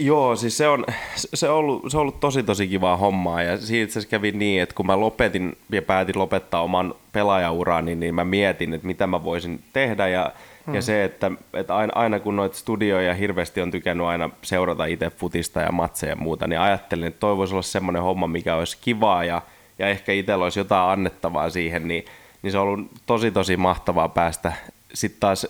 Joo, 0.00 0.36
siis 0.36 0.56
se 0.56 0.68
on, 0.68 0.84
se 1.16 1.48
on, 1.48 1.56
ollut, 1.56 1.82
se 1.90 1.96
on 1.96 2.00
ollut 2.00 2.20
tosi 2.20 2.42
tosi 2.42 2.68
kivaa 2.68 2.96
hommaa 2.96 3.42
ja 3.42 3.56
siitä 3.58 3.92
se 3.92 4.08
kävi 4.08 4.32
niin, 4.32 4.62
että 4.62 4.74
kun 4.74 4.86
mä 4.86 5.00
lopetin 5.00 5.56
ja 5.72 5.82
päätin 5.82 6.18
lopettaa 6.18 6.62
oman 6.62 6.94
pelaajaurani, 7.12 7.94
niin 7.94 8.14
mä 8.14 8.24
mietin, 8.24 8.74
että 8.74 8.86
mitä 8.86 9.06
mä 9.06 9.24
voisin 9.24 9.62
tehdä 9.72 10.08
ja, 10.08 10.32
hmm. 10.66 10.74
ja 10.74 10.82
se, 10.82 11.04
että, 11.04 11.30
että 11.54 11.76
aina, 11.76 11.92
aina 11.94 12.20
kun 12.20 12.36
noita 12.36 12.56
studioja 12.56 13.14
hirveästi 13.14 13.60
on 13.60 13.70
tykännyt 13.70 14.06
aina 14.06 14.30
seurata 14.42 14.84
itse 14.84 15.10
futista 15.10 15.60
ja 15.60 15.72
matseja 15.72 16.12
ja 16.12 16.16
muuta, 16.16 16.46
niin 16.46 16.60
ajattelin, 16.60 17.04
että 17.04 17.20
toi 17.20 17.36
voisi 17.36 17.54
olla 17.54 17.62
semmoinen 17.62 18.02
homma, 18.02 18.26
mikä 18.26 18.56
olisi 18.56 18.78
kivaa 18.80 19.24
ja, 19.24 19.42
ja 19.78 19.88
ehkä 19.88 20.12
itsellä 20.12 20.44
olisi 20.44 20.60
jotain 20.60 20.90
annettavaa 20.90 21.50
siihen, 21.50 21.88
niin, 21.88 22.04
niin 22.42 22.52
se 22.52 22.58
on 22.58 22.64
ollut 22.64 22.90
tosi 23.06 23.30
tosi 23.30 23.56
mahtavaa 23.56 24.08
päästä 24.08 24.52
sitten 24.94 25.20
taas 25.20 25.46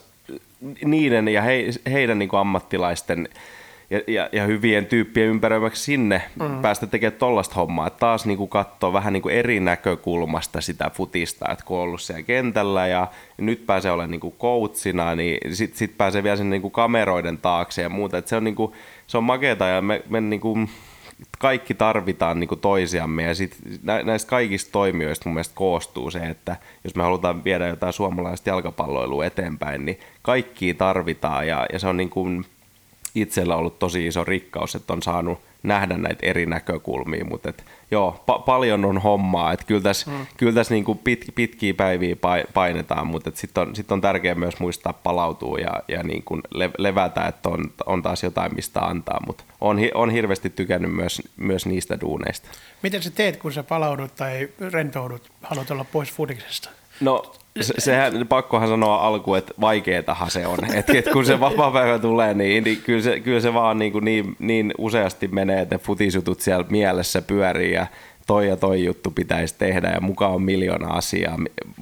niiden 0.85 1.29
ja 1.29 1.43
he, 1.43 1.65
heidän 1.93 2.19
niin 2.19 2.29
kuin 2.29 2.41
ammattilaisten 2.41 3.29
ja, 3.91 4.01
ja, 4.07 4.29
ja 4.33 4.47
hyvien 4.47 4.87
tyyppien 4.87 5.29
ympäröimäksi 5.29 5.83
sinne 5.83 6.23
mm. 6.41 6.63
päästä 6.63 6.87
tekemään 6.87 7.19
tollasta 7.19 7.55
hommaa. 7.55 7.87
Et 7.87 7.97
taas 7.97 8.27
niin 8.27 8.39
kuin 8.39 8.51
katsoo 8.51 8.93
vähän 8.93 9.13
niin 9.13 9.23
kuin 9.23 9.35
eri 9.35 9.61
näkökulmasta 9.61 10.61
sitä 10.61 10.91
futista, 10.95 11.53
että 11.53 11.65
kun 11.65 11.77
on 11.77 11.83
ollut 11.83 12.01
siellä 12.01 12.23
kentällä 12.23 12.87
ja, 12.87 13.09
ja 13.39 13.45
nyt 13.45 13.67
pääsee 13.67 13.93
olemaan 13.93 14.11
niin 14.11 14.21
kuin 14.21 14.35
coachina, 14.41 15.15
niin 15.15 15.55
sitten 15.55 15.79
sit 15.79 15.99
pääsee 15.99 16.23
vielä 16.23 16.37
sinne 16.37 16.51
niin 16.51 16.63
kuin 16.63 16.73
kameroiden 16.73 17.39
taakse 17.39 17.83
ja 17.83 17.89
muuta. 17.89 18.19
Et 18.19 18.29
se 18.29 18.37
on, 18.37 18.45
niin 18.45 18.57
kuin, 18.57 18.73
se 19.07 19.19
on 19.19 19.25
makeeta 19.25 19.67
ja 19.67 19.83
me, 19.83 20.03
me 20.09 20.21
niin 20.21 20.41
kuin, 20.41 20.71
kaikki 21.39 21.75
tarvitaan 21.75 22.41
niin 22.41 22.49
kuin 22.49 22.61
toisiamme 22.61 23.23
ja 23.23 23.35
sit 23.35 23.57
näistä 23.83 24.31
kaikista 24.31 24.73
toimijoista 24.73 25.29
mun 25.29 25.35
mielestä 25.35 25.55
koostuu 25.55 26.11
se, 26.11 26.19
että 26.19 26.57
jos 26.85 26.95
me 26.95 27.03
halutaan 27.03 27.45
viedä 27.45 27.69
jotain 27.69 27.93
suomalaista 27.93 28.49
jalkapalloilua 28.49 29.25
eteenpäin, 29.25 29.85
niin 29.85 29.99
kaikki 30.23 30.75
tarvitaan 30.75 31.49
ja, 31.49 31.67
ja 31.73 31.79
se 31.79 31.87
on 31.87 31.97
niin 31.97 32.11
kuin, 32.11 32.45
itsellä 33.15 33.57
ollut 33.57 33.79
tosi 33.79 34.07
iso 34.07 34.25
rikkaus, 34.25 34.75
että 34.75 34.93
on 34.93 35.03
saanut 35.03 35.41
nähdä 35.63 35.97
näitä 35.99 36.27
eri 36.27 36.47
näkökulmia, 36.47 37.25
mutta 37.25 37.49
et, 37.49 37.65
joo, 37.91 38.25
pa- 38.31 38.43
paljon 38.43 38.85
on 38.85 38.99
hommaa, 38.99 39.53
että 39.53 39.67
kyllä 39.67 39.81
tässä, 39.81 40.11
mm. 40.11 40.27
kyllä 40.37 40.53
tässä 40.53 40.75
niinku 40.75 40.95
pit, 40.95 41.25
pitkiä 41.35 41.75
päiviä 41.75 42.17
painetaan, 42.55 43.07
mutta 43.07 43.31
sitten 43.35 43.63
on, 43.63 43.77
sit 43.77 43.93
on 43.93 44.01
tärkeää 44.01 44.35
myös 44.35 44.59
muistaa 44.59 44.93
palautua 44.93 45.59
ja, 45.59 45.83
ja 45.89 46.03
niinku 46.03 46.41
le- 46.55 46.71
levätä, 46.79 47.27
että 47.27 47.49
on, 47.49 47.73
on 47.87 48.03
taas 48.03 48.23
jotain, 48.23 48.55
mistä 48.55 48.81
antaa, 48.81 49.21
mutta 49.27 49.45
on, 49.61 49.79
on 49.95 50.11
hirveästi 50.11 50.51
tykännyt 50.51 50.93
myös, 50.93 51.23
myös 51.37 51.67
niistä 51.67 52.01
duuneista. 52.01 52.49
Miten 52.83 53.03
sä 53.03 53.11
teet, 53.11 53.37
kun 53.37 53.53
sä 53.53 53.63
palaudut 53.63 54.15
tai 54.15 54.49
rentoudut, 54.73 55.31
haluat 55.43 55.71
olla 55.71 55.85
pois 55.85 56.13
fudiksesta? 56.13 56.71
No 57.01 57.33
se, 57.61 57.75
sehän, 57.79 58.27
pakkohan 58.29 58.69
sanoa 58.69 58.97
alkuun, 58.97 59.39
että 59.39 59.55
vaikeetahan 59.61 60.31
se 60.31 60.47
on. 60.47 60.59
Et, 60.75 60.91
et 60.91 61.09
kun 61.13 61.27
se 61.27 61.41
vapaa-päivä 61.41 61.99
tulee, 61.99 62.35
niin, 62.35 62.65
niin 62.65 62.77
kyllä, 62.77 63.03
se, 63.03 63.21
kyllä 63.21 63.41
se 63.41 63.55
vaan 63.55 63.79
niin, 63.79 63.93
kuin 63.93 64.05
niin, 64.05 64.37
niin 64.39 64.75
useasti 64.79 65.29
menee, 65.29 65.61
että 65.61 65.75
ne 65.75 65.79
futisjutut 65.79 66.41
siellä 66.41 66.67
mielessä 66.71 67.23
pyörii 67.23 67.73
ja 67.73 67.87
toi 68.27 68.49
ja 68.49 68.57
toi 68.57 68.85
juttu 68.85 69.11
pitäisi 69.11 69.55
tehdä 69.59 69.91
ja 69.91 70.01
mukaan 70.01 70.33
on 70.33 70.43
miljoona 70.43 70.89
asiaa, 70.89 71.39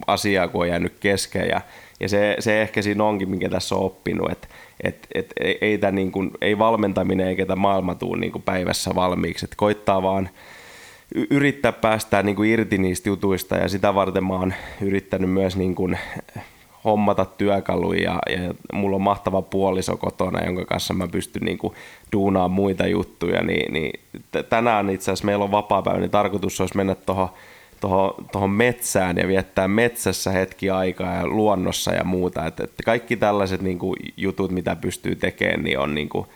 asiaa 0.06 0.48
kun 0.48 0.60
on 0.60 0.68
jäänyt 0.68 0.92
kesken 1.00 1.48
ja, 1.48 1.60
ja 2.00 2.08
se, 2.08 2.36
se 2.38 2.62
ehkä 2.62 2.82
siinä 2.82 3.04
onkin, 3.04 3.30
minkä 3.30 3.48
tässä 3.48 3.74
on 3.74 3.82
oppinut, 3.82 4.32
että 4.32 4.48
et, 4.84 5.06
et, 5.14 5.32
ei, 5.40 5.58
ei, 5.60 5.78
niin 5.92 6.12
kuin, 6.12 6.30
ei 6.40 6.58
valmentaminen 6.58 7.26
eikä 7.28 7.46
tämä 7.46 7.62
maailma 7.62 7.94
tule 7.94 8.20
niin 8.20 8.42
päivässä 8.44 8.94
valmiiksi, 8.94 9.44
että 9.44 9.56
koittaa 9.56 10.02
vaan– 10.02 10.28
yrittää 11.30 11.72
päästää 11.72 12.22
niin 12.22 12.36
kuin 12.36 12.50
irti 12.50 12.78
niistä 12.78 13.08
jutuista 13.08 13.56
ja 13.56 13.68
sitä 13.68 13.94
varten 13.94 14.24
mä 14.24 14.34
oon 14.34 14.54
yrittänyt 14.80 15.30
myös 15.30 15.56
niin 15.56 15.74
kuin 15.74 15.98
hommata 16.84 17.24
työkaluja 17.24 18.02
ja, 18.02 18.20
ja 18.36 18.54
mulla 18.72 18.96
on 18.96 19.02
mahtava 19.02 19.42
puoliso 19.42 19.96
kotona, 19.96 20.44
jonka 20.44 20.64
kanssa 20.64 20.94
mä 20.94 21.08
pystyn 21.08 21.42
niin 21.42 21.58
kuin 21.58 21.74
duunaamaan 22.12 22.50
muita 22.50 22.86
juttuja, 22.86 23.42
niin, 23.42 23.72
niin 23.72 24.00
tänään 24.48 24.90
itse 24.90 25.04
asiassa 25.04 25.26
meillä 25.26 25.44
on 25.44 25.50
vapaa-päivä, 25.50 26.00
niin 26.00 26.10
tarkoitus 26.10 26.60
olisi 26.60 26.76
mennä 26.76 26.94
tuohon 26.94 27.28
tuohon, 27.80 28.50
metsään 28.50 29.16
ja 29.16 29.28
viettää 29.28 29.68
metsässä 29.68 30.30
hetki 30.30 30.70
aikaa 30.70 31.14
ja 31.14 31.26
luonnossa 31.26 31.92
ja 31.92 32.04
muuta. 32.04 32.46
Et, 32.46 32.60
et 32.60 32.72
kaikki 32.84 33.16
tällaiset 33.16 33.62
niin 33.62 33.78
kuin, 33.78 33.96
jutut, 34.16 34.50
mitä 34.50 34.76
pystyy 34.76 35.16
tekemään, 35.16 35.62
niin 35.62 35.78
on 35.78 35.94
niin 35.94 36.08
kuin, 36.08 36.26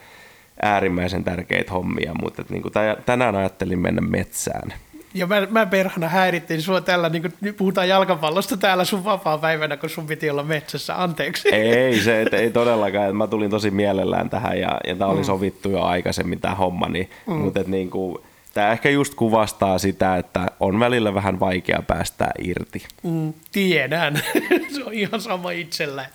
äärimmäisen 0.62 1.24
tärkeitä 1.24 1.72
hommia, 1.72 2.12
mutta 2.22 2.44
niin 2.48 2.62
kuin 2.62 2.72
tänään 3.06 3.36
ajattelin 3.36 3.78
mennä 3.78 4.00
metsään. 4.00 4.72
Ja 5.14 5.26
mä, 5.26 5.46
mä 5.50 5.66
perhana 5.66 6.08
häirittiin 6.08 6.62
sua 6.62 6.80
tällä, 6.80 7.08
niin 7.08 7.22
kuin 7.22 7.54
puhutaan 7.54 7.88
jalkapallosta 7.88 8.56
täällä 8.56 8.84
sun 8.84 9.04
vapaa-päivänä, 9.04 9.76
kun 9.76 9.90
sun 9.90 10.06
piti 10.06 10.30
olla 10.30 10.42
metsässä. 10.42 11.02
Anteeksi. 11.02 11.54
Ei, 11.54 12.00
se 12.00 12.22
et, 12.22 12.34
ei 12.42 12.50
todellakaan. 12.50 13.16
Mä 13.16 13.26
tulin 13.26 13.50
tosi 13.50 13.70
mielellään 13.70 14.30
tähän 14.30 14.60
ja, 14.60 14.80
ja 14.86 14.96
tämä 14.96 15.10
oli 15.10 15.18
mm. 15.18 15.24
sovittu 15.24 15.70
jo 15.70 15.82
aikaisemmin 15.82 16.40
tämä 16.40 16.54
homma, 16.54 16.88
niin, 16.88 17.10
mm. 17.26 17.34
mutta 17.34 17.60
et, 17.60 17.66
niin 17.66 17.90
kuin, 17.90 18.18
Tämä 18.54 18.72
ehkä 18.72 18.90
just 18.90 19.14
kuvastaa 19.14 19.78
sitä, 19.78 20.16
että 20.16 20.46
on 20.60 20.80
välillä 20.80 21.14
vähän 21.14 21.40
vaikea 21.40 21.82
päästä 21.86 22.30
irti. 22.38 22.86
Mm, 23.02 23.32
tiedän. 23.52 24.22
se 24.74 24.84
on 24.84 24.92
ihan 24.92 25.20
sama 25.20 25.50
itsellä. 25.50 26.06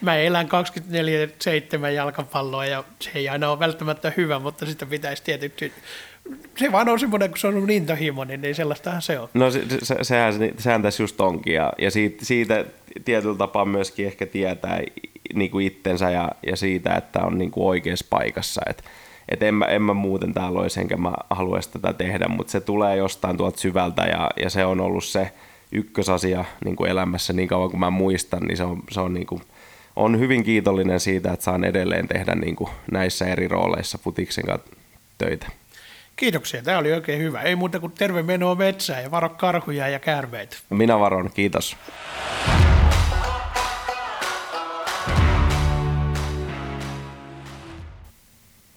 Mä 0.00 0.16
elän 0.16 0.48
24-7 1.84 1.86
jalkapalloa 1.86 2.66
ja 2.66 2.84
se 3.00 3.10
ei 3.14 3.28
aina 3.28 3.50
ole 3.50 3.58
välttämättä 3.58 4.12
hyvä, 4.16 4.38
mutta 4.38 4.66
sitä 4.66 4.86
pitäisi 4.86 5.22
tietysti 5.22 5.72
se 6.56 6.72
vaan 6.72 6.88
on 6.88 7.00
semmoinen, 7.00 7.28
kun 7.30 7.38
se 7.38 7.46
on 7.46 7.54
ollut 7.54 7.70
intohimoinen, 7.70 8.40
niin 8.40 8.54
sellaistahan 8.54 9.02
se 9.02 9.18
on. 9.18 9.28
No 9.34 9.50
se, 9.50 9.62
se, 9.82 9.96
sehän, 10.02 10.34
sehän 10.58 10.82
tässä 10.82 11.02
just 11.02 11.20
onkin, 11.20 11.54
ja, 11.54 11.72
ja 11.78 11.90
siitä, 11.90 12.24
siitä 12.24 12.64
tietyllä 13.04 13.38
tapaa 13.38 13.64
myöskin 13.64 14.06
ehkä 14.06 14.26
tietää 14.26 14.80
niin 15.34 15.50
kuin 15.50 15.66
itsensä 15.66 16.10
ja, 16.10 16.30
ja 16.46 16.56
siitä, 16.56 16.94
että 16.94 17.20
on 17.20 17.38
niin 17.38 17.50
kuin 17.50 17.66
oikeassa 17.66 18.06
paikassa. 18.10 18.60
Että 18.66 18.82
että 19.28 19.46
en, 19.46 19.54
mä, 19.54 19.64
en 19.64 19.82
mä 19.82 19.94
muuten 19.94 20.34
täällä 20.34 20.60
olisi, 20.60 20.80
enkä 20.80 20.96
mä 20.96 21.12
haluaisi 21.30 21.70
tätä 21.70 21.92
tehdä, 21.92 22.28
mutta 22.28 22.50
se 22.50 22.60
tulee 22.60 22.96
jostain 22.96 23.36
tuolta 23.36 23.60
syvältä 23.60 24.02
ja, 24.02 24.30
ja 24.42 24.50
se 24.50 24.64
on 24.64 24.80
ollut 24.80 25.04
se 25.04 25.32
ykkösasia 25.72 26.44
niin 26.64 26.76
kuin 26.76 26.90
elämässä 26.90 27.32
niin 27.32 27.48
kauan 27.48 27.70
kuin 27.70 27.80
mä 27.80 27.90
muistan, 27.90 28.42
niin 28.42 28.56
se 28.56 28.64
on, 28.64 28.82
se 28.90 29.00
on 29.00 29.14
niin 29.14 29.26
kuin 29.26 29.42
on 29.96 30.18
hyvin 30.18 30.44
kiitollinen 30.44 31.00
siitä, 31.00 31.32
että 31.32 31.44
saan 31.44 31.64
edelleen 31.64 32.08
tehdä 32.08 32.34
niin 32.34 32.56
kuin 32.56 32.70
näissä 32.90 33.26
eri 33.26 33.48
rooleissa 33.48 33.98
futiksen 33.98 34.44
kanssa 34.44 34.70
töitä. 35.18 35.46
Kiitoksia, 36.16 36.62
tämä 36.62 36.78
oli 36.78 36.92
oikein 36.92 37.22
hyvä. 37.22 37.42
Ei 37.42 37.56
muuta 37.56 37.80
kuin 37.80 37.92
terve 37.92 38.22
menoa 38.22 38.54
metsään 38.54 39.02
ja 39.02 39.10
varo 39.10 39.28
karhuja 39.28 39.88
ja 39.88 39.98
käärmeitä. 39.98 40.56
Minä 40.70 40.98
varon, 40.98 41.30
kiitos. 41.34 41.76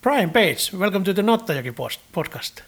Brian 0.02 0.32
Bates, 0.32 0.74
welcome 0.74 1.04
to 1.04 1.14
the 1.14 1.22
Nottajoki 1.22 1.72
podcast. 2.12 2.62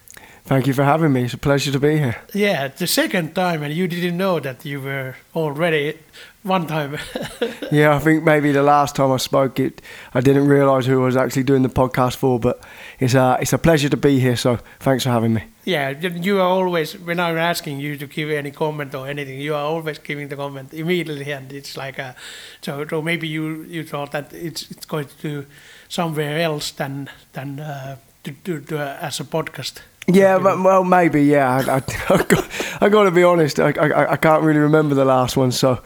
Thank 0.46 0.68
you 0.68 0.74
for 0.74 0.84
having 0.84 1.12
me. 1.14 1.24
It's 1.24 1.34
a 1.34 1.38
pleasure 1.40 1.72
to 1.72 1.80
be 1.80 1.98
here. 1.98 2.18
Yeah, 2.32 2.68
the 2.68 2.86
second 2.86 3.34
time, 3.34 3.64
and 3.64 3.74
you 3.74 3.88
didn't 3.88 4.18
know 4.18 4.40
that 4.40 4.64
you 4.64 4.80
were 4.80 5.16
already 5.34 5.98
one 6.44 6.68
time. 6.68 7.00
yeah, 7.72 7.96
I 7.96 8.00
think 8.00 8.24
maybe 8.24 8.52
the 8.52 8.62
last 8.62 8.96
time 8.96 9.12
I 9.12 9.18
spoke, 9.18 9.60
it 9.60 9.82
I 10.14 10.22
didn't 10.22 10.48
realise 10.48 10.86
who 10.86 11.02
I 11.02 11.06
was 11.06 11.18
actually 11.18 11.42
doing 11.42 11.64
the 11.64 11.70
podcast 11.70 12.18
for, 12.18 12.40
but 12.40 12.60
it's 13.00 13.16
a 13.16 13.40
it's 13.42 13.54
a 13.54 13.58
pleasure 13.58 13.90
to 13.90 13.98
be 13.98 14.20
here. 14.20 14.36
So 14.36 14.60
thanks 14.80 15.04
for 15.04 15.10
having 15.10 15.34
me. 15.34 15.46
Yeah, 15.66 15.90
you 15.90 16.38
are 16.38 16.48
always 16.48 17.00
when 17.00 17.20
I'm 17.20 17.40
asking 17.40 17.80
you 17.80 17.98
to 17.98 18.06
give 18.06 18.30
any 18.30 18.52
comment 18.52 18.94
or 18.94 19.08
anything, 19.08 19.40
you 19.40 19.56
are 19.56 19.66
always 19.66 19.98
giving 19.98 20.28
the 20.28 20.36
comment 20.36 20.72
immediately, 20.72 21.32
and 21.32 21.52
it's 21.52 21.76
like 21.78 21.98
a, 21.98 22.16
so 22.62 22.86
so 22.88 23.02
maybe 23.02 23.28
you 23.28 23.64
you 23.64 23.84
thought 23.84 24.12
that 24.12 24.32
it's 24.34 24.70
it's 24.70 24.86
going 24.86 25.08
to 25.22 25.46
somewhere 25.94 26.40
else 26.40 26.72
than 26.72 27.10
than 27.34 27.60
uh, 27.60 27.96
to 28.24 28.32
do 28.44 28.60
to, 28.60 28.78
uh, 28.78 29.08
as 29.08 29.20
a 29.20 29.24
podcast. 29.24 29.82
Yeah, 30.08 30.40
but, 30.40 30.62
well, 30.62 30.84
maybe. 30.84 31.24
Yeah, 31.24 31.56
I, 31.56 31.76
I, 31.76 31.82
I, 32.10 32.24
got, 32.24 32.50
I 32.82 32.90
got 32.90 33.04
to 33.04 33.12
be 33.12 33.24
honest. 33.24 33.60
I, 33.60 33.72
I, 33.80 34.12
I 34.14 34.18
can't 34.18 34.44
really 34.44 34.60
remember 34.60 34.96
the 34.96 35.06
last 35.06 35.38
one, 35.38 35.52
so 35.52 35.80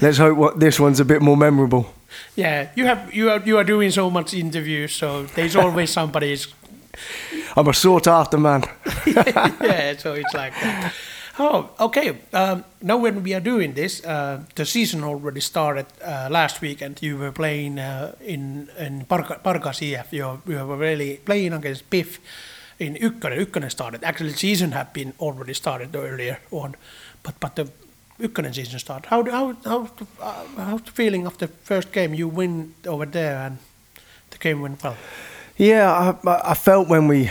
let's 0.00 0.18
hope 0.18 0.38
what 0.38 0.60
this 0.60 0.80
one's 0.80 1.00
a 1.00 1.04
bit 1.04 1.20
more 1.20 1.36
memorable. 1.36 1.84
Yeah, 2.36 2.70
you 2.76 2.86
have 2.86 3.12
you 3.12 3.30
are 3.30 3.40
you 3.44 3.58
are 3.58 3.64
doing 3.64 3.90
so 3.90 4.10
much 4.10 4.32
interviews, 4.32 4.94
so 4.94 5.24
there's 5.34 5.56
always 5.56 5.90
somebody. 5.90 6.36
I'm 7.56 7.68
a 7.68 7.72
sought 7.72 8.06
after 8.06 8.38
man. 8.38 8.62
yeah, 9.06 9.96
so 9.96 10.14
it's 10.14 10.34
like 10.34 10.54
that. 10.54 10.92
Oh, 11.40 11.70
okay. 11.78 12.18
Um, 12.32 12.64
now 12.82 12.96
when 12.96 13.22
we 13.22 13.32
are 13.32 13.40
doing 13.40 13.74
this, 13.74 14.04
uh, 14.04 14.40
the 14.54 14.64
season 14.64 15.04
already 15.04 15.40
started 15.40 15.86
uh, 16.04 16.26
last 16.30 16.60
week, 16.60 16.82
and 16.82 17.00
you 17.00 17.16
were 17.16 17.32
playing 17.32 17.78
uh, 17.78 18.12
in 18.20 18.68
in 18.78 19.04
Parka, 19.04 19.70
CF. 19.72 20.12
You, 20.12 20.42
you 20.46 20.66
were 20.66 20.76
really 20.76 21.20
playing 21.24 21.52
against 21.52 21.90
PIF 21.90 22.18
in 22.78 22.96
Ykkönen. 22.96 23.38
Ykkönen 23.38 23.70
started. 23.70 24.04
Actually, 24.04 24.32
the 24.32 24.38
season 24.38 24.72
had 24.72 24.92
been 24.92 25.14
already 25.20 25.54
started 25.54 25.94
earlier 25.94 26.38
on, 26.50 26.74
but 27.22 27.34
but 27.40 27.54
the 27.54 27.66
Ykkönen 28.20 28.54
season 28.54 28.80
started. 28.80 29.08
How 29.10 29.24
how 29.30 29.54
how 29.64 29.88
uh, 30.20 30.44
how's 30.56 30.82
the 30.82 30.92
feeling 30.92 31.26
of 31.26 31.38
the 31.38 31.48
first 31.62 31.92
game? 31.92 32.14
You 32.14 32.28
win 32.28 32.74
over 32.86 33.06
there, 33.06 33.36
and 33.46 33.58
the 34.30 34.38
game 34.38 34.60
went 34.60 34.82
well. 34.82 34.96
Yeah, 35.56 36.14
I, 36.24 36.50
I 36.50 36.54
felt 36.54 36.88
when 36.88 37.08
we 37.08 37.30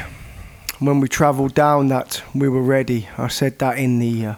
when 0.80 1.00
we 1.00 1.08
travelled 1.08 1.54
down 1.54 1.88
that 1.88 2.22
we 2.36 2.48
were 2.48 2.62
ready. 2.62 3.08
I 3.18 3.28
said 3.28 3.60
that 3.60 3.78
in 3.78 4.00
the 4.00 4.26
uh, 4.26 4.36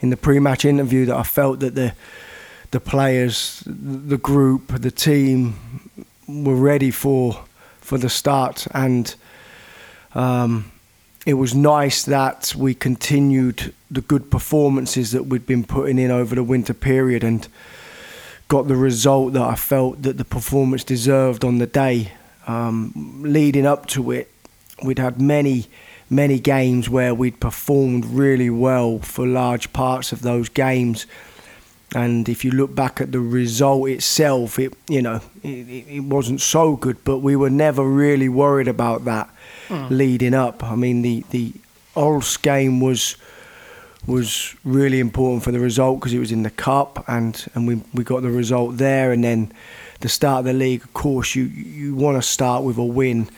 in 0.00 0.10
the 0.10 0.16
pre-match 0.16 0.64
interview 0.64 1.06
that 1.06 1.16
I 1.16 1.22
felt 1.22 1.60
that 1.60 1.74
the 1.74 1.94
the 2.70 2.80
players, 2.80 3.62
the 3.66 4.18
group, 4.18 4.80
the 4.80 4.90
team 4.90 5.54
were 6.28 6.56
ready 6.56 6.90
for 6.90 7.44
for 7.80 7.98
the 7.98 8.08
start, 8.08 8.66
and 8.72 9.14
um, 10.14 10.70
it 11.26 11.34
was 11.34 11.54
nice 11.54 12.04
that 12.04 12.54
we 12.56 12.74
continued 12.74 13.72
the 13.90 14.00
good 14.00 14.30
performances 14.30 15.12
that 15.12 15.26
we'd 15.26 15.46
been 15.46 15.64
putting 15.64 15.98
in 15.98 16.10
over 16.10 16.34
the 16.34 16.42
winter 16.42 16.74
period 16.74 17.24
and 17.24 17.48
got 18.48 18.68
the 18.68 18.76
result 18.76 19.32
that 19.32 19.42
I 19.42 19.54
felt 19.54 20.02
that 20.02 20.18
the 20.18 20.24
performance 20.24 20.84
deserved 20.84 21.44
on 21.44 21.58
the 21.58 21.66
day. 21.66 22.12
Um, 22.46 22.92
leading 23.22 23.64
up 23.64 23.86
to 23.86 24.10
it, 24.10 24.33
we'd 24.82 24.98
had 24.98 25.20
many 25.20 25.66
many 26.10 26.38
games 26.38 26.88
where 26.88 27.14
we'd 27.14 27.40
performed 27.40 28.04
really 28.04 28.50
well 28.50 28.98
for 28.98 29.26
large 29.26 29.72
parts 29.72 30.12
of 30.12 30.22
those 30.22 30.48
games. 30.48 31.06
And 31.94 32.28
if 32.28 32.44
you 32.44 32.50
look 32.50 32.74
back 32.74 33.00
at 33.00 33.12
the 33.12 33.20
result 33.20 33.88
itself 33.88 34.58
it 34.58 34.74
you 34.88 35.02
know 35.02 35.20
it, 35.42 35.48
it 35.48 36.04
wasn't 36.04 36.40
so 36.40 36.76
good 36.76 37.02
but 37.04 37.18
we 37.18 37.36
were 37.36 37.50
never 37.50 37.84
really 37.84 38.28
worried 38.28 38.68
about 38.68 39.04
that 39.04 39.28
mm. 39.68 39.90
leading 39.90 40.34
up. 40.34 40.64
I 40.64 40.74
mean 40.74 41.02
the 41.02 41.24
the 41.30 41.52
Ols 41.94 42.40
game 42.40 42.80
was 42.80 43.16
was 44.06 44.54
really 44.64 45.00
important 45.00 45.42
for 45.44 45.52
the 45.52 45.60
result 45.60 46.00
because 46.00 46.12
it 46.12 46.18
was 46.18 46.32
in 46.32 46.42
the 46.42 46.50
cup 46.50 47.04
and 47.06 47.46
and 47.54 47.68
we 47.68 47.80
we 47.92 48.02
got 48.02 48.22
the 48.22 48.30
result 48.30 48.76
there. 48.78 49.12
And 49.12 49.22
then 49.22 49.52
the 50.00 50.08
start 50.08 50.40
of 50.40 50.44
the 50.46 50.52
league 50.52 50.82
of 50.82 50.92
course 50.94 51.36
you 51.36 51.44
you 51.44 51.94
want 51.94 52.16
to 52.16 52.22
start 52.22 52.64
with 52.64 52.76
a 52.76 52.84
win 52.84 53.28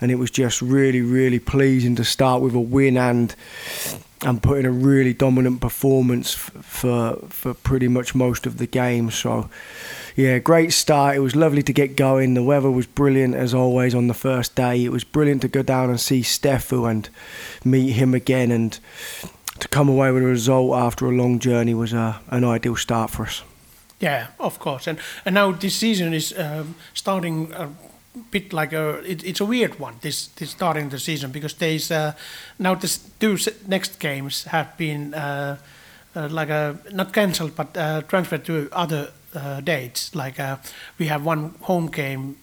and 0.00 0.10
it 0.10 0.16
was 0.16 0.30
just 0.30 0.62
really, 0.62 1.00
really 1.00 1.38
pleasing 1.38 1.96
to 1.96 2.04
start 2.04 2.42
with 2.42 2.54
a 2.54 2.60
win 2.60 2.96
and 2.96 3.34
and 4.24 4.42
put 4.42 4.58
in 4.58 4.64
a 4.64 4.70
really 4.70 5.12
dominant 5.12 5.60
performance 5.60 6.32
for 6.32 7.16
for 7.28 7.54
pretty 7.54 7.88
much 7.88 8.14
most 8.14 8.46
of 8.46 8.56
the 8.56 8.66
game. 8.66 9.10
So, 9.10 9.50
yeah, 10.16 10.38
great 10.38 10.72
start. 10.72 11.16
It 11.16 11.20
was 11.20 11.36
lovely 11.36 11.62
to 11.62 11.72
get 11.72 11.96
going. 11.96 12.34
The 12.34 12.42
weather 12.42 12.70
was 12.70 12.86
brilliant 12.86 13.34
as 13.34 13.52
always 13.52 13.94
on 13.94 14.08
the 14.08 14.14
first 14.14 14.54
day. 14.54 14.84
It 14.84 14.90
was 14.90 15.04
brilliant 15.04 15.42
to 15.42 15.48
go 15.48 15.62
down 15.62 15.90
and 15.90 16.00
see 16.00 16.22
Stefu 16.22 16.90
and 16.90 17.08
meet 17.64 17.92
him 17.92 18.14
again, 18.14 18.50
and 18.50 18.78
to 19.58 19.68
come 19.68 19.88
away 19.88 20.10
with 20.10 20.22
a 20.22 20.26
result 20.26 20.74
after 20.74 21.06
a 21.06 21.12
long 21.12 21.38
journey 21.38 21.74
was 21.74 21.92
a, 21.92 22.20
an 22.28 22.44
ideal 22.44 22.76
start 22.76 23.10
for 23.10 23.24
us. 23.24 23.42
Yeah, 24.00 24.28
of 24.38 24.58
course, 24.58 24.86
and 24.86 24.98
and 25.24 25.34
now 25.34 25.52
this 25.52 25.76
season 25.76 26.14
is 26.14 26.32
um, 26.38 26.74
starting. 26.94 27.52
Uh, 27.52 27.68
bit 28.30 28.52
like 28.52 28.72
a 28.72 28.98
it, 29.04 29.24
it's 29.24 29.40
a 29.40 29.44
weird 29.44 29.78
one 29.80 29.94
this 30.00 30.28
this 30.28 30.50
starting 30.50 30.88
the 30.88 30.98
season 30.98 31.30
because 31.32 31.54
there's 31.54 31.90
uh, 31.90 32.12
now 32.58 32.74
the 32.74 32.98
two 33.18 33.36
next 33.66 33.98
games 33.98 34.44
have 34.44 34.76
been 34.76 35.14
uh, 35.14 35.56
uh, 36.16 36.28
like 36.28 36.48
a 36.48 36.78
not 36.92 37.12
cancelled 37.12 37.56
but 37.56 37.76
uh, 37.76 38.02
transferred 38.02 38.44
to 38.44 38.68
other 38.72 39.10
uh, 39.34 39.60
dates. 39.60 40.14
Like 40.14 40.38
uh, 40.38 40.58
we 40.98 41.06
have 41.06 41.24
one 41.24 41.54
home 41.62 41.88
game 41.88 42.36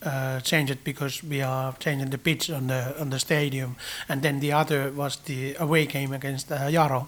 changed 0.43 0.83
because 0.83 1.23
we 1.23 1.41
are 1.41 1.73
changing 1.79 2.09
the 2.09 2.17
pitch 2.17 2.49
on 2.49 2.67
the 2.67 2.99
on 2.99 3.09
the 3.09 3.19
stadium 3.19 3.77
and 4.09 4.21
then 4.21 4.39
the 4.41 4.51
other 4.51 4.91
was 4.91 5.17
the 5.17 5.55
away 5.57 5.85
game 5.85 6.11
against 6.11 6.49
Jaro 6.49 7.07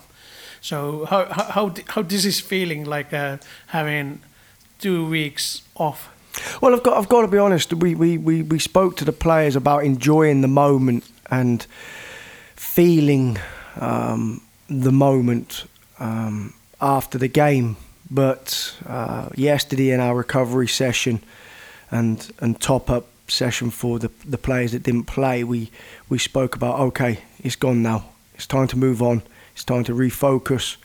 so 0.62 1.06
how 1.06 1.26
how 1.26 1.44
how, 1.44 1.74
how 1.88 2.02
this 2.02 2.24
is 2.24 2.40
feeling 2.40 2.86
like 2.86 3.12
having 3.68 4.22
two 4.80 5.06
weeks 5.10 5.64
off 5.76 6.13
well, 6.62 6.74
I've 6.74 6.84
got 6.84 6.98
I've 6.98 7.10
got 7.10 7.22
to 7.22 7.28
be 7.28 7.38
honest. 7.38 7.74
We 7.74 7.96
we, 7.96 8.18
we, 8.18 8.42
we 8.42 8.60
spoke 8.60 8.98
to 8.98 9.06
the 9.06 9.12
players 9.12 9.56
about 9.56 9.84
enjoying 9.84 10.42
the 10.42 10.48
moment 10.48 11.10
and 11.30 11.66
feeling 12.56 13.40
um, 13.80 14.42
the 14.70 14.92
moment 14.92 15.66
um, 16.00 16.54
after 16.82 17.18
the 17.18 17.28
game. 17.28 17.78
But 18.10 18.76
uh, 18.86 19.30
yesterday 19.36 19.92
in 19.92 20.00
our 20.00 20.16
recovery 20.16 20.68
session 20.68 21.22
and 21.92 22.32
and 22.40 22.60
top 22.60 22.90
up 22.90 23.08
session 23.28 23.70
for 23.70 24.00
the 24.00 24.10
the 24.26 24.38
players 24.38 24.72
that 24.72 24.84
didn't 24.84 25.06
play, 25.06 25.44
we 25.44 25.72
we 26.10 26.18
spoke 26.18 26.56
about 26.56 26.80
okay, 26.80 27.20
it's 27.44 27.56
gone 27.56 27.82
now. 27.82 28.06
It's 28.36 28.48
time 28.48 28.68
to 28.68 28.78
move 28.78 29.02
on. 29.02 29.22
It's 29.54 29.64
time 29.64 29.84
to 29.84 29.94
refocus. 29.94 30.78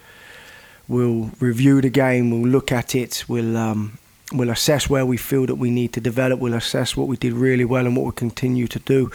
We'll 0.87 1.31
review 1.41 1.81
the 1.81 1.91
game. 1.91 2.31
We'll 2.31 2.51
look 2.51 2.73
at 2.73 2.95
it. 2.95 3.25
We'll 3.29 3.57
um, 3.57 3.99
We'll 4.33 4.51
assess 4.51 4.91
where 4.91 5.07
we 5.07 5.17
feel 5.17 5.47
that 5.47 5.55
we 5.55 5.71
need 5.71 5.93
to 5.95 6.01
develop. 6.01 6.39
We'll 6.39 6.55
assess 6.55 6.97
what 6.97 7.09
we 7.09 7.17
did 7.17 7.33
really 7.33 7.65
well 7.65 7.87
and 7.87 7.97
what 7.97 8.05
we 8.05 8.13
continue 8.13 8.67
to 8.69 8.79
do. 8.79 9.11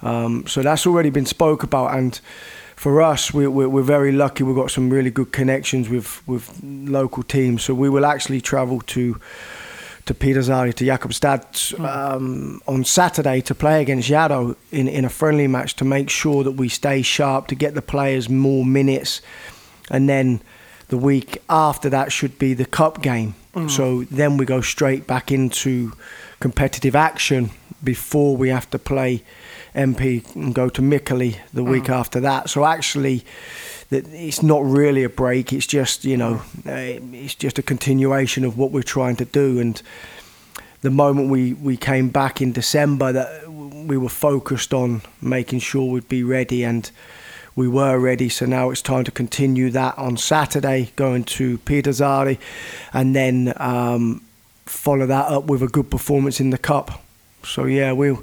Um, 0.00 0.46
so 0.46 0.62
that's 0.62 0.86
already 0.86 1.10
been 1.10 1.26
spoke 1.26 1.62
about, 1.62 1.94
and 1.94 2.18
for 2.76 3.02
us, 3.02 3.32
we, 3.32 3.46
we're, 3.46 3.68
we're 3.68 3.82
very 3.82 4.12
lucky. 4.12 4.42
We've 4.42 4.56
got 4.56 4.70
some 4.70 4.90
really 4.90 5.10
good 5.10 5.32
connections 5.32 5.88
with 5.88 6.26
with 6.26 6.58
local 6.62 7.22
teams. 7.22 7.64
So 7.64 7.74
we 7.74 7.88
will 7.90 8.06
actually 8.06 8.40
travel 8.40 8.80
to 8.80 9.20
to 10.06 10.14
Pietarsaari 10.14 10.72
to 10.74 10.84
Jakobstad 10.84 11.78
um, 11.84 12.62
on 12.66 12.84
Saturday 12.84 13.40
to 13.42 13.54
play 13.54 13.82
against 13.82 14.08
Jaro 14.08 14.56
in 14.70 14.88
in 14.88 15.04
a 15.04 15.10
friendly 15.10 15.46
match 15.46 15.74
to 15.76 15.84
make 15.84 16.08
sure 16.10 16.44
that 16.44 16.52
we 16.52 16.68
stay 16.68 17.02
sharp 17.02 17.48
to 17.48 17.54
get 17.54 17.74
the 17.74 17.82
players 17.82 18.28
more 18.28 18.64
minutes, 18.64 19.20
and 19.90 20.08
then 20.08 20.40
the 20.88 20.98
week 20.98 21.42
after 21.48 21.90
that 21.90 22.12
should 22.12 22.38
be 22.38 22.54
the 22.54 22.66
cup 22.66 23.02
game 23.02 23.34
Mm. 23.56 23.70
So 23.70 24.04
then 24.04 24.36
we 24.36 24.44
go 24.44 24.60
straight 24.60 25.06
back 25.06 25.32
into 25.32 25.92
competitive 26.40 26.94
action 26.94 27.50
before 27.82 28.36
we 28.36 28.50
have 28.50 28.68
to 28.70 28.78
play 28.78 29.22
MP 29.74 30.34
and 30.34 30.54
go 30.54 30.68
to 30.68 30.82
Mikkeli 30.82 31.38
the 31.54 31.62
mm. 31.62 31.70
week 31.70 31.88
after 31.88 32.20
that. 32.20 32.50
So 32.50 32.66
actually, 32.66 33.24
it's 33.90 34.42
not 34.42 34.62
really 34.62 35.04
a 35.04 35.08
break. 35.08 35.52
It's 35.52 35.66
just 35.66 36.04
you 36.04 36.18
know, 36.18 36.42
uh, 36.66 37.00
it's 37.12 37.34
just 37.34 37.58
a 37.58 37.62
continuation 37.62 38.44
of 38.44 38.58
what 38.58 38.72
we're 38.72 38.82
trying 38.82 39.16
to 39.16 39.24
do. 39.24 39.58
And 39.58 39.80
the 40.82 40.90
moment 40.90 41.30
we 41.30 41.54
we 41.54 41.78
came 41.78 42.10
back 42.10 42.42
in 42.42 42.52
December, 42.52 43.10
that 43.12 43.50
we 43.50 43.96
were 43.96 44.10
focused 44.10 44.74
on 44.74 45.00
making 45.22 45.60
sure 45.60 45.90
we'd 45.90 46.08
be 46.08 46.22
ready 46.22 46.62
and 46.62 46.90
we 47.56 47.66
were 47.66 47.98
ready. 47.98 48.28
So 48.28 48.46
now 48.46 48.70
it's 48.70 48.82
time 48.82 49.04
to 49.04 49.10
continue 49.10 49.70
that 49.70 49.98
on 49.98 50.18
Saturday, 50.18 50.92
going 50.94 51.24
to 51.24 51.58
Pietarsaari, 51.58 52.38
and 52.92 53.16
then 53.16 53.54
um, 53.56 54.22
follow 54.66 55.06
that 55.06 55.26
up 55.28 55.44
with 55.44 55.62
a 55.62 55.68
good 55.68 55.90
performance 55.90 56.38
in 56.38 56.50
the 56.50 56.58
cup. 56.58 57.02
So 57.42 57.64
yeah, 57.64 57.92
we'll 57.92 58.22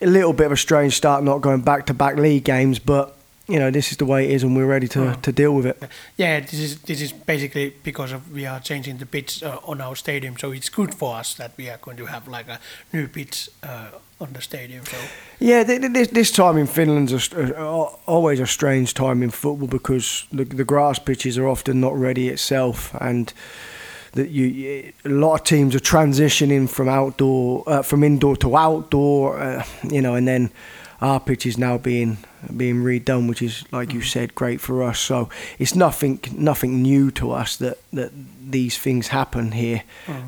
a 0.00 0.06
little 0.06 0.32
bit 0.32 0.46
of 0.46 0.52
a 0.52 0.56
strange 0.56 0.94
start, 0.94 1.24
not 1.24 1.40
going 1.40 1.62
back 1.62 1.86
to 1.86 1.94
back 1.94 2.16
league 2.16 2.44
games, 2.44 2.78
but 2.78 3.15
you 3.48 3.58
know 3.58 3.70
this 3.70 3.90
is 3.90 3.96
the 3.96 4.04
way 4.04 4.24
it 4.24 4.30
is, 4.34 4.42
and 4.42 4.56
we're 4.56 4.66
ready 4.66 4.88
to, 4.88 4.98
Mm. 4.98 5.20
to 5.22 5.32
deal 5.32 5.54
with 5.54 5.66
it. 5.66 5.82
Yeah, 6.16 6.40
this 6.40 6.58
is 6.60 6.78
this 6.86 7.00
is 7.00 7.12
basically 7.12 7.72
because 7.84 8.14
of 8.14 8.20
we 8.32 8.46
are 8.46 8.60
changing 8.60 8.98
the 8.98 9.06
pitch 9.06 9.42
uh, 9.42 9.58
on 9.70 9.80
our 9.80 9.96
stadium, 9.96 10.36
so 10.38 10.52
it's 10.52 10.68
good 10.70 10.94
for 10.94 11.16
us 11.20 11.34
that 11.34 11.50
we 11.56 11.70
are 11.70 11.78
going 11.78 11.96
to 11.98 12.06
have 12.06 12.28
like 12.30 12.48
a 12.48 12.58
new 12.92 13.06
pitch 13.08 13.48
uh, 13.62 13.90
on 14.20 14.32
the 14.32 14.40
stadium. 14.40 14.84
So 14.84 14.96
Yeah, 15.38 15.64
th- 15.64 15.80
th- 15.80 15.92
this, 15.92 16.08
this 16.08 16.30
time 16.32 16.58
in 16.60 16.66
Finland's 16.66 17.12
a, 17.12 17.88
always 18.06 18.40
a 18.40 18.46
strange 18.46 18.92
time 18.94 19.22
in 19.24 19.30
football 19.30 19.68
because 19.68 20.26
the, 20.32 20.44
the 20.44 20.64
grass 20.64 20.98
pitches 20.98 21.38
are 21.38 21.46
often 21.48 21.80
not 21.80 21.94
ready 22.00 22.28
itself, 22.28 22.94
and 23.00 23.32
that 24.12 24.30
you, 24.30 24.46
you 24.46 24.92
a 25.04 25.08
lot 25.08 25.34
of 25.34 25.44
teams 25.44 25.74
are 25.74 25.80
transitioning 25.82 26.68
from 26.68 26.88
outdoor 26.88 27.62
uh, 27.66 27.82
from 27.82 28.02
indoor 28.02 28.36
to 28.36 28.56
outdoor, 28.56 29.38
uh, 29.38 29.62
you 29.90 30.00
know, 30.00 30.14
and 30.16 30.26
then 30.26 30.50
our 31.00 31.20
pitch 31.20 31.46
is 31.46 31.58
now 31.58 31.78
being 31.78 32.18
being 32.56 32.76
redone, 32.82 33.28
which 33.28 33.42
is 33.42 33.64
like 33.72 33.92
you 33.92 34.02
said, 34.02 34.34
great 34.34 34.60
for 34.60 34.82
us. 34.82 34.98
So 34.98 35.28
it's 35.58 35.74
nothing 35.74 36.20
nothing 36.32 36.82
new 36.82 37.10
to 37.12 37.32
us 37.32 37.56
that 37.56 37.78
that 37.92 38.12
these 38.50 38.78
things 38.78 39.08
happen 39.08 39.52
here, 39.52 39.82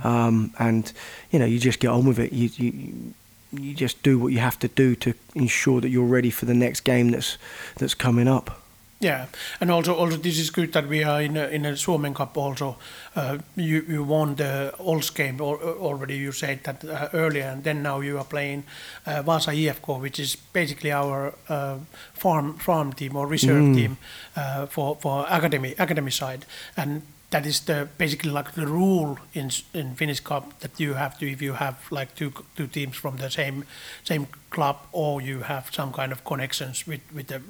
um, 0.04 0.52
and 0.58 0.92
you 1.30 1.38
know 1.38 1.46
you 1.46 1.58
just 1.58 1.80
get 1.80 1.88
on 1.88 2.04
with 2.04 2.18
it. 2.18 2.32
You 2.32 2.50
you 2.56 3.14
you 3.52 3.74
just 3.74 4.02
do 4.02 4.18
what 4.18 4.32
you 4.32 4.38
have 4.40 4.58
to 4.58 4.68
do 4.68 4.94
to 4.96 5.14
ensure 5.34 5.80
that 5.80 5.88
you're 5.88 6.04
ready 6.06 6.30
for 6.30 6.44
the 6.44 6.54
next 6.54 6.80
game 6.80 7.10
that's 7.10 7.38
that's 7.76 7.94
coming 7.94 8.28
up. 8.28 8.57
Yeah, 9.00 9.26
and 9.60 9.70
also 9.70 9.94
also 9.94 10.16
this 10.16 10.38
is 10.38 10.50
good 10.50 10.72
that 10.72 10.88
we 10.88 11.04
are 11.04 11.22
in 11.22 11.36
a, 11.36 11.46
in 11.46 11.64
a 11.66 11.76
Suomen 11.76 12.14
Cup 12.14 12.36
also. 12.36 12.76
Uh, 13.14 13.38
you 13.56 13.84
you 13.88 14.02
won 14.04 14.34
the 14.34 14.72
Ols 14.78 15.14
game 15.14 15.40
al- 15.40 15.60
already. 15.80 16.16
You 16.16 16.32
said 16.32 16.64
that 16.64 16.84
uh, 16.84 17.08
earlier, 17.12 17.44
and 17.52 17.62
then 17.62 17.82
now 17.82 18.00
you 18.00 18.18
are 18.18 18.24
playing 18.24 18.64
uh, 19.06 19.22
Vasa 19.22 19.50
IFK, 19.52 20.00
which 20.00 20.18
is 20.18 20.36
basically 20.52 20.90
our 20.92 21.34
uh, 21.48 21.78
farm 22.14 22.54
farm 22.58 22.92
team 22.92 23.16
or 23.16 23.26
reserve 23.26 23.74
team 23.74 23.98
uh, 24.36 24.66
for 24.66 24.96
for 24.96 25.26
academy 25.28 25.74
academy 25.78 26.10
side, 26.10 26.44
and 26.76 27.02
that 27.30 27.44
is 27.44 27.60
the 27.60 27.88
basically 27.98 28.30
like 28.30 28.52
the 28.52 28.66
rule 28.66 29.18
in 29.34 29.50
in 29.74 29.94
Finnish 29.94 30.20
Cup 30.20 30.58
that 30.60 30.80
you 30.80 30.94
have 30.94 31.18
to 31.18 31.30
if 31.30 31.42
you 31.42 31.54
have 31.54 31.76
like 31.90 32.14
two 32.14 32.32
two 32.56 32.66
teams 32.66 32.96
from 32.96 33.16
the 33.16 33.30
same 33.30 33.64
same 34.04 34.26
club 34.50 34.76
or 34.92 35.20
you 35.20 35.40
have 35.40 35.68
some 35.70 35.92
kind 35.92 36.12
of 36.12 36.24
connections 36.24 36.86
with 36.86 37.00
with 37.14 37.26
the 37.26 37.40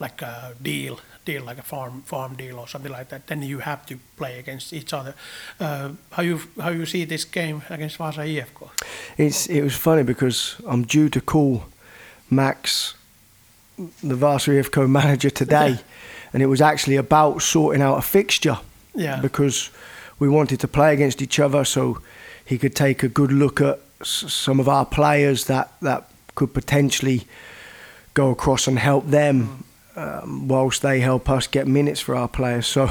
like 0.00 0.22
a 0.22 0.54
deal 0.60 0.98
deal 1.24 1.44
like 1.44 1.58
a 1.58 1.62
farm 1.62 2.02
farm 2.02 2.34
deal 2.36 2.58
or 2.58 2.66
something 2.66 2.92
like 2.92 3.08
that 3.08 3.26
then 3.26 3.42
you 3.42 3.60
have 3.60 3.86
to 3.86 3.96
play 4.16 4.38
against 4.38 4.72
each 4.72 4.92
other. 4.92 5.14
Uh, 5.60 5.90
how 6.10 6.22
you 6.22 6.40
how 6.60 6.70
you 6.70 6.86
see 6.86 7.06
this 7.06 7.24
game 7.24 7.62
against 7.70 7.96
Vasa 7.96 8.20
IFK? 8.20 8.68
It's 9.16 9.46
it 9.46 9.62
was 9.62 9.76
funny 9.76 10.02
because 10.02 10.56
I'm 10.66 10.82
due 10.82 11.08
to 11.10 11.20
call 11.20 11.62
Max, 12.30 12.94
the 14.02 14.16
Varsity 14.16 14.60
FCO 14.62 14.88
manager 14.90 15.30
today, 15.30 15.78
and 16.32 16.42
it 16.42 16.46
was 16.46 16.60
actually 16.60 16.96
about 16.96 17.42
sorting 17.42 17.82
out 17.82 17.98
a 17.98 18.02
fixture. 18.02 18.58
Yeah. 18.98 19.20
Because 19.20 19.70
we 20.18 20.28
wanted 20.28 20.60
to 20.60 20.68
play 20.68 20.92
against 20.92 21.22
each 21.22 21.38
other, 21.40 21.64
so 21.64 21.98
he 22.44 22.58
could 22.58 22.74
take 22.74 23.02
a 23.02 23.08
good 23.08 23.30
look 23.32 23.60
at 23.60 23.78
s- 24.00 24.24
some 24.32 24.60
of 24.60 24.68
our 24.68 24.84
players 24.86 25.44
that 25.44 25.68
that 25.80 26.10
could 26.34 26.52
potentially 26.52 27.26
go 28.14 28.30
across 28.30 28.66
and 28.68 28.78
help 28.78 29.06
them. 29.10 29.64
Um, 29.96 30.46
whilst 30.46 30.82
they 30.82 31.00
help 31.00 31.28
us 31.28 31.48
get 31.48 31.66
minutes 31.66 32.00
for 32.00 32.14
our 32.14 32.28
players, 32.28 32.68
so 32.68 32.88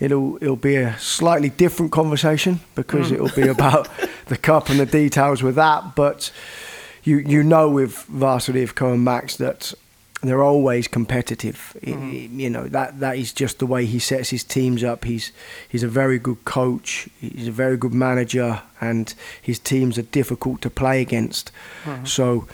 it'll 0.00 0.36
it'll 0.40 0.56
be 0.56 0.76
a 0.76 0.96
slightly 0.98 1.50
different 1.50 1.92
conversation 1.92 2.60
because 2.74 3.12
it'll 3.12 3.34
be 3.36 3.46
about 3.48 3.88
the 4.28 4.38
cup 4.38 4.70
and 4.70 4.80
the 4.80 4.86
details 4.86 5.42
with 5.42 5.54
that. 5.56 5.94
But 5.94 6.32
you 7.04 7.18
you 7.18 7.42
know 7.42 7.68
with 7.68 8.06
Varsity 8.08 8.62
of 8.62 8.72
and 8.80 9.04
Max 9.04 9.36
that 9.36 9.74
they're 10.28 10.42
always 10.42 10.88
competitive. 10.88 11.76
Mm-hmm. 11.82 12.10
I- 12.10 12.42
you 12.42 12.50
know 12.50 12.68
that 12.68 13.00
that 13.00 13.16
is 13.16 13.32
just 13.32 13.58
the 13.58 13.66
way 13.66 13.86
he 13.86 13.98
sets 13.98 14.30
his 14.30 14.44
teams 14.44 14.82
up. 14.84 15.04
He's 15.04 15.32
he's 15.68 15.82
a 15.82 15.88
very 15.88 16.18
good 16.18 16.44
coach. 16.44 17.08
He's 17.20 17.48
a 17.48 17.52
very 17.52 17.76
good 17.76 17.94
manager, 17.94 18.62
and 18.80 19.12
his 19.40 19.58
teams 19.58 19.98
are 19.98 20.02
difficult 20.02 20.60
to 20.62 20.70
play 20.70 21.00
against. 21.00 21.52
Mm-hmm. 21.84 22.04
So. 22.04 22.46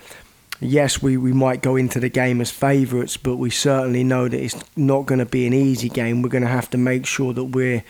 Yes, 0.64 1.03
we, 1.03 1.16
we 1.16 1.33
might 1.33 1.61
go 1.61 1.75
into 1.75 1.99
the 1.99 2.09
game 2.09 2.41
as 2.41 2.53
favourites, 2.53 3.16
but 3.16 3.35
we 3.35 3.51
certainly 3.51 4.05
know 4.05 4.29
that 4.29 4.41
it's 4.41 4.55
not 4.77 5.07
going 5.07 5.18
to 5.18 5.27
be 5.27 5.45
an 5.45 5.53
easy 5.53 5.89
game. 5.89 6.23
We're 6.23 6.29
going 6.29 6.45
to 6.45 6.49
have 6.49 6.70
to 6.70 6.79
make 6.79 7.05
sure 7.05 7.33
that 7.33 7.47
we're 7.47 7.83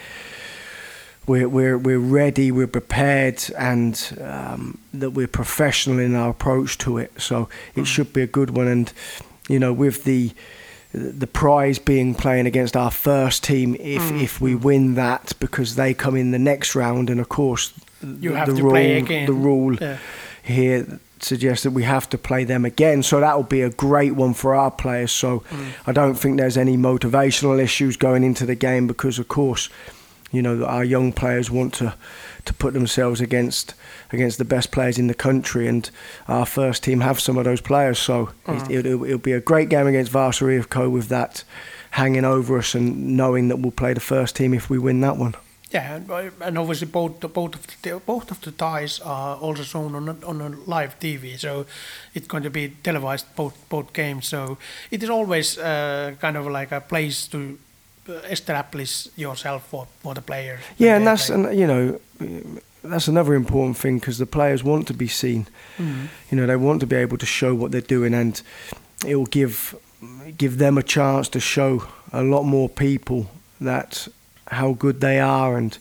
we're 1.26 1.48
we're 1.48 1.78
we're 1.78 1.98
ready, 1.98 2.50
we're 2.50 2.66
prepared, 2.66 3.44
and 3.56 4.18
um, 4.20 4.78
that 4.94 5.10
we're 5.10 5.28
professional 5.28 5.98
in 5.98 6.14
our 6.14 6.30
approach 6.30 6.78
to 6.78 6.98
it. 6.98 7.12
So 7.20 7.42
it 7.42 7.48
mm-hmm. 7.48 7.84
should 7.84 8.12
be 8.12 8.22
a 8.22 8.26
good 8.26 8.50
one. 8.50 8.68
And 8.68 8.92
you 9.52 9.58
know, 9.58 9.72
with 9.72 10.04
the 10.04 10.32
the 10.94 11.26
prize 11.26 11.78
being 11.78 12.14
playing 12.14 12.46
against 12.46 12.76
our 12.76 12.90
first 12.90 13.44
team, 13.44 13.74
if 13.78 14.02
mm. 14.02 14.22
if 14.22 14.40
we 14.40 14.54
win 14.54 14.94
that, 14.94 15.32
because 15.40 15.74
they 15.74 15.94
come 15.94 16.16
in 16.16 16.30
the 16.32 16.38
next 16.38 16.74
round, 16.74 17.10
and 17.10 17.20
of 17.20 17.28
course, 17.28 17.72
You 18.00 18.30
the, 18.30 18.36
have 18.38 18.48
the 18.48 18.56
to 18.56 18.62
rule 18.62 18.72
play 18.72 18.98
again. 18.98 19.26
the 19.26 19.32
rule 19.32 19.74
Yeah. 19.74 19.98
here 20.42 21.00
suggests 21.20 21.62
that 21.62 21.70
we 21.70 21.84
have 21.84 22.08
to 22.10 22.18
play 22.18 22.44
them 22.44 22.64
again. 22.64 23.02
So 23.02 23.20
that 23.20 23.36
will 23.36 23.44
be 23.44 23.62
a 23.62 23.70
great 23.70 24.16
one 24.16 24.34
for 24.34 24.54
our 24.54 24.70
players. 24.70 25.12
So 25.12 25.40
mm. 25.40 25.66
I 25.86 25.92
don't 25.92 26.14
think 26.14 26.36
there's 26.38 26.56
any 26.56 26.76
motivational 26.76 27.62
issues 27.62 27.96
going 27.96 28.24
into 28.24 28.44
the 28.44 28.56
game 28.56 28.86
because, 28.86 29.18
of 29.20 29.28
course, 29.28 29.68
you 30.32 30.42
know 30.42 30.64
our 30.64 30.84
young 30.84 31.12
players 31.12 31.50
want 31.50 31.74
to 31.74 31.94
to 32.44 32.54
put 32.54 32.74
themselves 32.74 33.20
against 33.20 33.74
against 34.12 34.38
the 34.38 34.44
best 34.44 34.70
players 34.70 34.98
in 34.98 35.06
the 35.06 35.14
country, 35.14 35.66
and 35.66 35.90
our 36.28 36.46
first 36.46 36.82
team 36.82 37.00
have 37.00 37.20
some 37.20 37.38
of 37.38 37.44
those 37.44 37.60
players. 37.60 37.98
So 37.98 38.30
it, 38.46 38.70
it'll, 38.70 39.04
it'll 39.04 39.18
be 39.18 39.32
a 39.32 39.40
great 39.40 39.68
game 39.68 39.86
against 39.86 40.14
of 40.14 40.70
Co 40.70 40.88
with 40.88 41.08
that 41.08 41.44
hanging 41.92 42.24
over 42.24 42.58
us 42.58 42.74
and 42.74 43.16
knowing 43.16 43.48
that 43.48 43.56
we'll 43.56 43.70
play 43.70 43.92
the 43.92 44.00
first 44.00 44.36
team 44.36 44.54
if 44.54 44.70
we 44.70 44.78
win 44.78 45.00
that 45.02 45.16
one. 45.16 45.34
Yeah, 45.70 45.96
and, 45.96 46.10
uh, 46.10 46.60
obviously 46.60 46.86
both 46.86 47.20
both 47.32 47.54
of 47.54 47.82
the, 47.82 47.98
both 48.04 48.30
of 48.30 48.40
the 48.42 48.50
ties 48.52 49.00
are 49.00 49.36
also 49.36 49.62
shown 49.62 49.94
on 49.94 50.08
a, 50.08 50.26
on 50.26 50.40
a 50.40 50.48
live 50.66 50.98
TV, 51.00 51.38
so 51.38 51.64
it's 52.14 52.26
going 52.26 52.42
to 52.42 52.50
be 52.50 52.76
televised 52.82 53.26
both 53.34 53.56
both 53.70 53.92
games. 53.92 54.26
So 54.26 54.58
it 54.90 55.02
is 55.02 55.08
always 55.08 55.56
uh, 55.58 56.14
kind 56.20 56.36
of 56.36 56.46
like 56.46 56.72
a 56.72 56.80
place 56.80 57.26
to 57.28 57.58
establish 58.08 59.08
yourself 59.16 59.66
for, 59.68 59.86
for 60.00 60.14
the 60.14 60.20
players. 60.22 60.60
Yeah, 60.78 60.96
and 60.96 61.06
that's 61.06 61.30
and 61.30 61.56
you 61.58 61.66
know 61.66 61.98
that's 62.82 63.08
another 63.08 63.34
important 63.34 63.76
thing 63.76 63.98
because 63.98 64.18
the 64.18 64.26
players 64.26 64.64
want 64.64 64.86
to 64.88 64.94
be 64.94 65.08
seen. 65.08 65.46
Mhm. 65.78 66.08
You 66.30 66.36
know, 66.36 66.46
they 66.46 66.56
want 66.56 66.80
to 66.80 66.86
be 66.86 66.96
able 66.96 67.18
to 67.18 67.26
show 67.26 67.54
what 67.54 67.70
they're 67.70 67.80
doing, 67.98 68.14
and 68.14 68.42
it 69.06 69.16
will 69.16 69.26
give 69.26 69.74
give 70.36 70.58
them 70.58 70.78
a 70.78 70.82
chance 70.82 71.28
to 71.30 71.40
show 71.40 71.84
a 72.12 72.22
lot 72.22 72.42
more 72.42 72.68
people 72.68 73.26
that 73.60 74.08
how 74.50 74.72
good 74.72 75.00
they 75.00 75.20
are 75.20 75.56
and 75.56 75.78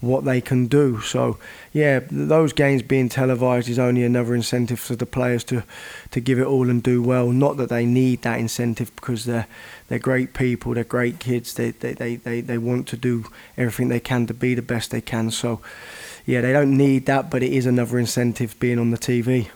what 0.00 0.24
they 0.24 0.40
can 0.40 0.66
do. 0.66 1.00
So, 1.00 1.38
yeah, 1.72 2.00
those 2.10 2.52
games 2.52 2.82
being 2.82 3.08
televised 3.08 3.68
is 3.68 3.78
only 3.78 4.04
another 4.04 4.34
incentive 4.34 4.78
for 4.78 4.96
the 4.96 5.06
players 5.06 5.44
to 5.44 5.62
to 6.10 6.20
give 6.20 6.38
it 6.38 6.46
all 6.46 6.70
and 6.70 6.82
do 6.82 7.02
well. 7.02 7.30
Not 7.30 7.56
that 7.56 7.68
they 7.68 7.84
need 7.84 8.22
that 8.22 8.38
incentive 8.38 8.94
because 8.96 9.24
they're 9.24 9.46
they're 9.88 9.98
great 9.98 10.34
people, 10.34 10.74
they're 10.74 10.84
great 10.84 11.18
kids. 11.18 11.54
They 11.54 11.70
they 11.70 11.94
they 11.94 12.16
they, 12.16 12.40
they 12.40 12.58
want 12.58 12.86
to 12.88 12.96
do 12.96 13.24
everything 13.56 13.88
they 13.88 14.00
can 14.00 14.26
to 14.26 14.34
be 14.34 14.54
the 14.54 14.62
best 14.62 14.90
they 14.90 15.00
can. 15.00 15.30
So, 15.30 15.60
yeah, 16.26 16.40
they 16.40 16.52
don't 16.52 16.76
need 16.76 17.06
that, 17.06 17.30
but 17.30 17.42
it 17.42 17.52
is 17.52 17.66
another 17.66 17.98
incentive 17.98 18.58
being 18.60 18.78
on 18.78 18.90
the 18.90 18.98
TV. 18.98 19.48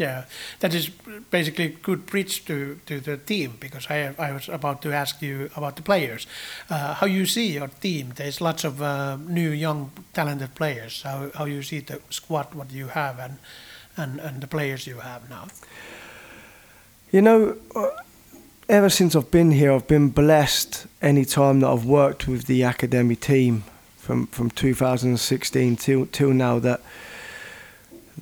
Yeah, 0.00 0.24
that 0.60 0.74
is 0.74 0.90
basically 1.30 1.64
a 1.66 1.68
good 1.68 2.06
bridge 2.06 2.46
to, 2.46 2.80
to 2.86 3.00
the 3.00 3.18
team 3.18 3.58
because 3.60 3.86
I 3.90 4.14
I 4.18 4.32
was 4.32 4.48
about 4.48 4.80
to 4.82 4.92
ask 4.92 5.20
you 5.22 5.50
about 5.56 5.76
the 5.76 5.82
players, 5.82 6.26
uh, 6.70 6.94
how 6.94 7.06
you 7.06 7.26
see 7.26 7.52
your 7.52 7.68
team. 7.68 8.12
There's 8.14 8.40
lots 8.40 8.64
of 8.64 8.80
uh, 8.80 9.16
new 9.28 9.50
young 9.50 9.90
talented 10.12 10.54
players. 10.54 11.02
How 11.02 11.30
how 11.34 11.46
you 11.46 11.62
see 11.62 11.80
the 11.80 12.00
squad 12.08 12.54
what 12.54 12.70
you 12.72 12.88
have 12.88 13.18
and 13.18 13.38
and 13.96 14.20
and 14.20 14.40
the 14.40 14.46
players 14.46 14.86
you 14.86 15.00
have 15.00 15.28
now. 15.28 15.48
You 17.12 17.20
know, 17.20 17.56
uh, 17.76 17.90
ever 18.68 18.90
since 18.90 19.14
I've 19.14 19.30
been 19.30 19.50
here, 19.52 19.72
I've 19.72 19.86
been 19.86 20.08
blessed 20.08 20.86
any 21.02 21.24
time 21.26 21.60
that 21.60 21.68
I've 21.68 21.84
worked 21.84 22.26
with 22.26 22.46
the 22.46 22.62
academy 22.62 23.16
team 23.16 23.64
from, 23.98 24.28
from 24.28 24.50
2016 24.50 25.76
till 25.76 26.06
till 26.06 26.32
now 26.32 26.58
that 26.60 26.80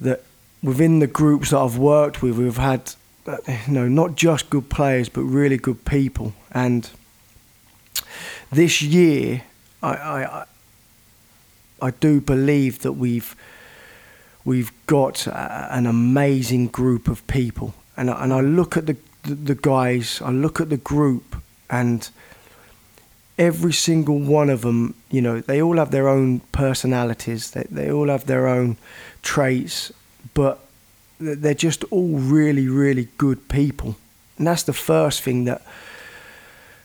that 0.00 0.22
within 0.62 0.98
the 0.98 1.06
groups 1.06 1.50
that 1.50 1.58
I've 1.58 1.78
worked 1.78 2.22
with, 2.22 2.36
we've 2.38 2.56
had 2.56 2.94
uh, 3.26 3.36
you 3.66 3.72
know 3.74 3.88
not 3.88 4.14
just 4.16 4.50
good 4.50 4.68
players 4.70 5.08
but 5.08 5.22
really 5.22 5.56
good 5.56 5.84
people. 5.84 6.32
And 6.52 6.90
this 8.50 8.82
year, 8.82 9.42
I 9.82 9.88
I, 9.94 10.44
I- 11.82 11.90
do 12.00 12.20
believe 12.20 12.80
that 12.80 12.92
we've 12.92 13.34
we've 14.44 14.72
got 14.86 15.26
a, 15.26 15.68
an 15.70 15.86
amazing 15.86 16.68
group 16.68 17.08
of 17.08 17.26
people, 17.26 17.74
and 17.96 18.10
I, 18.10 18.24
and 18.24 18.32
I 18.32 18.40
look 18.40 18.76
at 18.76 18.86
the, 18.86 18.96
the 19.22 19.34
the 19.34 19.54
guys, 19.54 20.20
I 20.24 20.30
look 20.30 20.60
at 20.60 20.68
the 20.70 20.76
group, 20.78 21.36
and 21.70 22.08
every 23.38 23.72
single 23.72 24.18
one 24.18 24.50
of 24.50 24.62
them, 24.62 24.94
you 25.10 25.20
know, 25.22 25.40
they 25.40 25.62
all 25.62 25.76
have 25.76 25.90
their 25.90 26.08
own 26.08 26.40
personalities. 26.52 27.50
They 27.50 27.66
they 27.70 27.90
all 27.92 28.08
have 28.08 28.24
their 28.26 28.48
own 28.48 28.76
traits, 29.22 29.92
but 30.38 30.60
they're 31.18 31.52
just 31.52 31.82
all 31.90 32.16
really 32.16 32.68
really 32.68 33.08
good 33.18 33.48
people, 33.48 33.96
and 34.36 34.46
that's 34.46 34.62
the 34.62 34.72
first 34.72 35.20
thing 35.20 35.46
that 35.46 35.62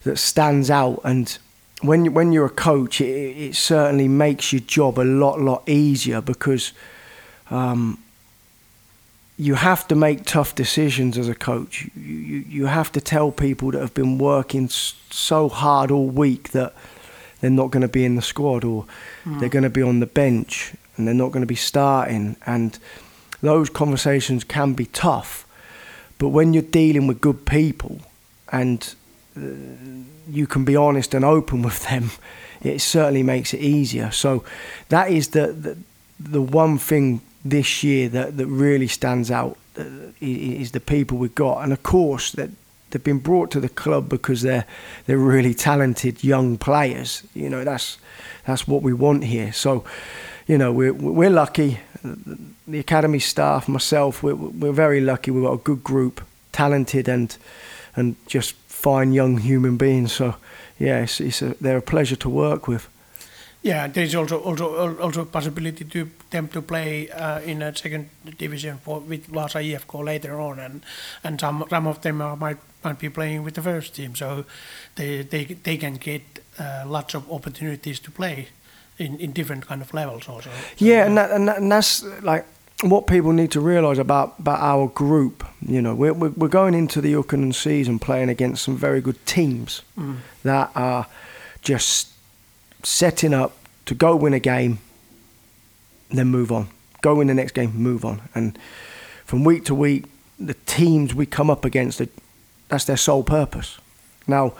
that 0.06 0.18
stands 0.18 0.72
out. 0.72 0.99
And 1.04 1.38
when 1.84 2.16
when 2.16 2.32
you're 2.34 2.47
a 2.47 2.49
coach, 2.72 2.99
it, 2.99 3.38
it 3.49 3.56
certainly 3.56 4.08
makes 4.08 4.51
your 4.51 4.62
job 4.62 4.97
a 4.97 5.06
lot 5.06 5.39
lot 5.39 5.70
easier 5.70 6.20
because. 6.22 6.74
Um, 7.51 7.99
you 9.36 9.56
have 9.56 9.88
to 9.88 9.95
make 9.95 10.26
tough 10.26 10.54
decisions 10.54 11.18
as 11.18 11.28
a 11.28 11.34
coach. 11.34 11.89
You, 11.95 12.16
you, 12.16 12.38
you 12.47 12.66
have 12.68 12.91
to 12.91 13.01
tell 13.01 13.32
people 13.32 13.72
that 13.72 13.82
have 13.82 13.93
been 13.93 14.20
working 14.20 14.70
so 14.70 15.49
hard 15.49 15.89
all 15.89 16.08
week 16.08 16.51
that 16.51 16.74
they're 17.41 17.49
not 17.49 17.72
going 17.72 17.82
to 17.82 17.88
be 17.88 18.06
in 18.06 18.16
the 18.16 18.22
squad 18.22 18.64
or 18.64 18.86
they're 19.26 19.49
going 19.49 19.64
to 19.64 19.72
be 19.72 19.82
on 19.82 19.99
the 19.99 20.06
bench 20.06 20.76
and 20.95 21.08
they're 21.08 21.16
not 21.16 21.32
going 21.32 21.41
to 21.41 21.47
be 21.47 21.56
starting. 21.56 22.36
And 22.45 22.78
those 23.44 23.70
conversations 23.70 24.44
can 24.44 24.74
be 24.74 24.86
tough. 24.88 25.46
But 26.18 26.30
when 26.30 26.54
you're 26.54 26.64
dealing 26.64 27.08
with 27.08 27.22
good 27.22 27.46
people 27.46 28.00
and 28.52 28.96
uh, 29.38 29.41
you 30.28 30.48
can 30.48 30.64
be 30.64 30.76
honest 30.76 31.14
and 31.14 31.26
open 31.26 31.62
with 31.62 31.88
them, 31.89 32.12
it 32.64 32.80
certainly 32.80 33.22
makes 33.22 33.54
it 33.54 33.60
easier. 33.60 34.10
So 34.12 34.44
that 34.89 35.12
is 35.12 35.30
the, 35.30 35.48
the, 35.48 35.78
the 36.20 36.41
one 36.41 36.78
thing 36.78 37.22
this 37.44 37.84
year 37.84 38.08
that, 38.10 38.38
that 38.38 38.48
really 38.48 38.88
stands 38.88 39.30
out 39.30 39.58
uh, 39.78 39.84
is 40.22 40.72
the 40.72 40.80
people 40.80 41.18
we've 41.18 41.36
got, 41.36 41.64
and 41.64 41.74
of 41.74 41.84
course 41.84 42.32
that 42.32 42.50
they've 42.91 43.04
been 43.04 43.20
brought 43.20 43.52
to 43.52 43.60
the 43.60 43.68
club 43.68 44.08
because 44.08 44.44
they're 44.44 44.66
they're 45.08 45.18
really 45.18 45.54
talented 45.54 46.24
young 46.24 46.58
players. 46.58 47.24
You 47.34 47.50
know 47.50 47.64
that's 47.64 47.98
that's 48.46 48.68
what 48.68 48.84
we 48.84 48.94
want 48.94 49.24
here. 49.26 49.52
So, 49.52 49.84
you 50.48 50.58
know 50.58 50.72
we're 50.72 50.94
we're 50.94 51.30
lucky. 51.30 51.80
The 52.68 52.80
academy 52.80 53.20
staff, 53.20 53.68
myself, 53.68 54.24
we're, 54.24 54.36
we're 54.36 54.74
very 54.74 55.00
lucky. 55.00 55.32
We've 55.32 55.44
got 55.44 55.54
a 55.54 55.64
good 55.64 55.84
group, 55.84 56.22
talented 56.52 57.08
and 57.08 57.38
and 57.96 58.16
just 58.28 58.56
fine 58.68 59.14
young 59.14 59.38
human 59.38 59.78
beings. 59.78 60.12
So 60.14 60.36
yeah, 60.80 61.04
it's, 61.04 61.22
it's 61.22 61.41
a, 61.41 61.56
they're 61.62 61.78
a 61.78 61.82
pleasure 61.82 62.18
to 62.18 62.30
work 62.30 62.68
with. 62.68 62.89
Yeah, 63.62 63.88
there 63.88 64.04
is 64.04 64.16
also 64.16 64.39
also 64.39 64.98
also 65.00 65.26
possibility 65.26 65.86
to 65.86 66.10
them 66.30 66.48
to 66.50 66.62
play 66.62 67.10
uh, 67.10 67.39
in 67.39 67.62
a 67.62 67.74
second 67.74 68.10
division 68.38 68.78
for 68.78 69.00
with 69.00 69.26
Vasa 69.28 69.60
IFK 69.60 70.04
later 70.04 70.39
on, 70.41 70.60
and 70.60 70.82
and 71.24 71.39
some 71.39 71.64
some 71.70 71.88
of 71.88 72.02
them 72.02 72.22
are, 72.22 72.36
might 72.36 72.58
might 72.84 73.00
be 73.00 73.10
playing 73.10 73.46
with 73.46 73.54
the 73.54 73.62
first 73.62 73.96
team, 73.96 74.16
so 74.16 74.44
they 74.96 75.22
they 75.24 75.46
they 75.64 75.78
can 75.78 75.96
get 75.96 76.22
uh, 76.60 76.84
lots 76.86 77.16
of 77.16 77.32
opportunities 77.32 78.02
to 78.02 78.12
play 78.12 78.48
in, 78.98 79.18
in 79.20 79.32
different 79.32 79.68
kind 79.68 79.82
of 79.82 79.94
levels 79.94 80.28
also. 80.28 80.50
So, 80.50 80.56
Yeah, 80.78 81.06
and, 81.06 81.18
that, 81.18 81.32
and, 81.32 81.48
that, 81.48 81.58
and 81.58 81.72
that's 81.72 82.04
like 82.22 82.46
what 82.82 83.08
people 83.08 83.32
need 83.32 83.52
to 83.52 83.62
realise 83.62 83.98
about, 83.98 84.36
about 84.39 84.60
our 84.60 84.88
group. 84.88 85.46
You 85.66 85.82
know, 85.82 85.96
we're, 85.96 86.14
we're 86.14 86.30
we're 86.30 86.48
going 86.48 86.74
into 86.74 87.02
the 87.02 87.14
Ukkonen 87.14 87.54
season 87.54 88.00
playing 88.00 88.30
against 88.30 88.64
some 88.64 88.76
very 88.76 89.02
good 89.02 89.24
teams 89.26 89.82
mm. 89.98 90.18
that 90.44 90.72
are 90.76 91.08
just 91.62 92.12
setting 92.84 93.34
up 93.34 93.56
to 93.86 93.96
go 93.96 94.16
win 94.16 94.34
a 94.34 94.39
game, 94.39 94.80
then 96.10 96.28
move 96.28 96.52
on. 96.52 96.68
Go 97.02 97.16
win 97.16 97.28
the 97.28 97.34
next 97.34 97.54
game, 97.54 97.74
move 97.76 98.06
on. 98.06 98.22
And 98.36 98.58
from 99.26 99.44
week 99.44 99.66
to 99.66 99.76
week, 99.76 100.06
the 100.39 100.56
teams 100.66 101.14
we 101.14 101.26
come 101.26 101.50
up 101.50 101.66
against, 101.66 102.02
that's 102.70 102.86
their 102.86 102.98
sole 102.98 103.24
purpose. 103.24 103.80
Now, 104.28 104.54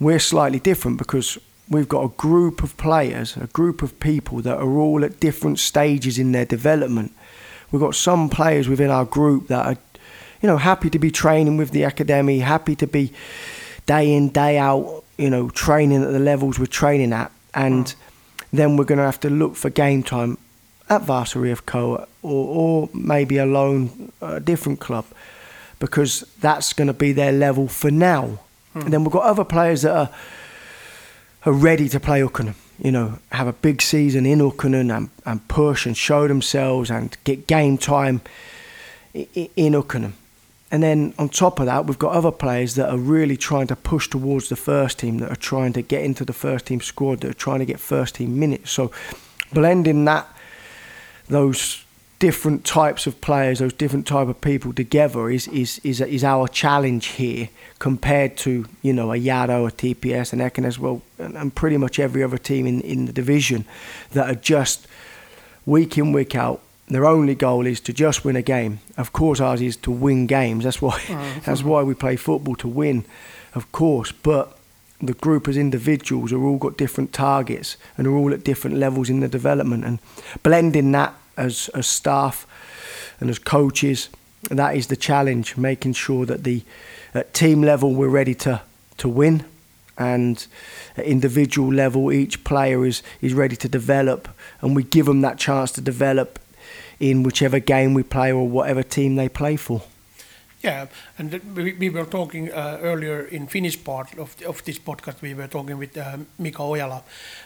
we're 0.00 0.18
slightly 0.18 0.58
different 0.58 0.98
because 0.98 1.38
we've 1.68 1.88
got 1.88 2.04
a 2.04 2.08
group 2.08 2.62
of 2.62 2.76
players, 2.76 3.36
a 3.36 3.46
group 3.48 3.82
of 3.82 3.98
people 4.00 4.40
that 4.42 4.58
are 4.58 4.78
all 4.78 5.04
at 5.04 5.20
different 5.20 5.58
stages 5.58 6.18
in 6.18 6.32
their 6.32 6.44
development. 6.44 7.12
We've 7.70 7.80
got 7.80 7.94
some 7.94 8.28
players 8.28 8.68
within 8.68 8.90
our 8.90 9.04
group 9.04 9.48
that 9.48 9.66
are, 9.66 9.76
you 10.42 10.48
know, 10.48 10.58
happy 10.58 10.90
to 10.90 10.98
be 10.98 11.10
training 11.10 11.56
with 11.56 11.70
the 11.70 11.82
academy, 11.84 12.40
happy 12.40 12.76
to 12.76 12.86
be 12.86 13.12
day 13.86 14.12
in, 14.12 14.28
day 14.28 14.58
out, 14.58 15.04
you 15.16 15.30
know, 15.30 15.48
training 15.50 16.02
at 16.02 16.12
the 16.12 16.18
levels 16.18 16.58
we're 16.58 16.66
training 16.66 17.12
at. 17.12 17.32
And 17.54 17.86
mm. 17.86 17.94
then 18.52 18.76
we're 18.76 18.84
going 18.84 18.98
to 18.98 19.04
have 19.04 19.20
to 19.20 19.30
look 19.30 19.56
for 19.56 19.70
game 19.70 20.02
time 20.02 20.38
at 20.90 21.02
Varsity 21.02 21.50
of 21.50 21.64
Co 21.64 22.06
or, 22.22 22.86
or 22.86 22.90
maybe 22.92 23.38
a 23.38 23.46
loan 23.46 24.12
at 24.20 24.34
a 24.34 24.40
different 24.40 24.80
club 24.80 25.06
because 25.78 26.20
that's 26.40 26.72
going 26.72 26.88
to 26.88 26.94
be 26.94 27.12
their 27.12 27.32
level 27.32 27.68
for 27.68 27.90
now. 27.90 28.38
And 28.74 28.92
then 28.92 29.04
we've 29.04 29.12
got 29.12 29.22
other 29.22 29.44
players 29.44 29.82
that 29.82 29.96
are 29.96 30.10
are 31.44 31.52
ready 31.52 31.88
to 31.88 32.00
play 32.00 32.20
Ukkonen. 32.20 32.54
You 32.78 32.90
know, 32.90 33.18
have 33.30 33.46
a 33.46 33.52
big 33.52 33.82
season 33.82 34.26
in 34.26 34.40
Ukkonen 34.40 34.94
and, 34.94 35.10
and 35.24 35.46
push 35.48 35.86
and 35.86 35.96
show 35.96 36.26
themselves 36.26 36.90
and 36.90 37.16
get 37.24 37.46
game 37.46 37.78
time 37.78 38.20
in 39.12 39.72
Ukkonen. 39.74 40.12
And 40.70 40.82
then 40.82 41.14
on 41.18 41.28
top 41.28 41.60
of 41.60 41.66
that, 41.66 41.86
we've 41.86 41.98
got 41.98 42.12
other 42.12 42.32
players 42.32 42.74
that 42.74 42.88
are 42.90 42.98
really 42.98 43.36
trying 43.36 43.68
to 43.68 43.76
push 43.76 44.08
towards 44.08 44.48
the 44.48 44.56
first 44.56 44.98
team, 44.98 45.18
that 45.18 45.30
are 45.30 45.36
trying 45.36 45.72
to 45.74 45.82
get 45.82 46.02
into 46.02 46.24
the 46.24 46.32
first 46.32 46.66
team 46.66 46.80
squad, 46.80 47.20
that 47.20 47.30
are 47.30 47.34
trying 47.34 47.60
to 47.60 47.64
get 47.64 47.78
first 47.78 48.16
team 48.16 48.38
minutes. 48.40 48.72
So 48.72 48.90
blending 49.52 50.04
that, 50.06 50.26
those 51.28 51.83
different 52.18 52.64
types 52.64 53.06
of 53.06 53.20
players, 53.20 53.58
those 53.58 53.72
different 53.72 54.06
type 54.06 54.28
of 54.28 54.40
people 54.40 54.72
together 54.72 55.30
is 55.30 55.48
is 55.48 55.80
is, 55.84 56.00
is 56.00 56.24
our 56.24 56.48
challenge 56.48 57.06
here 57.06 57.48
compared 57.78 58.36
to 58.38 58.66
you 58.82 58.92
know 58.92 59.12
a 59.12 59.16
Yado, 59.16 59.68
a 59.68 59.72
TPS, 59.72 60.32
and 60.32 60.40
Ekin 60.40 60.64
as 60.64 60.78
well, 60.78 61.02
and, 61.18 61.36
and 61.36 61.54
pretty 61.54 61.76
much 61.76 61.98
every 61.98 62.22
other 62.22 62.38
team 62.38 62.66
in 62.66 62.80
in 62.82 63.06
the 63.06 63.12
division 63.12 63.64
that 64.12 64.30
are 64.30 64.40
just 64.40 64.86
week 65.66 65.98
in 65.98 66.12
week 66.12 66.34
out. 66.34 66.60
Their 66.86 67.06
only 67.06 67.34
goal 67.34 67.66
is 67.66 67.80
to 67.80 67.94
just 67.94 68.26
win 68.26 68.36
a 68.36 68.42
game. 68.42 68.80
Of 68.98 69.12
course, 69.12 69.40
ours 69.40 69.62
is 69.62 69.76
to 69.78 69.90
win 69.90 70.26
games. 70.26 70.64
That's 70.64 70.82
why 70.82 71.00
that's 71.44 71.62
why 71.62 71.82
we 71.82 71.94
play 71.94 72.16
football 72.16 72.56
to 72.56 72.68
win, 72.68 73.04
of 73.54 73.70
course. 73.72 74.12
But 74.12 74.56
the 75.00 75.14
group 75.14 75.48
as 75.48 75.56
individuals 75.56 76.32
are 76.32 76.42
all 76.42 76.58
got 76.58 76.76
different 76.76 77.12
targets 77.12 77.76
and 77.98 78.06
are 78.06 78.16
all 78.16 78.32
at 78.32 78.44
different 78.44 78.76
levels 78.76 79.10
in 79.10 79.20
the 79.20 79.28
development 79.28 79.84
and 79.84 79.98
blending 80.42 80.92
that 80.92 81.14
as 81.36 81.68
as 81.74 81.86
staff 81.86 82.46
and 83.20 83.30
as 83.30 83.38
coaches. 83.38 84.08
That 84.50 84.76
is 84.76 84.88
the 84.88 84.96
challenge 84.96 85.56
making 85.56 85.94
sure 85.94 86.26
that 86.26 86.44
the 86.44 86.62
at 87.14 87.32
team 87.32 87.62
level 87.62 87.94
we're 87.94 88.08
ready 88.08 88.34
to 88.36 88.62
to 88.98 89.08
win. 89.08 89.44
And 89.96 90.44
at 90.96 91.04
individual 91.04 91.72
level 91.72 92.12
each 92.12 92.44
player 92.44 92.84
is 92.84 93.02
is 93.20 93.32
ready 93.32 93.56
to 93.56 93.68
develop. 93.68 94.28
And 94.60 94.74
we 94.76 94.82
give 94.82 95.06
them 95.06 95.20
that 95.22 95.38
chance 95.38 95.70
to 95.72 95.80
develop 95.80 96.38
in 97.00 97.22
whichever 97.22 97.58
game 97.58 97.94
we 97.94 98.02
play 98.02 98.32
or 98.32 98.48
whatever 98.48 98.82
team 98.82 99.16
they 99.16 99.28
play 99.28 99.56
for 99.56 99.82
Yeah, 100.64 100.86
and 101.18 101.30
we, 101.54 101.74
we 101.74 101.90
were 101.90 102.06
talking 102.06 102.50
uh, 102.50 102.78
earlier 102.80 103.26
in 103.26 103.46
Finnish 103.48 103.84
part 103.84 104.18
of 104.18 104.34
of 104.46 104.64
this 104.64 104.78
podcast. 104.78 105.20
We 105.20 105.34
were 105.34 105.46
talking 105.46 105.76
with 105.78 105.94
um, 105.98 106.26
Mika 106.38 106.62
Ojala, 106.62 107.02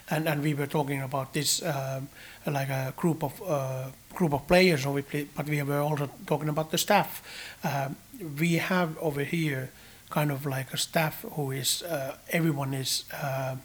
and, 0.09 0.25
and 0.29 0.41
we 0.41 0.53
were 0.53 0.67
talking 0.67 1.01
about 1.01 1.33
this 1.33 1.61
um, 1.61 2.07
like 2.45 2.69
a 2.69 2.93
group 2.95 3.21
of 3.23 3.41
uh, 3.45 3.89
group 4.13 4.33
of 4.33 4.47
players, 4.47 4.85
obviously, 4.85 5.27
but 5.35 5.49
we 5.49 5.61
were 5.63 5.81
also 5.81 6.09
talking 6.27 6.47
about 6.47 6.71
the 6.71 6.77
staff. 6.77 7.21
Um, 7.61 7.97
we 8.39 8.53
have 8.53 8.97
over 8.99 9.25
here 9.25 9.69
kind 10.09 10.31
of 10.31 10.45
like 10.45 10.73
a 10.73 10.77
staff 10.77 11.25
who 11.35 11.51
is 11.51 11.83
uh, 11.83 12.15
everyone 12.31 12.73
is 12.73 13.03
uh, 13.21 13.57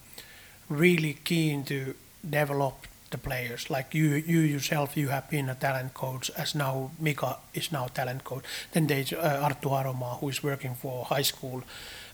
really 0.69 1.15
keen 1.25 1.63
to 1.65 1.95
develop 2.29 2.87
the 3.11 3.19
players. 3.19 3.71
Like 3.71 3.95
you, 3.95 4.15
you 4.15 4.41
yourself, 4.41 4.97
you 4.97 5.09
have 5.09 5.31
been 5.31 5.49
a 5.49 5.55
talent 5.55 5.95
coach, 5.95 6.31
as 6.37 6.55
now 6.55 6.91
Mika 6.99 7.39
is 7.53 7.71
now 7.73 7.87
talent 7.87 8.25
coach. 8.25 8.45
Then 8.73 8.87
there's 8.87 9.13
uh, 9.13 9.49
Arttu 9.49 9.71
Aroma, 9.71 10.17
who 10.21 10.29
is 10.29 10.43
working 10.43 10.75
for 10.75 11.05
high 11.05 11.23
school, 11.23 11.63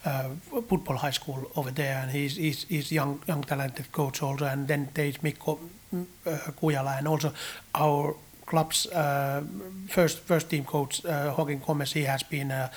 uh, 0.04 0.30
football 0.68 0.96
high 0.96 1.12
school 1.12 1.50
over 1.56 1.70
there, 1.70 1.98
and 2.02 2.10
he's 2.10 2.36
he's, 2.36 2.64
he's 2.64 2.92
young 2.92 3.22
young 3.26 3.42
talented 3.42 3.92
coach 3.92 4.22
also. 4.22 4.44
And 4.44 4.68
then 4.68 4.88
there's 4.94 5.22
Mikko 5.22 5.58
uh, 5.92 6.30
Kujala, 6.60 6.98
and 6.98 7.08
also 7.08 7.32
our 7.74 8.16
club's 8.46 8.86
uh, 8.86 9.42
first 9.88 10.18
first 10.18 10.50
team 10.50 10.64
coach 10.64 11.04
uh, 11.04 11.34
Joaquin 11.36 11.60
Gomez. 11.66 11.92
He 11.92 12.04
has 12.04 12.22
been 12.22 12.50
a 12.50 12.70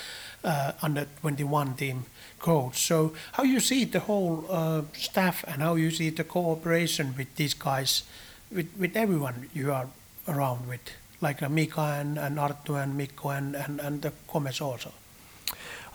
uh, 0.44 0.72
under 0.82 1.08
21 1.22 1.76
team 1.76 2.06
coach. 2.44 2.86
So 2.86 3.14
how 3.32 3.44
you 3.44 3.60
see 3.60 3.86
the 3.86 4.02
whole 4.02 4.46
uh, 4.50 4.82
staff 4.94 5.44
and 5.48 5.62
how 5.62 5.76
you 5.76 5.90
see 5.90 6.12
the 6.12 6.24
cooperation 6.24 7.16
with 7.18 7.34
these 7.36 7.56
guys, 7.56 8.04
with, 8.52 8.68
with 8.78 8.96
everyone 8.96 9.50
you 9.54 9.72
are 9.72 9.88
around 10.28 10.68
with, 10.68 10.82
like 11.22 11.42
uh, 11.42 11.50
Mika 11.50 11.82
and, 12.02 12.20
and 12.20 12.38
Arttu 12.38 12.76
and 12.76 12.98
Mikko 12.98 13.30
and, 13.30 13.56
and, 13.56 13.80
and 13.80 14.02
the 14.02 14.12
Gomez 14.28 14.62
also. 14.62 14.92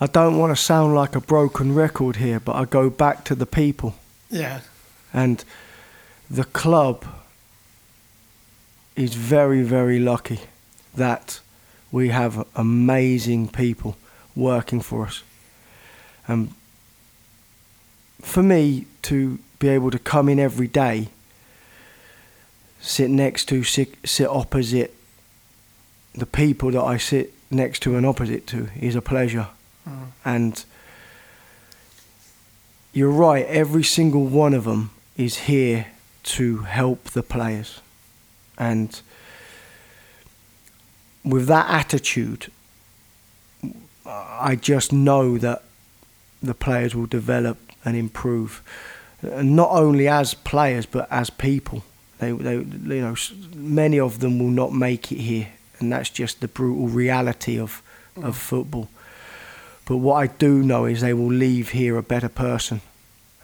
I 0.00 0.06
don't 0.06 0.38
want 0.38 0.56
to 0.56 0.62
sound 0.62 0.94
like 0.94 1.14
a 1.14 1.20
broken 1.20 1.74
record 1.74 2.16
here 2.16 2.40
but 2.40 2.54
I 2.54 2.64
go 2.64 2.90
back 2.90 3.24
to 3.24 3.34
the 3.34 3.46
people 3.46 3.94
Yeah, 4.30 4.60
and 5.12 5.44
the 6.30 6.44
club 6.44 7.04
is 8.94 9.14
very 9.14 9.62
very 9.62 9.98
lucky 9.98 10.40
that 10.94 11.40
we 11.90 12.10
have 12.10 12.46
amazing 12.54 13.48
people 13.48 13.96
working 14.36 14.80
for 14.80 15.06
us 15.06 15.22
and 16.28 16.52
for 18.20 18.42
me 18.42 18.86
to 19.02 19.38
be 19.58 19.68
able 19.68 19.90
to 19.90 19.98
come 19.98 20.28
in 20.28 20.38
every 20.38 20.68
day, 20.68 21.08
sit 22.80 23.10
next 23.10 23.46
to, 23.46 23.64
sit, 23.64 23.94
sit 24.04 24.28
opposite 24.28 24.94
the 26.18 26.26
people 26.26 26.70
that 26.72 26.82
I 26.82 26.96
sit 26.96 27.32
next 27.50 27.80
to 27.80 27.96
and 27.96 28.04
opposite 28.04 28.46
to 28.48 28.68
is 28.78 28.94
a 28.94 29.02
pleasure. 29.02 29.48
Mm. 29.88 30.06
And 30.24 30.64
you're 32.92 33.10
right, 33.10 33.46
every 33.46 33.84
single 33.84 34.24
one 34.24 34.54
of 34.54 34.64
them 34.64 34.90
is 35.16 35.38
here 35.40 35.86
to 36.24 36.58
help 36.58 37.04
the 37.10 37.22
players. 37.22 37.80
And 38.56 39.00
with 41.24 41.46
that 41.46 41.70
attitude, 41.70 42.50
I 44.04 44.56
just 44.56 44.92
know 44.92 45.38
that 45.38 45.62
the 46.42 46.54
players 46.54 46.94
will 46.94 47.06
develop 47.06 47.58
and 47.84 47.96
improve, 47.96 48.62
and 49.22 49.56
not 49.56 49.70
only 49.70 50.08
as 50.08 50.34
players 50.34 50.86
but 50.86 51.06
as 51.10 51.30
people. 51.30 51.82
They, 52.18 52.32
they, 52.32 52.54
you 52.54 53.00
know, 53.00 53.14
many 53.54 54.00
of 54.00 54.18
them 54.18 54.40
will 54.40 54.50
not 54.50 54.72
make 54.72 55.12
it 55.12 55.18
here, 55.20 55.48
and 55.78 55.92
that's 55.92 56.10
just 56.10 56.40
the 56.40 56.48
brutal 56.48 56.88
reality 56.88 57.58
of 57.60 57.82
of 58.16 58.34
mm. 58.34 58.40
football. 58.40 58.88
But 59.84 59.98
what 59.98 60.16
I 60.16 60.26
do 60.26 60.62
know 60.62 60.84
is 60.84 61.00
they 61.00 61.14
will 61.14 61.32
leave 61.32 61.70
here 61.70 61.96
a 61.96 62.02
better 62.02 62.28
person, 62.28 62.80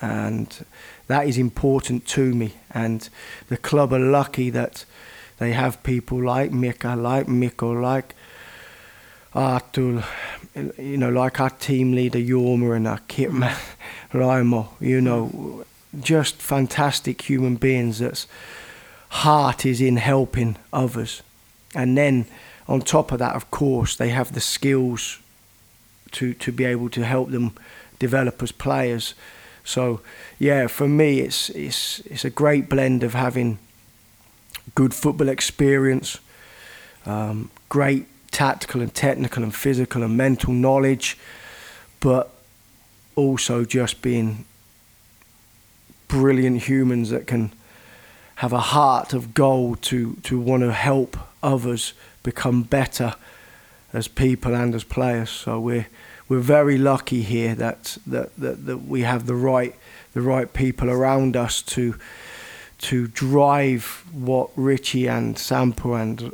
and 0.01 0.67
that 1.07 1.27
is 1.27 1.39
important 1.39 2.07
to 2.09 2.35
me. 2.35 2.53
And 2.71 3.09
the 3.49 3.57
club 3.57 3.93
are 3.93 3.99
lucky 3.99 4.51
that 4.51 4.85
they 5.39 5.53
have 5.53 5.83
people 5.83 6.23
like 6.23 6.53
Mika, 6.53 6.95
like 6.97 7.29
Mikko, 7.29 7.73
like 7.73 8.15
Artul, 9.35 10.05
you 10.55 10.97
know, 10.97 11.11
like 11.11 11.41
our 11.41 11.51
team 11.51 11.93
leader 11.93 12.19
Yorma 12.19 12.77
and 12.77 12.87
our 12.87 13.01
kit 13.09 13.33
man 13.33 13.57
Raimo, 14.13 14.69
you 14.81 15.01
know, 15.01 15.65
just 16.01 16.37
fantastic 16.37 17.23
human 17.23 17.57
beings 17.57 17.99
that's 17.99 18.27
heart 19.09 19.65
is 19.65 19.81
in 19.81 19.97
helping 19.97 20.57
others. 20.73 21.23
And 21.75 21.97
then 21.97 22.27
on 22.69 22.81
top 22.81 23.13
of 23.13 23.19
that, 23.19 23.35
of 23.35 23.51
course, 23.51 23.97
they 23.97 24.09
have 24.11 24.33
the 24.33 24.41
skills 24.41 25.21
to, 26.13 26.35
to 26.35 26.53
be 26.53 26.65
able 26.65 26.89
to 26.91 27.05
help 27.05 27.31
them 27.31 27.53
develop 27.99 28.43
as 28.43 28.53
players. 28.53 29.15
So, 29.65 30.01
yeah, 30.39 30.67
for 30.69 30.89
me, 30.89 31.21
it's, 31.21 31.49
it's, 31.51 32.01
it's 32.01 32.25
a 32.25 32.31
great 32.31 32.69
blend 32.69 33.03
of 33.03 33.15
having 33.15 33.59
good 34.75 34.95
football 34.95 35.29
experience, 35.29 36.19
um, 37.07 37.51
great 37.69 38.07
tactical 38.35 38.81
and 38.81 38.93
technical 38.93 39.43
and 39.43 39.55
physical 39.55 40.03
and 40.03 40.17
mental 40.17 40.53
knowledge, 40.53 41.17
but 42.01 42.31
also 43.17 43.65
just 43.65 44.03
being 44.03 44.45
brilliant 46.09 46.63
humans 46.63 47.11
that 47.11 47.27
can 47.27 47.53
have 48.37 48.53
a 48.53 48.59
heart 48.59 49.15
of 49.15 49.33
gold 49.33 49.81
to, 49.83 50.15
to 50.25 50.39
want 50.39 50.63
to 50.63 50.73
help 50.73 51.17
others 51.43 51.95
become 52.25 52.65
better 52.65 53.15
as 53.93 54.09
people 54.09 54.55
and 54.55 54.75
as 54.75 54.85
players. 54.85 55.31
So 55.31 55.61
we're 55.61 55.87
we're 56.29 56.41
very 56.41 56.79
lucky 56.79 57.23
here 57.23 57.55
that 57.55 57.99
that, 58.07 58.35
that, 58.37 58.67
that 58.67 58.79
we 58.79 59.03
have 59.03 59.27
the 59.27 59.35
right 59.35 59.75
the 60.15 60.21
right 60.21 60.53
people 60.53 60.91
around 60.91 61.37
us 61.37 61.63
to 61.63 61.95
to 62.79 63.07
drive 63.07 64.05
what 64.13 64.51
Richie 64.57 65.07
and 65.07 65.39
Sampo 65.39 65.95
and 65.95 66.33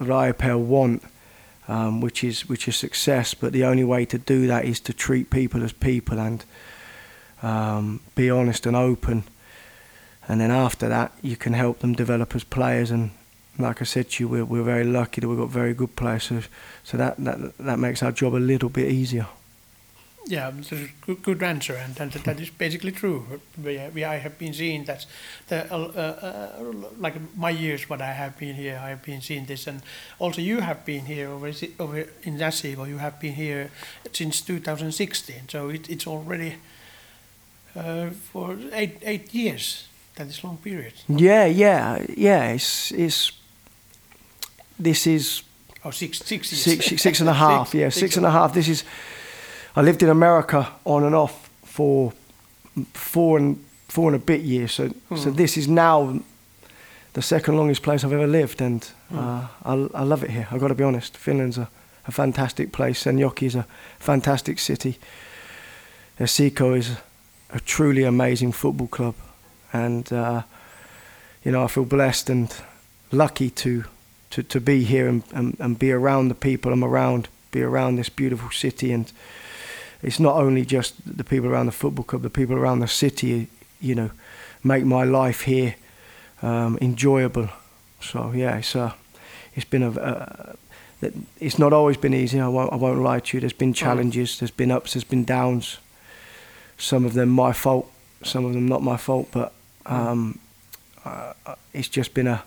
Raipel 0.00 0.60
want, 0.60 1.02
um, 1.68 2.00
which 2.00 2.24
is 2.24 2.48
which 2.48 2.66
is 2.66 2.76
success. 2.76 3.34
But 3.34 3.52
the 3.52 3.64
only 3.64 3.84
way 3.84 4.04
to 4.06 4.18
do 4.18 4.46
that 4.46 4.64
is 4.64 4.80
to 4.80 4.92
treat 4.92 5.30
people 5.30 5.62
as 5.62 5.72
people 5.72 6.18
and 6.18 6.44
um, 7.42 8.00
be 8.14 8.30
honest 8.30 8.66
and 8.66 8.74
open. 8.74 9.24
And 10.26 10.40
then 10.40 10.50
after 10.50 10.88
that, 10.88 11.12
you 11.22 11.36
can 11.36 11.52
help 11.52 11.78
them 11.78 11.94
develop 11.94 12.34
as 12.34 12.44
players. 12.44 12.90
And 12.90 13.10
like 13.58 13.80
I 13.80 13.84
said 13.84 14.10
to 14.10 14.24
you, 14.24 14.28
we're, 14.28 14.44
we're 14.44 14.62
very 14.62 14.84
lucky 14.84 15.20
that 15.20 15.28
we've 15.28 15.38
got 15.38 15.48
very 15.48 15.72
good 15.72 15.96
players. 15.96 16.24
So, 16.24 16.42
so 16.84 16.96
that, 16.96 17.16
that 17.24 17.56
that 17.58 17.78
makes 17.78 18.02
our 18.02 18.12
job 18.12 18.34
a 18.34 18.36
little 18.36 18.68
bit 18.68 18.90
easier. 18.90 19.26
Yeah, 20.28 20.50
that's 20.50 20.72
a 20.72 20.88
good, 21.06 21.22
good 21.22 21.42
answer, 21.42 21.74
and 21.74 21.94
that, 21.94 22.12
that 22.24 22.38
is 22.38 22.50
basically 22.50 22.92
true. 22.92 23.40
We, 23.56 23.80
we, 23.94 24.04
I 24.04 24.18
have 24.18 24.38
been 24.38 24.52
seeing 24.52 24.84
that, 24.84 25.06
the, 25.48 25.72
uh, 25.72 25.78
uh, 25.78 26.62
like 26.98 27.14
my 27.34 27.48
years 27.48 27.88
what 27.88 28.02
I 28.02 28.12
have 28.12 28.36
been 28.38 28.54
here, 28.54 28.78
I 28.84 28.90
have 28.90 29.02
been 29.02 29.22
seeing 29.22 29.46
this, 29.46 29.66
and 29.66 29.80
also 30.18 30.42
you 30.42 30.60
have 30.60 30.84
been 30.84 31.06
here 31.06 31.30
over, 31.30 31.50
over 31.78 31.98
in 32.24 32.36
Nasivo, 32.36 32.86
you 32.86 32.98
have 32.98 33.18
been 33.18 33.32
here 33.32 33.70
since 34.12 34.42
2016, 34.42 35.48
so 35.48 35.70
it, 35.70 35.88
it's 35.88 36.06
already 36.06 36.56
uh, 37.74 38.10
for 38.10 38.58
eight 38.72 38.98
eight 39.02 39.32
years. 39.32 39.88
That 40.16 40.26
is 40.26 40.44
long 40.44 40.58
period. 40.58 40.92
Yeah, 41.08 41.46
yeah, 41.46 42.04
yeah. 42.16 42.50
It's 42.50 42.92
it's 42.92 43.32
this 44.78 45.06
is 45.06 45.42
Oh, 45.84 45.90
six 45.90 46.18
six 46.18 46.52
years. 46.52 46.62
six 46.86 47.02
six 47.02 47.20
and 47.20 47.28
a 47.28 47.34
half. 47.34 47.72
Yeah, 47.74 47.88
six 47.88 48.00
six 48.00 48.16
and 48.16 48.26
a 48.26 48.30
half. 48.30 48.52
This 48.52 48.68
is. 48.68 48.84
I 49.78 49.82
lived 49.82 50.02
in 50.02 50.08
America 50.08 50.66
on 50.84 51.04
and 51.04 51.14
off 51.14 51.48
for 51.64 52.12
four 52.92 53.38
and 53.38 53.56
four 53.88 54.12
and 54.12 54.22
a 54.22 54.24
bit 54.24 54.40
years. 54.40 54.72
So 54.72 54.88
so 55.16 55.30
Hmm. 55.30 55.36
this 55.36 55.56
is 55.56 55.66
now 55.68 56.20
the 57.12 57.22
second 57.22 57.56
longest 57.56 57.82
place 57.82 58.04
I've 58.06 58.12
ever 58.16 58.26
lived, 58.26 58.60
and 58.60 58.84
Hmm. 59.08 59.18
uh, 59.18 59.46
I, 59.64 59.72
I 60.02 60.04
love 60.04 60.24
it 60.24 60.30
here. 60.30 60.46
I've 60.50 60.60
got 60.60 60.68
to 60.68 60.74
be 60.74 60.84
honest. 60.84 61.16
Finland's 61.16 61.58
a, 61.58 61.68
a 62.06 62.10
fantastic 62.12 62.70
place. 62.72 63.02
Senjoki 63.04 63.46
is 63.46 63.54
a 63.54 63.64
fantastic 63.98 64.58
city. 64.58 64.98
Siko 66.20 66.76
is 66.76 66.90
a 67.50 67.60
truly 67.60 68.04
amazing 68.04 68.52
football 68.54 68.88
club, 68.88 69.14
and 69.72 70.12
uh, 70.12 70.42
you 71.44 71.52
know 71.52 71.64
I 71.64 71.68
feel 71.68 71.84
blessed 71.84 72.30
and 72.30 72.48
lucky 73.12 73.50
to 73.50 73.84
to, 74.30 74.42
to 74.42 74.60
be 74.60 74.84
here 74.84 75.08
and, 75.08 75.22
and, 75.32 75.56
and 75.60 75.78
be 75.78 75.92
around 75.92 76.28
the 76.28 76.34
people 76.34 76.72
I'm 76.72 76.84
around, 76.84 77.28
be 77.50 77.62
around 77.62 77.96
this 77.96 78.10
beautiful 78.10 78.50
city. 78.50 78.92
And 78.92 79.12
it's 80.02 80.20
not 80.20 80.36
only 80.36 80.64
just 80.64 80.94
the 81.04 81.24
people 81.24 81.48
around 81.48 81.66
the 81.66 81.72
football 81.72 82.04
club, 82.04 82.22
the 82.22 82.30
people 82.30 82.56
around 82.56 82.80
the 82.80 82.88
city, 82.88 83.48
you 83.80 83.94
know, 83.94 84.10
make 84.62 84.84
my 84.84 85.04
life 85.04 85.42
here 85.42 85.74
um, 86.42 86.78
enjoyable. 86.80 87.48
So 88.00 88.32
yeah, 88.32 88.58
it's 88.58 88.76
uh, 88.76 88.92
it's 89.54 89.64
been 89.64 89.82
a, 89.82 89.90
uh, 89.90 90.52
that 91.00 91.12
it's 91.40 91.58
not 91.58 91.72
always 91.72 91.96
been 91.96 92.14
easy. 92.14 92.40
I 92.40 92.48
won't 92.48 92.72
I 92.72 92.76
won't 92.76 93.00
lie 93.00 93.20
to 93.20 93.36
you. 93.36 93.40
There's 93.40 93.52
been 93.52 93.72
challenges. 93.72 94.38
There's 94.38 94.50
been 94.50 94.70
ups. 94.70 94.94
There's 94.94 95.04
been 95.04 95.24
downs. 95.24 95.78
Some 96.76 97.04
of 97.04 97.14
them 97.14 97.28
my 97.30 97.52
fault. 97.52 97.90
Some 98.22 98.44
of 98.44 98.52
them 98.52 98.68
not 98.68 98.82
my 98.82 98.96
fault. 98.96 99.28
But 99.32 99.52
um, 99.86 100.38
uh, 101.04 101.32
it's 101.72 101.88
just 101.88 102.14
been 102.14 102.26
a 102.26 102.42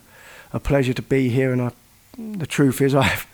a 0.54 0.60
pleasure 0.60 0.94
to 0.94 1.02
be 1.02 1.30
here, 1.30 1.52
and 1.52 1.62
I, 1.62 1.72
the 2.18 2.48
truth 2.48 2.82
is, 2.82 2.96
I 2.96 3.04
have, 3.04 3.28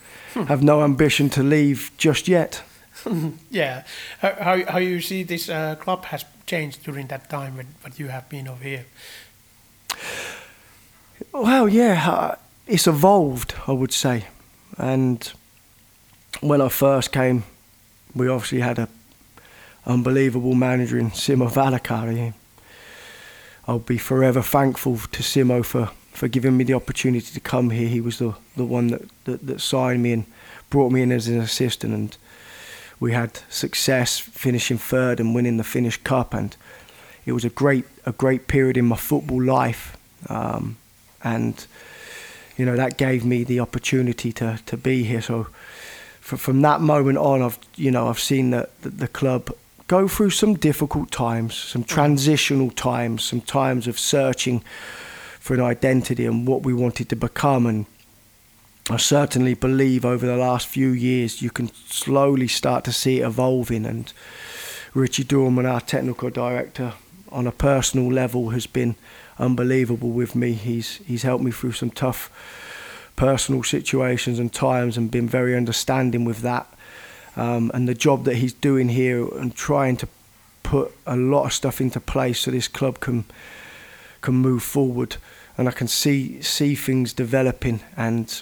have 0.48 0.64
no 0.64 0.84
ambition 0.84 1.30
to 1.32 1.44
leave 1.44 1.92
just 1.98 2.28
yet. 2.28 2.62
Yeah, 3.52 3.84
how 4.20 4.66
how, 4.66 4.78
you 4.80 5.02
see 5.02 5.24
this 5.24 5.50
uh, 5.50 5.76
club 5.76 6.06
has 6.06 6.26
changed 6.46 6.84
during 6.84 7.08
that 7.08 7.30
time 7.30 7.58
when, 7.58 7.68
when 7.82 7.94
you 7.98 8.08
have 8.08 8.30
been 8.30 8.48
over 8.48 8.64
here? 8.64 8.86
Well, 11.34 11.70
yeah, 11.70 12.10
uh, 12.10 12.36
it's 12.66 12.88
evolved, 12.88 13.54
I 13.68 13.72
would 13.72 13.94
say. 13.94 14.26
And 14.78 15.32
when 16.42 16.62
I 16.62 16.70
first 16.70 17.12
came, 17.12 17.44
we 18.16 18.28
obviously 18.28 18.62
had 18.62 18.80
a 18.80 18.88
unbelievable 19.86 20.54
manager 20.54 20.98
in 20.98 21.12
Simo 21.12 21.50
Valakari. 21.50 22.34
I'll 23.68 23.80
be 23.80 23.98
forever 23.98 24.42
thankful 24.42 24.98
to 24.98 25.24
Simo 25.24 25.64
for, 25.64 25.90
for 26.12 26.28
giving 26.28 26.56
me 26.58 26.64
the 26.64 26.74
opportunity 26.74 27.34
to 27.34 27.40
come 27.40 27.70
here. 27.70 27.88
He 27.88 28.02
was 28.02 28.20
the, 28.20 28.34
the 28.56 28.66
one 28.66 28.88
that, 28.88 29.02
that, 29.26 29.48
that 29.48 29.62
signed 29.62 30.04
me 30.04 30.14
and 30.14 30.26
brought 30.70 30.92
me 30.92 31.02
in 31.02 31.12
as 31.12 31.28
an 31.28 31.40
assistant. 31.40 31.94
And 31.94 32.18
we 33.00 33.12
had 33.12 33.40
success 33.50 34.20
finishing 34.20 34.78
third 34.78 35.20
and 35.20 35.36
winning 35.36 35.58
the 35.58 35.64
Finnish 35.64 35.98
Cup. 36.04 36.34
And 36.34 36.56
it 37.26 37.34
was 37.34 37.46
a 37.46 37.50
great, 37.50 37.86
a 38.06 38.12
great 38.12 38.48
period 38.48 38.78
in 38.78 38.86
my 38.86 38.96
football 38.96 39.44
life. 39.44 39.98
Um, 40.30 40.78
and 41.24 41.66
you 42.58 42.66
know 42.66 42.76
that 42.76 42.98
gave 42.98 43.24
me 43.24 43.44
the 43.44 43.60
opportunity 43.60 44.32
to 44.34 44.60
to 44.66 44.78
be 44.78 45.04
here. 45.04 45.22
So 45.22 45.48
from 46.22 46.62
that 46.62 46.82
moment 46.82 47.18
on, 47.18 47.42
I've 47.42 47.60
you 47.76 47.92
know 47.92 48.08
I've 48.08 48.20
seen 48.20 48.50
the, 48.52 48.70
the 48.82 48.90
the 48.90 49.08
club 49.08 49.52
go 49.88 50.08
through 50.08 50.32
some 50.32 50.56
difficult 50.56 51.12
times, 51.12 51.56
some 51.56 51.84
transitional 51.84 52.72
times, 52.72 53.24
some 53.24 53.42
times 53.42 53.88
of 53.88 53.98
searching 53.98 54.62
for 55.40 55.54
an 55.54 55.62
identity 55.62 56.26
and 56.26 56.46
what 56.46 56.64
we 56.64 56.74
wanted 56.74 57.08
to 57.10 57.16
become. 57.16 57.66
And 57.66 57.86
I 58.90 58.98
certainly 58.98 59.54
believe 59.54 60.06
over 60.06 60.26
the 60.26 60.38
last 60.38 60.68
few 60.68 60.90
years 60.92 61.42
you 61.42 61.50
can 61.50 61.70
slowly 61.88 62.48
start 62.48 62.86
to 62.86 62.94
see 62.94 63.20
it 63.20 63.26
evolving. 63.26 63.86
And 63.86 64.12
Richie 64.94 65.26
Dorman, 65.26 65.66
our 65.66 65.82
technical 65.82 66.30
director, 66.30 66.94
on 67.30 67.48
a 67.48 67.52
personal 67.52 68.10
level, 68.10 68.52
has 68.52 68.66
been 68.66 68.96
unbelievable 69.38 70.12
with 70.12 70.36
me. 70.36 70.54
He's 70.54 70.98
he's 71.06 71.24
helped 71.24 71.44
me 71.44 71.52
through 71.52 71.74
some 71.74 71.90
tough 71.90 72.32
personal 73.18 73.64
situations 73.64 74.40
and 74.40 74.54
times, 74.54 74.98
and 74.98 75.12
been 75.12 75.28
very 75.28 75.56
understanding 75.56 76.24
with 76.24 76.40
that. 76.40 76.68
Um, 77.36 77.72
and 77.74 77.88
the 77.88 77.94
job 77.94 78.24
that 78.24 78.36
he's 78.36 78.54
doing 78.54 78.90
here 78.90 79.28
and 79.36 79.54
trying 79.54 79.98
to 79.98 80.08
put 80.64 80.92
a 81.06 81.16
lot 81.16 81.46
of 81.46 81.54
stuff 81.54 81.82
into 81.82 82.00
place 82.00 82.40
so 82.40 82.52
this 82.52 82.70
club 82.70 83.00
can 83.02 83.26
can 84.22 84.36
move 84.36 84.64
forward, 84.64 85.18
and 85.58 85.68
I 85.68 85.72
can 85.72 85.88
see 85.88 86.42
see 86.42 86.74
things 86.74 87.12
developing. 87.12 87.82
And 87.98 88.42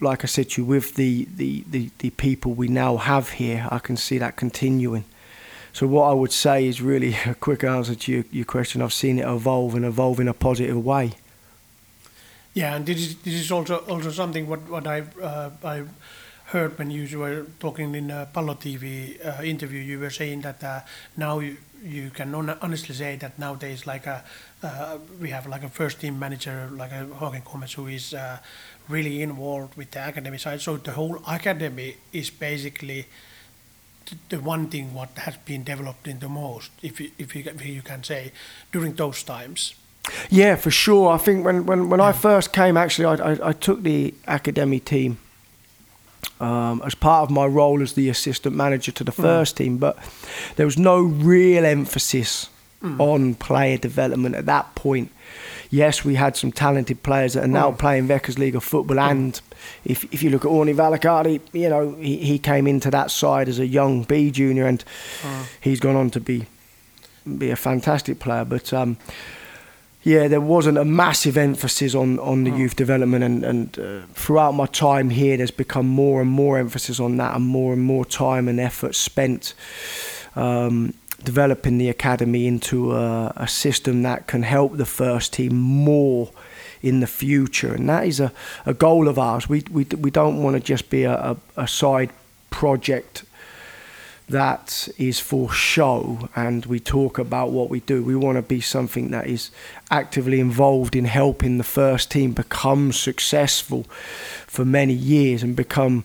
like 0.00 0.24
I 0.24 0.26
said 0.26 0.50
to 0.50 0.62
you, 0.62 0.66
with 0.66 0.94
the 0.94 1.26
the 1.36 1.64
the, 1.68 1.90
the 1.98 2.10
people 2.10 2.52
we 2.52 2.68
now 2.68 2.96
have 2.96 3.30
here, 3.30 3.68
I 3.70 3.78
can 3.78 3.96
see 3.96 4.18
that 4.18 4.36
continuing. 4.36 5.04
So 5.72 5.86
what 5.86 6.10
I 6.10 6.12
would 6.12 6.32
say 6.32 6.66
is 6.66 6.80
really 6.80 7.14
a 7.26 7.34
quick 7.34 7.62
answer 7.64 7.94
to 7.94 8.12
your, 8.12 8.24
your 8.30 8.44
question. 8.44 8.82
I've 8.82 8.92
seen 8.92 9.18
it 9.18 9.26
evolve 9.26 9.74
and 9.74 9.84
evolve 9.84 10.20
in 10.20 10.28
a 10.28 10.34
positive 10.34 10.84
way. 10.84 11.12
Yeah, 12.54 12.74
and 12.74 12.86
this 12.86 12.98
is 12.98 13.16
this 13.16 13.34
is 13.34 13.52
also 13.52 13.76
also 13.88 14.10
something 14.10 14.48
what 14.48 14.68
what 14.68 14.86
I 14.86 15.02
uh, 15.22 15.50
I 15.62 15.84
heard 16.48 16.78
when 16.78 16.90
you 16.90 17.18
were 17.18 17.46
talking 17.60 17.94
in 17.94 18.10
a 18.10 18.26
Pallo 18.32 18.54
TV 18.54 19.18
uh, 19.24 19.42
interview. 19.42 19.80
You 19.80 20.00
were 20.00 20.10
saying 20.10 20.40
that 20.42 20.64
uh, 20.64 20.80
now 21.16 21.40
you, 21.40 21.58
you 21.84 22.10
can 22.10 22.34
honestly 22.34 22.94
say 22.94 23.16
that 23.16 23.38
nowadays 23.38 23.86
like 23.86 24.06
a 24.06 24.24
uh, 24.62 24.98
we 25.20 25.28
have 25.30 25.46
like 25.46 25.62
a 25.62 25.68
first 25.68 26.00
team 26.00 26.18
manager 26.18 26.70
like 26.72 26.90
a 26.90 27.06
Håkan 27.20 27.44
Gomez 27.44 27.74
who 27.74 27.86
is 27.86 28.14
uh, 28.14 28.38
really 28.88 29.22
involved 29.22 29.76
with 29.76 29.90
the 29.90 30.08
academy 30.08 30.38
side. 30.38 30.60
So 30.60 30.78
the 30.78 30.92
whole 30.92 31.20
academy 31.28 31.96
is 32.12 32.30
basically 32.30 33.06
the 34.30 34.40
one 34.40 34.68
thing 34.68 34.94
what 34.94 35.10
has 35.18 35.36
been 35.36 35.64
developed 35.64 36.08
in 36.08 36.18
the 36.18 36.30
most, 36.30 36.70
if 36.82 36.98
you, 36.98 37.10
if 37.18 37.36
you, 37.36 37.44
if 37.44 37.66
you 37.66 37.82
can 37.82 38.02
say, 38.02 38.32
during 38.72 38.94
those 38.94 39.22
times. 39.22 39.74
Yeah, 40.30 40.56
for 40.56 40.70
sure. 40.70 41.12
I 41.12 41.18
think 41.18 41.44
when 41.44 41.66
when, 41.66 41.90
when 41.90 42.00
yeah. 42.00 42.06
I 42.06 42.12
first 42.12 42.54
came, 42.54 42.78
actually, 42.78 43.04
I, 43.04 43.32
I, 43.32 43.48
I 43.48 43.52
took 43.52 43.82
the 43.82 44.14
academy 44.26 44.80
team 44.80 45.18
um, 46.40 46.82
as 46.84 46.94
part 46.94 47.24
of 47.24 47.30
my 47.30 47.46
role 47.46 47.82
as 47.82 47.94
the 47.94 48.08
assistant 48.08 48.54
manager 48.54 48.92
to 48.92 49.04
the 49.04 49.12
mm. 49.12 49.22
first 49.22 49.56
team, 49.56 49.78
but 49.78 49.98
there 50.56 50.66
was 50.66 50.78
no 50.78 51.00
real 51.00 51.64
emphasis 51.64 52.48
mm. 52.82 52.98
on 53.00 53.34
player 53.34 53.76
development 53.76 54.34
at 54.34 54.46
that 54.46 54.74
point. 54.74 55.10
Yes, 55.70 56.04
we 56.04 56.14
had 56.14 56.36
some 56.36 56.50
talented 56.50 57.02
players 57.02 57.34
that 57.34 57.44
are 57.44 57.48
now 57.48 57.70
mm. 57.72 57.78
playing 57.78 58.08
Veikkausliiga 58.08 58.62
football, 58.62 58.96
mm. 58.96 59.10
and 59.10 59.40
if 59.84 60.04
if 60.12 60.22
you 60.22 60.30
look 60.30 60.44
at 60.44 60.50
Orni 60.50 60.74
Valakari, 60.74 61.40
you 61.52 61.68
know 61.68 61.94
he, 61.96 62.16
he 62.18 62.38
came 62.38 62.66
into 62.66 62.90
that 62.90 63.10
side 63.10 63.48
as 63.48 63.58
a 63.58 63.66
young 63.66 64.04
B 64.04 64.30
junior, 64.30 64.66
and 64.66 64.84
mm. 65.22 65.46
he's 65.60 65.80
gone 65.80 65.96
on 65.96 66.10
to 66.10 66.20
be 66.20 66.46
be 67.36 67.50
a 67.50 67.56
fantastic 67.56 68.18
player. 68.18 68.44
But 68.44 68.72
um, 68.72 68.96
yeah, 70.08 70.26
there 70.26 70.40
wasn't 70.40 70.78
a 70.78 70.86
massive 70.86 71.36
emphasis 71.36 71.94
on, 71.94 72.18
on 72.20 72.44
the 72.44 72.50
mm. 72.50 72.58
youth 72.58 72.76
development, 72.76 73.22
and, 73.22 73.44
and 73.44 73.78
uh, 73.78 74.06
throughout 74.14 74.52
my 74.52 74.64
time 74.64 75.10
here, 75.10 75.36
there's 75.36 75.50
become 75.50 75.86
more 75.86 76.22
and 76.22 76.30
more 76.30 76.58
emphasis 76.58 76.98
on 76.98 77.18
that, 77.18 77.36
and 77.36 77.44
more 77.44 77.74
and 77.74 77.82
more 77.82 78.06
time 78.06 78.48
and 78.48 78.58
effort 78.58 78.94
spent 78.94 79.52
um, 80.34 80.94
developing 81.24 81.76
the 81.76 81.90
academy 81.90 82.46
into 82.46 82.92
a, 82.92 83.34
a, 83.36 83.46
system 83.46 84.02
that 84.02 84.26
can 84.26 84.44
help 84.44 84.78
the 84.78 84.86
first 84.86 85.34
team 85.34 85.54
more 85.54 86.30
in 86.80 87.00
the 87.00 87.06
future, 87.06 87.74
and 87.74 87.86
that 87.86 88.06
is 88.06 88.18
a, 88.18 88.32
a 88.64 88.72
goal 88.72 89.08
of 89.08 89.18
ours. 89.18 89.46
We 89.46 89.62
we 89.70 89.84
we 89.84 90.10
don't 90.10 90.42
want 90.42 90.56
to 90.56 90.60
just 90.60 90.88
be 90.88 91.04
a, 91.04 91.12
a, 91.12 91.36
a 91.56 91.68
side 91.68 92.10
project 92.48 93.24
that 94.28 94.88
is 94.98 95.18
for 95.18 95.50
show 95.50 96.28
and 96.36 96.66
we 96.66 96.78
talk 96.78 97.18
about 97.18 97.50
what 97.50 97.70
we 97.70 97.80
do. 97.80 98.02
We 98.02 98.14
want 98.14 98.36
to 98.36 98.42
be 98.42 98.60
something 98.60 99.10
that 99.10 99.26
is 99.26 99.50
actively 99.90 100.38
involved 100.38 100.94
in 100.94 101.06
helping 101.06 101.56
the 101.56 101.64
first 101.64 102.10
team 102.10 102.32
become 102.32 102.92
successful 102.92 103.84
for 104.46 104.64
many 104.64 104.92
years 104.92 105.42
and 105.42 105.56
become, 105.56 106.04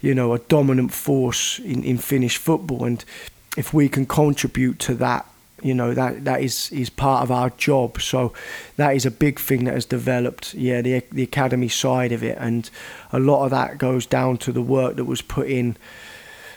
you 0.00 0.14
know, 0.14 0.32
a 0.32 0.40
dominant 0.40 0.92
force 0.92 1.60
in, 1.60 1.84
in 1.84 1.98
Finnish 1.98 2.38
football. 2.38 2.84
And 2.84 3.04
if 3.56 3.72
we 3.72 3.88
can 3.88 4.06
contribute 4.06 4.80
to 4.80 4.94
that, 4.94 5.26
you 5.62 5.74
know, 5.74 5.94
that, 5.94 6.24
that 6.24 6.42
is, 6.42 6.70
is 6.72 6.90
part 6.90 7.22
of 7.22 7.30
our 7.30 7.50
job. 7.50 8.00
So 8.00 8.32
that 8.76 8.96
is 8.96 9.06
a 9.06 9.10
big 9.10 9.38
thing 9.38 9.64
that 9.64 9.74
has 9.74 9.86
developed, 9.86 10.54
yeah, 10.54 10.82
the, 10.82 11.04
the 11.12 11.22
academy 11.22 11.68
side 11.68 12.10
of 12.10 12.24
it. 12.24 12.36
And 12.38 12.68
a 13.12 13.20
lot 13.20 13.44
of 13.44 13.50
that 13.52 13.78
goes 13.78 14.06
down 14.06 14.38
to 14.38 14.52
the 14.52 14.60
work 14.60 14.96
that 14.96 15.04
was 15.04 15.22
put 15.22 15.46
in 15.46 15.76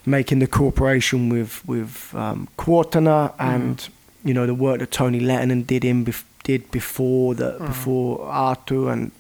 making 0.08 0.40
the 0.40 0.48
cooperation 0.48 1.30
with 1.30 1.64
with 1.68 2.14
um, 2.16 2.48
Kuortana 2.58 3.34
and 3.38 3.78
mm. 3.78 3.90
you 4.24 4.34
know 4.34 4.46
the 4.48 4.56
work 4.56 4.80
that 4.80 4.92
Tony 4.92 5.20
Lehtinen 5.20 5.68
did 5.68 5.84
in 5.84 6.06
bef- 6.06 6.24
did 6.44 6.72
before 6.72 7.36
the 7.36 7.58
mm. 7.60 7.68
before 7.68 8.20
Artu 8.20 8.92
and 8.92 9.12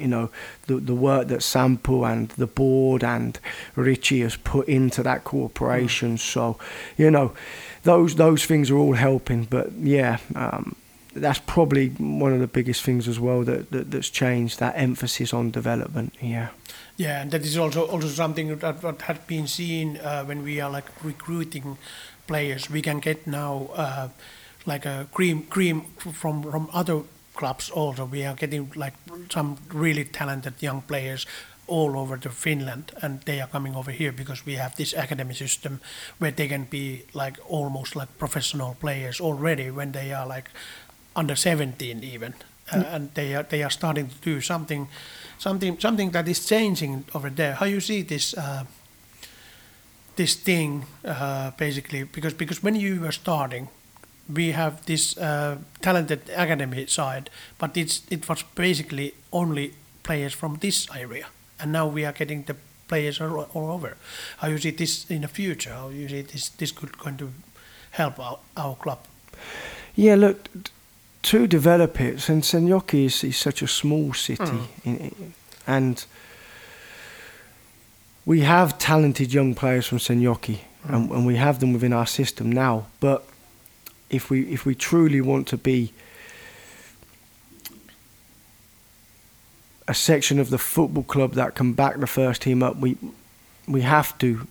you 0.00 0.08
know 0.08 0.30
the 0.66 0.74
the 0.76 0.94
work 0.94 1.28
that 1.28 1.42
Sampo 1.42 2.04
and 2.04 2.28
the 2.30 2.48
board 2.48 3.04
and 3.04 3.38
Richie 3.76 4.20
has 4.20 4.36
put 4.36 4.68
into 4.68 5.02
that 5.04 5.22
cooperation. 5.24 6.16
Mm. 6.16 6.18
So 6.18 6.58
you 6.96 7.10
know 7.10 7.32
those 7.84 8.16
those 8.16 8.44
things 8.44 8.70
are 8.70 8.76
all 8.76 8.94
helping. 8.94 9.44
But 9.44 9.72
yeah. 9.72 10.18
Um, 10.34 10.76
that's 11.14 11.40
probably 11.40 11.88
one 11.88 12.32
of 12.32 12.40
the 12.40 12.46
biggest 12.46 12.82
things 12.82 13.06
as 13.06 13.20
well 13.20 13.42
that, 13.44 13.70
that 13.70 13.90
that's 13.90 14.08
changed 14.08 14.58
that 14.60 14.72
emphasis 14.78 15.34
on 15.34 15.50
development 15.50 16.14
yeah 16.22 16.48
yeah, 16.96 17.22
and 17.22 17.30
that 17.30 17.42
is 17.42 17.56
also 17.56 17.86
also 17.86 18.08
something 18.08 18.58
that, 18.58 18.80
that 18.80 19.02
had 19.02 19.26
been 19.26 19.46
seen 19.46 19.96
uh, 19.98 20.24
when 20.24 20.42
we 20.42 20.60
are 20.60 20.70
like 20.70 20.90
recruiting 21.02 21.78
players. 22.26 22.70
We 22.70 22.82
can 22.82 23.00
get 23.00 23.26
now 23.26 23.70
uh, 23.74 24.08
like 24.66 24.86
a 24.86 25.06
cream 25.12 25.42
cream 25.42 25.82
from 25.96 26.42
from 26.42 26.68
other 26.72 27.02
clubs 27.34 27.70
also. 27.70 28.04
We 28.04 28.24
are 28.24 28.34
getting 28.34 28.70
like 28.76 28.94
some 29.30 29.56
really 29.72 30.04
talented 30.04 30.54
young 30.60 30.82
players 30.82 31.26
all 31.66 31.96
over 31.96 32.16
the 32.18 32.28
Finland, 32.28 32.92
and 33.02 33.22
they 33.22 33.40
are 33.40 33.48
coming 33.48 33.76
over 33.76 33.90
here 33.90 34.12
because 34.12 34.44
we 34.46 34.56
have 34.56 34.74
this 34.76 34.94
academy 34.94 35.34
system 35.34 35.80
where 36.18 36.32
they 36.32 36.48
can 36.48 36.64
be 36.64 37.04
like 37.14 37.38
almost 37.48 37.96
like 37.96 38.08
professional 38.18 38.76
players 38.80 39.20
already 39.20 39.70
when 39.70 39.92
they 39.92 40.12
are 40.12 40.26
like 40.26 40.50
under 41.16 41.36
17 41.36 42.04
even, 42.04 42.34
uh, 42.72 42.76
mm. 42.76 42.94
and 42.94 43.14
they 43.14 43.34
are 43.34 43.44
they 43.44 43.62
are 43.62 43.70
starting 43.70 44.08
to 44.08 44.34
do 44.34 44.40
something 44.40 44.88
something 45.42 45.78
something 45.80 46.12
that 46.12 46.28
is 46.28 46.46
changing 46.46 47.04
over 47.14 47.30
there. 47.30 47.54
How 47.54 47.66
you 47.66 47.80
see 47.80 48.02
this 48.02 48.34
uh, 48.34 48.64
this 50.16 50.34
thing 50.34 50.84
uh, 51.04 51.50
basically? 51.58 52.04
Because 52.04 52.34
because 52.34 52.62
when 52.62 52.76
you 52.76 53.00
were 53.00 53.12
starting, 53.12 53.68
we 54.28 54.52
have 54.52 54.72
this 54.86 55.18
uh, 55.18 55.56
talented 55.80 56.20
academy 56.36 56.86
side, 56.86 57.30
but 57.58 57.76
it's 57.76 58.02
it 58.10 58.28
was 58.28 58.44
basically 58.54 59.14
only 59.30 59.74
players 60.02 60.34
from 60.34 60.58
this 60.60 60.88
area, 60.94 61.26
and 61.58 61.72
now 61.72 61.86
we 61.86 62.04
are 62.04 62.12
getting 62.12 62.44
the 62.44 62.54
players 62.88 63.20
all, 63.20 63.48
all 63.54 63.70
over. 63.70 63.96
How 64.38 64.48
you 64.48 64.58
see 64.58 64.70
this 64.70 65.10
in 65.10 65.22
the 65.22 65.28
future? 65.28 65.74
How 65.74 65.90
you 65.90 66.08
see 66.08 66.22
this 66.22 66.50
this 66.50 66.72
could 66.72 66.98
going 66.98 67.16
to 67.16 67.32
help 67.90 68.18
our, 68.18 68.38
our 68.56 68.76
club? 68.76 68.98
Yeah, 69.94 70.14
look, 70.18 70.48
to 71.22 71.46
develop 71.46 72.00
it, 72.00 72.28
and 72.28 72.42
Seinäjoki 72.42 73.04
is, 73.04 73.24
is 73.24 73.36
such 73.36 73.62
a 73.62 73.68
small 73.68 74.12
city, 74.12 74.42
mm. 74.42 74.68
in, 74.84 75.34
and 75.66 76.04
we 78.24 78.40
have 78.40 78.78
talented 78.78 79.32
young 79.32 79.54
players 79.54 79.86
from 79.86 79.98
Seinäjoki, 79.98 80.58
mm. 80.86 80.94
and, 80.94 81.10
and, 81.10 81.26
we 81.26 81.36
have 81.36 81.60
them 81.60 81.72
within 81.72 81.92
our 81.92 82.06
system 82.06 82.50
now. 82.50 82.86
But 83.00 83.24
if 84.10 84.30
we 84.30 84.42
if 84.52 84.66
we 84.66 84.74
truly 84.74 85.20
want 85.20 85.46
to 85.48 85.56
be 85.56 85.92
a 89.88 89.94
section 89.94 90.38
of 90.38 90.50
the 90.50 90.58
football 90.58 91.02
club 91.02 91.34
that 91.34 91.54
can 91.54 91.72
back 91.72 91.98
the 91.98 92.06
first 92.06 92.42
team 92.42 92.62
up, 92.62 92.76
we 92.76 92.96
we 93.66 93.82
have 93.82 94.16
to 94.18 94.46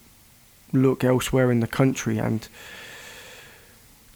look 0.74 1.04
elsewhere 1.04 1.52
in 1.52 1.60
the 1.60 1.68
country 1.68 2.18
and 2.18 2.48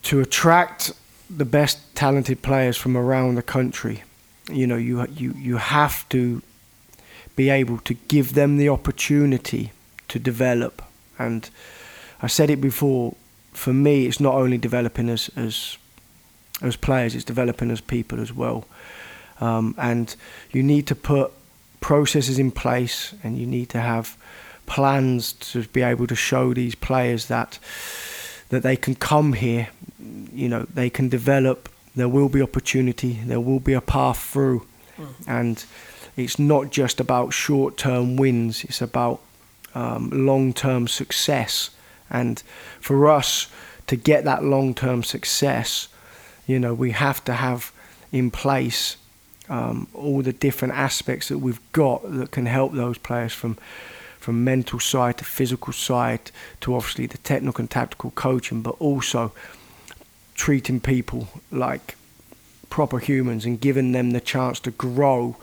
to 0.03 0.22
attract 0.22 0.93
the 1.30 1.46
best 1.46 1.96
talented 1.96 2.42
players 2.42 2.78
from 2.78 2.96
around 2.96 3.36
the 3.36 3.42
country. 3.42 4.04
You 4.52 4.68
know, 4.68 4.76
you 4.76 5.06
you 5.08 5.34
you 5.38 5.58
have 5.58 6.08
to 6.10 6.42
be 7.36 7.50
able 7.50 7.80
to 7.80 7.94
give 7.94 8.34
them 8.34 8.58
the 8.58 8.70
opportunity 8.70 9.72
to 10.08 10.20
develop. 10.20 10.82
And 11.18 11.50
I 12.22 12.28
said 12.28 12.50
it 12.50 12.62
before. 12.62 13.16
For 13.54 13.74
me, 13.74 14.06
it's 14.06 14.20
not 14.20 14.36
only 14.36 14.58
developing 14.58 15.10
as 15.10 15.30
as 15.36 15.78
as 16.62 16.76
players; 16.76 17.16
it's 17.16 17.26
developing 17.26 17.72
as 17.72 17.82
people 17.82 18.20
as 18.20 18.32
well. 18.34 18.66
Um, 19.42 19.76
and 19.78 20.16
you 20.52 20.64
need 20.64 20.88
to 20.88 20.96
put 20.96 21.32
processes 21.82 22.40
in 22.40 22.52
place, 22.52 23.14
and 23.24 23.38
you 23.38 23.46
need 23.46 23.70
to 23.70 23.80
have 23.80 24.18
plans 24.66 25.34
to 25.34 25.64
be 25.68 25.82
able 25.82 26.08
to 26.08 26.16
show 26.16 26.54
these 26.54 26.76
players 26.76 27.28
that 27.28 27.60
that 28.50 28.64
they 28.64 28.76
can 28.76 28.96
come 28.96 29.34
here 29.34 29.70
you 30.36 30.50
know 30.50 30.66
they 30.74 30.89
can 30.89 31.10
develop. 31.10 31.70
There 31.96 32.10
will 32.10 32.30
be 32.30 32.41
opportunity. 32.41 33.20
There 33.26 33.39
will 33.39 33.60
be 33.60 33.74
a 33.74 33.82
path 33.82 34.20
through, 34.20 34.66
mm. 34.98 35.08
and 35.28 35.64
it's 36.18 36.38
not 36.38 36.70
just 36.70 37.00
about 37.00 37.34
short-term 37.34 38.18
wins. 38.18 38.64
It's 38.66 38.82
about 38.82 39.22
um, 39.74 40.10
long-term 40.12 40.88
success. 40.88 41.70
And 42.10 42.41
for 42.80 43.10
us 43.10 43.48
to 43.88 43.96
get 43.96 44.26
that 44.26 44.43
long-term 44.43 45.04
success, 45.04 45.88
you 46.46 46.60
know, 46.60 46.74
we 46.74 46.91
have 46.91 47.24
to 47.26 47.34
have 47.34 47.72
in 48.12 48.30
place 48.30 48.98
um, 49.50 49.88
all 49.93 50.22
the 50.22 50.34
different 50.34 50.74
aspects 50.74 51.30
that 51.30 51.39
we've 51.39 51.62
got 51.72 52.02
that 52.12 52.32
can 52.32 52.46
help 52.46 52.74
those 52.74 52.98
players 52.98 53.34
from 53.34 53.58
from 54.26 54.44
mental 54.44 54.80
side 54.80 55.20
to 55.20 55.24
physical 55.24 55.72
side 55.72 56.32
to 56.60 56.74
obviously 56.74 57.06
the 57.06 57.20
technical 57.20 57.62
and 57.62 57.70
tactical 57.70 58.10
coaching, 58.10 58.64
but 58.64 58.76
also 58.80 59.32
treating 60.34 60.80
people 60.80 61.28
like 61.52 61.96
proper 62.72 62.98
humans 62.98 63.46
and 63.46 63.62
giving 63.62 63.92
them 63.92 64.12
the 64.12 64.20
chance 64.20 64.60
to 64.60 64.72
grow 64.72 65.38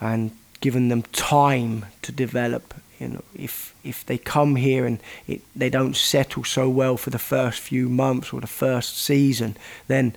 and 0.00 0.30
giving 0.62 0.88
them 0.88 1.02
time 1.12 1.84
to 2.00 2.10
develop. 2.12 2.72
You 2.98 3.08
know, 3.08 3.24
if 3.34 3.74
if 3.84 4.06
they 4.06 4.16
come 4.16 4.56
here 4.56 4.86
and 4.86 5.00
it, 5.26 5.42
they 5.54 5.68
don't 5.68 5.94
settle 5.94 6.44
so 6.44 6.70
well 6.70 6.96
for 6.96 7.10
the 7.10 7.18
first 7.18 7.60
few 7.60 7.90
months 7.90 8.32
or 8.32 8.40
the 8.40 8.46
first 8.46 8.96
season, 8.96 9.54
then 9.86 10.16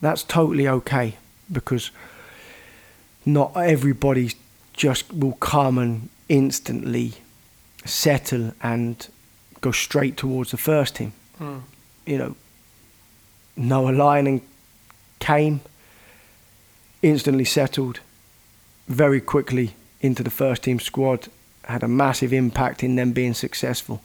that's 0.00 0.22
totally 0.22 0.68
okay 0.68 1.16
because 1.50 1.90
not 3.26 3.50
everybody 3.56 4.34
just 4.72 5.12
will 5.12 5.36
come 5.40 5.78
and 5.78 6.10
instantly 6.28 7.14
settle 7.84 8.52
and 8.62 9.08
go 9.60 9.72
straight 9.72 10.16
towards 10.16 10.50
the 10.50 10.56
first 10.56 10.96
team. 10.96 11.12
Mm. 11.40 11.62
You 12.06 12.18
know, 12.18 12.36
Noah 13.56 13.92
Lyon 13.92 14.42
came, 15.18 15.60
instantly 17.02 17.44
settled, 17.44 18.00
very 18.88 19.20
quickly 19.20 19.74
into 20.00 20.22
the 20.22 20.30
first 20.30 20.62
team 20.64 20.80
squad, 20.80 21.28
had 21.64 21.82
a 21.82 21.88
massive 21.88 22.32
impact 22.32 22.82
in 22.82 22.96
them 22.96 23.12
being 23.12 23.34
successful. 23.34 24.02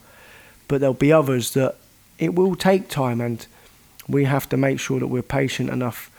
But 0.67 0.81
there'll 0.81 0.93
be 0.93 1.11
others 1.11 1.51
that 1.51 1.75
it 2.19 2.35
will 2.35 2.55
take 2.55 2.89
time, 2.89 3.21
and 3.21 3.45
we 4.07 4.25
have 4.25 4.47
to 4.49 4.57
make 4.57 4.79
sure 4.79 4.99
that 4.99 5.07
we're 5.07 5.21
patient 5.21 5.69
enough 5.69 6.11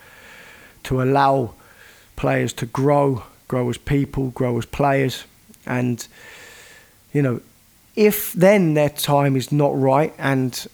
to 0.83 1.01
allow 1.01 1.53
players 2.15 2.53
to 2.53 2.65
grow, 2.65 3.23
grow 3.47 3.69
as 3.69 3.77
people, 3.77 4.29
grow 4.31 4.57
as 4.57 4.65
players, 4.65 5.25
and 5.65 6.07
you 7.13 7.21
know, 7.21 7.41
if 7.95 8.33
then 8.33 8.73
their 8.75 8.89
time 8.89 9.35
is 9.35 9.51
not 9.51 9.77
right 9.79 10.13
and 10.17 10.67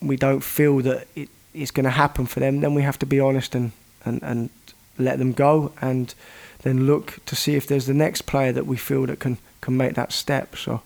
we 0.00 0.16
don't 0.16 0.40
feel 0.40 0.78
that 0.80 1.06
it 1.14 1.28
is 1.52 1.70
going 1.70 1.84
to 1.84 1.90
happen 1.90 2.26
for 2.26 2.40
them, 2.40 2.60
then 2.60 2.74
we 2.74 2.82
have 2.82 2.98
to 2.98 3.06
be 3.06 3.20
honest 3.20 3.54
and, 3.54 3.72
and, 4.04 4.22
and 4.22 4.50
let 4.98 5.18
them 5.18 5.32
go 5.32 5.72
and 5.80 6.14
then 6.62 6.86
look 6.86 7.18
to 7.26 7.36
see 7.36 7.56
if 7.56 7.66
there's 7.66 7.86
the 7.86 7.94
next 7.94 8.22
player 8.22 8.52
that 8.52 8.66
we 8.66 8.76
feel 8.76 9.06
that 9.06 9.20
can, 9.20 9.38
can 9.60 9.76
make 9.76 9.94
that 9.94 10.12
step. 10.12 10.56
So, 10.56 10.82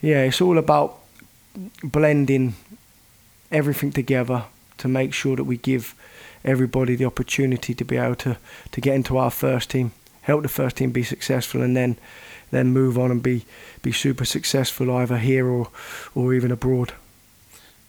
yeah, 0.00 0.22
it's 0.22 0.40
all 0.40 0.58
about 0.58 0.98
blending 1.82 2.54
everything 3.50 3.92
together 3.92 4.44
to 4.78 4.88
make 4.88 5.14
sure 5.14 5.36
that 5.36 5.44
we 5.44 5.56
give 5.56 5.94
everybody 6.44 6.96
the 6.96 7.04
opportunity 7.04 7.74
to 7.74 7.84
be 7.84 7.96
able 7.96 8.16
to, 8.16 8.36
to 8.72 8.80
get 8.80 8.94
into 8.94 9.16
our 9.16 9.30
first 9.30 9.70
team, 9.70 9.92
help 10.22 10.42
the 10.42 10.48
first 10.48 10.76
team 10.76 10.90
be 10.90 11.02
successful, 11.02 11.62
and 11.62 11.76
then 11.76 11.96
then 12.54 12.72
move 12.72 12.98
on 12.98 13.10
and 13.10 13.22
be 13.22 13.44
be 13.82 13.92
super 13.92 14.24
successful 14.24 14.90
either 14.90 15.18
here 15.18 15.46
or 15.46 15.68
or 16.14 16.34
even 16.34 16.52
abroad. 16.52 16.92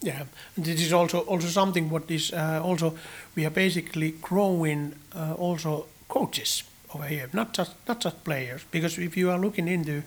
Yeah, 0.01 0.25
this 0.57 0.81
is 0.81 0.93
also 0.93 1.19
also 1.19 1.47
something 1.47 1.89
what 1.89 2.11
is 2.11 2.31
uh, 2.33 2.61
also 2.63 2.93
we 3.35 3.45
are 3.45 3.53
basically 3.53 4.13
growing 4.21 4.93
uh, 5.15 5.33
also 5.33 5.85
coaches 6.07 6.63
over 6.93 7.07
here, 7.07 7.29
not 7.33 7.57
just 7.57 7.75
not 7.87 8.03
just 8.03 8.23
players. 8.23 8.65
Because 8.71 9.01
if 9.01 9.17
you 9.17 9.31
are 9.31 9.39
looking 9.39 9.67
into, 9.67 10.03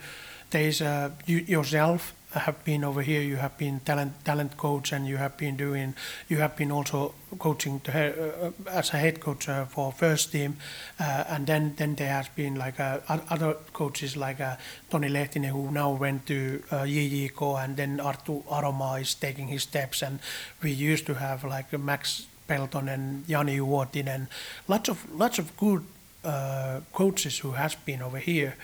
there 0.51 0.69
is 0.69 0.81
uh, 0.81 1.11
you 1.27 1.45
yourself 1.47 2.13
have 2.33 2.62
been 2.64 2.85
over 2.85 3.03
here. 3.03 3.20
You 3.20 3.37
have 3.37 3.57
been 3.57 3.81
talent 3.81 4.24
talent 4.24 4.57
coach, 4.57 4.93
and 4.93 5.07
you 5.07 5.16
have 5.16 5.37
been 5.37 5.57
doing. 5.57 5.95
You 6.29 6.39
have 6.39 6.57
been 6.57 6.70
also 6.70 7.14
coaching 7.39 7.81
uh, 7.89 8.51
as 8.70 8.93
a 8.93 8.99
head 8.99 9.20
coach 9.20 9.49
uh, 9.49 9.64
for 9.64 9.93
first 9.93 10.33
team, 10.33 10.57
uh, 11.01 11.24
and 11.29 11.47
then 11.47 11.74
then 11.76 11.95
there 11.95 12.12
has 12.12 12.29
been 12.29 12.55
like 12.55 12.79
uh, 12.81 13.01
other 13.09 13.55
coaches 13.72 14.16
like 14.16 14.41
uh, 14.41 14.57
Toni 14.91 15.09
Lehtinen 15.09 15.51
who 15.51 15.70
now 15.70 15.93
went 15.93 16.26
to 16.26 16.62
uh, 16.70 16.83
JJK, 16.85 17.64
and 17.64 17.76
then 17.76 17.99
Arttu 17.99 18.43
Aroma 18.51 18.95
is 19.01 19.14
taking 19.14 19.49
his 19.49 19.62
steps, 19.62 20.03
and 20.03 20.20
we 20.62 20.70
used 20.70 21.07
to 21.07 21.14
have 21.14 21.45
like 21.45 21.72
Max 21.79 22.26
Pelton 22.47 22.89
and 22.89 23.29
Jani 23.29 23.59
Uotinen, 23.59 24.29
lots 24.68 24.89
of 24.89 25.11
lots 25.12 25.39
of 25.39 25.57
good 25.57 25.85
uh, 26.24 26.81
coaches 26.93 27.39
who 27.39 27.53
has 27.53 27.74
been 27.74 28.03
over 28.03 28.18
here 28.18 28.57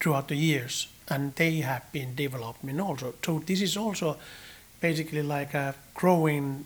throughout 0.00 0.28
the 0.28 0.36
years 0.36 0.88
and 1.08 1.34
they 1.34 1.60
have 1.60 1.90
been 1.92 2.14
developing 2.14 2.80
also. 2.80 3.14
So 3.24 3.42
this 3.46 3.60
is 3.60 3.76
also 3.76 4.16
basically 4.80 5.22
like 5.22 5.54
a 5.54 5.74
growing 5.94 6.64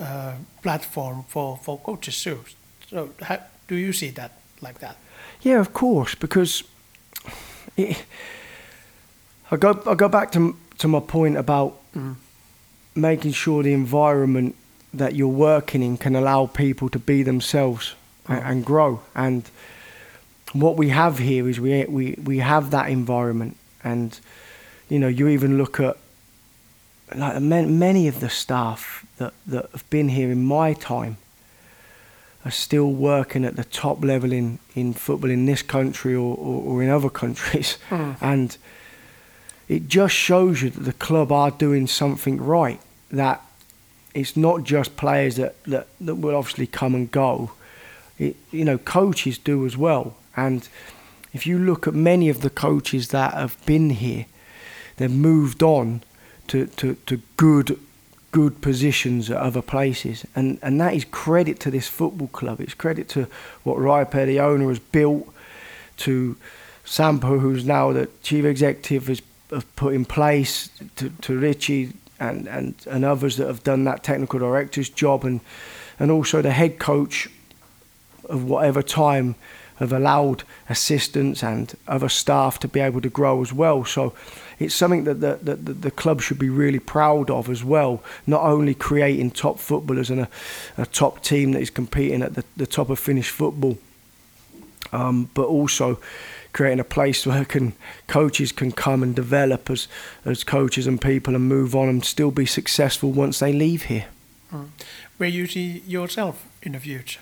uh, 0.00 0.34
platform 0.62 1.24
for, 1.28 1.58
for 1.62 1.78
coaches 1.78 2.22
too. 2.22 2.44
So 2.88 3.10
how, 3.20 3.38
do 3.68 3.76
you 3.76 3.92
see 3.92 4.10
that 4.10 4.32
like 4.60 4.78
that? 4.80 4.96
Yeah, 5.42 5.60
of 5.60 5.72
course, 5.72 6.14
because 6.14 6.64
it, 7.76 8.04
I 9.50 9.56
go 9.56 9.82
I 9.86 9.94
go 9.94 10.08
back 10.08 10.32
to 10.32 10.56
to 10.78 10.88
my 10.88 11.00
point 11.00 11.36
about 11.36 11.78
mm. 11.94 12.16
making 12.94 13.32
sure 13.32 13.62
the 13.62 13.72
environment 13.72 14.54
that 14.94 15.14
you're 15.14 15.28
working 15.28 15.82
in 15.82 15.96
can 15.96 16.16
allow 16.16 16.46
people 16.46 16.88
to 16.90 16.98
be 16.98 17.22
themselves 17.22 17.94
mm. 18.26 18.36
and, 18.36 18.46
and 18.46 18.64
grow 18.64 19.00
and 19.14 19.50
what 20.52 20.76
we 20.76 20.90
have 20.90 21.18
here 21.18 21.48
is 21.48 21.58
we 21.60 21.84
we 21.84 22.14
we 22.22 22.38
have 22.38 22.70
that 22.70 22.88
environment, 22.88 23.56
and 23.82 24.18
you 24.88 24.98
know 24.98 25.08
you 25.08 25.28
even 25.28 25.58
look 25.58 25.80
at 25.80 25.96
like 27.14 27.40
many 27.40 28.08
of 28.08 28.20
the 28.20 28.30
staff 28.30 29.06
that 29.18 29.32
that 29.46 29.70
have 29.72 29.88
been 29.90 30.08
here 30.08 30.30
in 30.30 30.44
my 30.44 30.74
time 30.74 31.16
are 32.44 32.50
still 32.50 32.90
working 32.90 33.44
at 33.44 33.56
the 33.56 33.64
top 33.64 34.02
level 34.04 34.32
in, 34.32 34.58
in 34.74 34.92
football 34.92 35.30
in 35.30 35.46
this 35.46 35.62
country 35.62 36.12
or, 36.12 36.36
or, 36.36 36.62
or 36.62 36.82
in 36.82 36.90
other 36.90 37.10
countries, 37.10 37.78
mm. 37.88 38.16
and 38.20 38.56
it 39.68 39.88
just 39.88 40.14
shows 40.14 40.62
you 40.62 40.70
that 40.70 40.80
the 40.80 40.92
club 40.92 41.30
are 41.30 41.50
doing 41.50 41.86
something 41.86 42.38
right. 42.42 42.80
That 43.10 43.40
it's 44.14 44.36
not 44.36 44.64
just 44.64 44.96
players 44.96 45.36
that, 45.36 45.62
that, 45.64 45.86
that 46.00 46.16
will 46.16 46.36
obviously 46.36 46.66
come 46.66 46.94
and 46.94 47.10
go. 47.10 47.52
It, 48.18 48.36
you 48.50 48.64
know, 48.64 48.78
coaches 48.78 49.38
do 49.38 49.64
as 49.64 49.76
well. 49.76 50.16
And 50.36 50.68
if 51.32 51.46
you 51.46 51.58
look 51.58 51.86
at 51.86 51.94
many 51.94 52.28
of 52.28 52.40
the 52.40 52.50
coaches 52.50 53.08
that 53.08 53.34
have 53.34 53.56
been 53.66 53.90
here, 53.90 54.26
they've 54.96 55.10
moved 55.10 55.62
on 55.62 56.02
to, 56.48 56.66
to, 56.66 56.94
to 57.06 57.20
good 57.36 57.78
good 58.32 58.62
positions 58.62 59.30
at 59.30 59.36
other 59.36 59.62
places. 59.62 60.24
And, 60.34 60.58
and 60.62 60.80
that 60.80 60.94
is 60.94 61.04
credit 61.04 61.60
to 61.60 61.70
this 61.70 61.86
football 61.86 62.28
club. 62.28 62.60
It's 62.60 62.74
credit 62.74 63.08
to 63.10 63.28
what 63.62 63.76
Raipe, 63.76 64.26
the 64.26 64.40
owner, 64.40 64.68
has 64.70 64.78
built, 64.78 65.32
to 65.98 66.36
Sampo, 66.84 67.38
who's 67.38 67.64
now 67.64 67.92
the 67.92 68.08
chief 68.22 68.46
executive, 68.46 69.06
has, 69.06 69.22
has 69.50 69.64
put 69.76 69.94
in 69.94 70.06
place, 70.06 70.70
to, 70.96 71.10
to 71.10 71.38
Richie 71.38 71.92
and, 72.18 72.48
and, 72.48 72.74
and 72.90 73.04
others 73.04 73.36
that 73.36 73.46
have 73.46 73.62
done 73.62 73.84
that 73.84 74.02
technical 74.02 74.38
director's 74.38 74.88
job, 74.88 75.24
and, 75.24 75.40
and 75.98 76.10
also 76.10 76.40
the 76.40 76.52
head 76.52 76.78
coach 76.78 77.28
of 78.24 78.44
whatever 78.44 78.82
time 78.82 79.34
have 79.82 79.92
allowed 79.92 80.44
assistants 80.68 81.42
and 81.42 81.74
other 81.86 82.08
staff 82.08 82.58
to 82.60 82.68
be 82.68 82.80
able 82.80 83.00
to 83.00 83.08
grow 83.08 83.42
as 83.42 83.52
well. 83.52 83.84
So 83.84 84.14
it's 84.58 84.74
something 84.74 85.04
that 85.04 85.20
the, 85.20 85.38
the, 85.42 85.54
the 85.56 85.90
club 85.90 86.20
should 86.20 86.38
be 86.38 86.50
really 86.50 86.78
proud 86.78 87.30
of 87.30 87.48
as 87.48 87.64
well. 87.64 88.02
Not 88.26 88.42
only 88.42 88.74
creating 88.74 89.32
top 89.32 89.58
footballers 89.58 90.10
and 90.10 90.20
a, 90.20 90.28
a 90.76 90.86
top 90.86 91.22
team 91.22 91.52
that 91.52 91.60
is 91.60 91.70
competing 91.70 92.22
at 92.22 92.34
the, 92.34 92.44
the 92.56 92.66
top 92.66 92.90
of 92.90 92.98
Finnish 92.98 93.30
football, 93.30 93.78
um, 94.92 95.30
but 95.34 95.46
also 95.46 95.98
creating 96.52 96.80
a 96.80 96.84
place 96.84 97.26
where 97.26 97.44
can 97.44 97.72
coaches 98.06 98.52
can 98.52 98.72
come 98.72 99.02
and 99.02 99.16
develop 99.16 99.70
as 99.70 99.88
as 100.24 100.44
coaches 100.44 100.86
and 100.86 101.00
people 101.00 101.34
and 101.34 101.48
move 101.48 101.74
on 101.74 101.88
and 101.88 102.04
still 102.04 102.30
be 102.30 102.46
successful 102.46 103.10
once 103.10 103.38
they 103.38 103.52
leave 103.52 103.84
here. 103.84 104.06
Mm. 104.52 104.68
Where 105.16 105.30
you 105.30 105.46
see 105.46 105.82
yourself 105.86 106.46
in 106.62 106.72
the 106.72 106.80
future? 106.80 107.20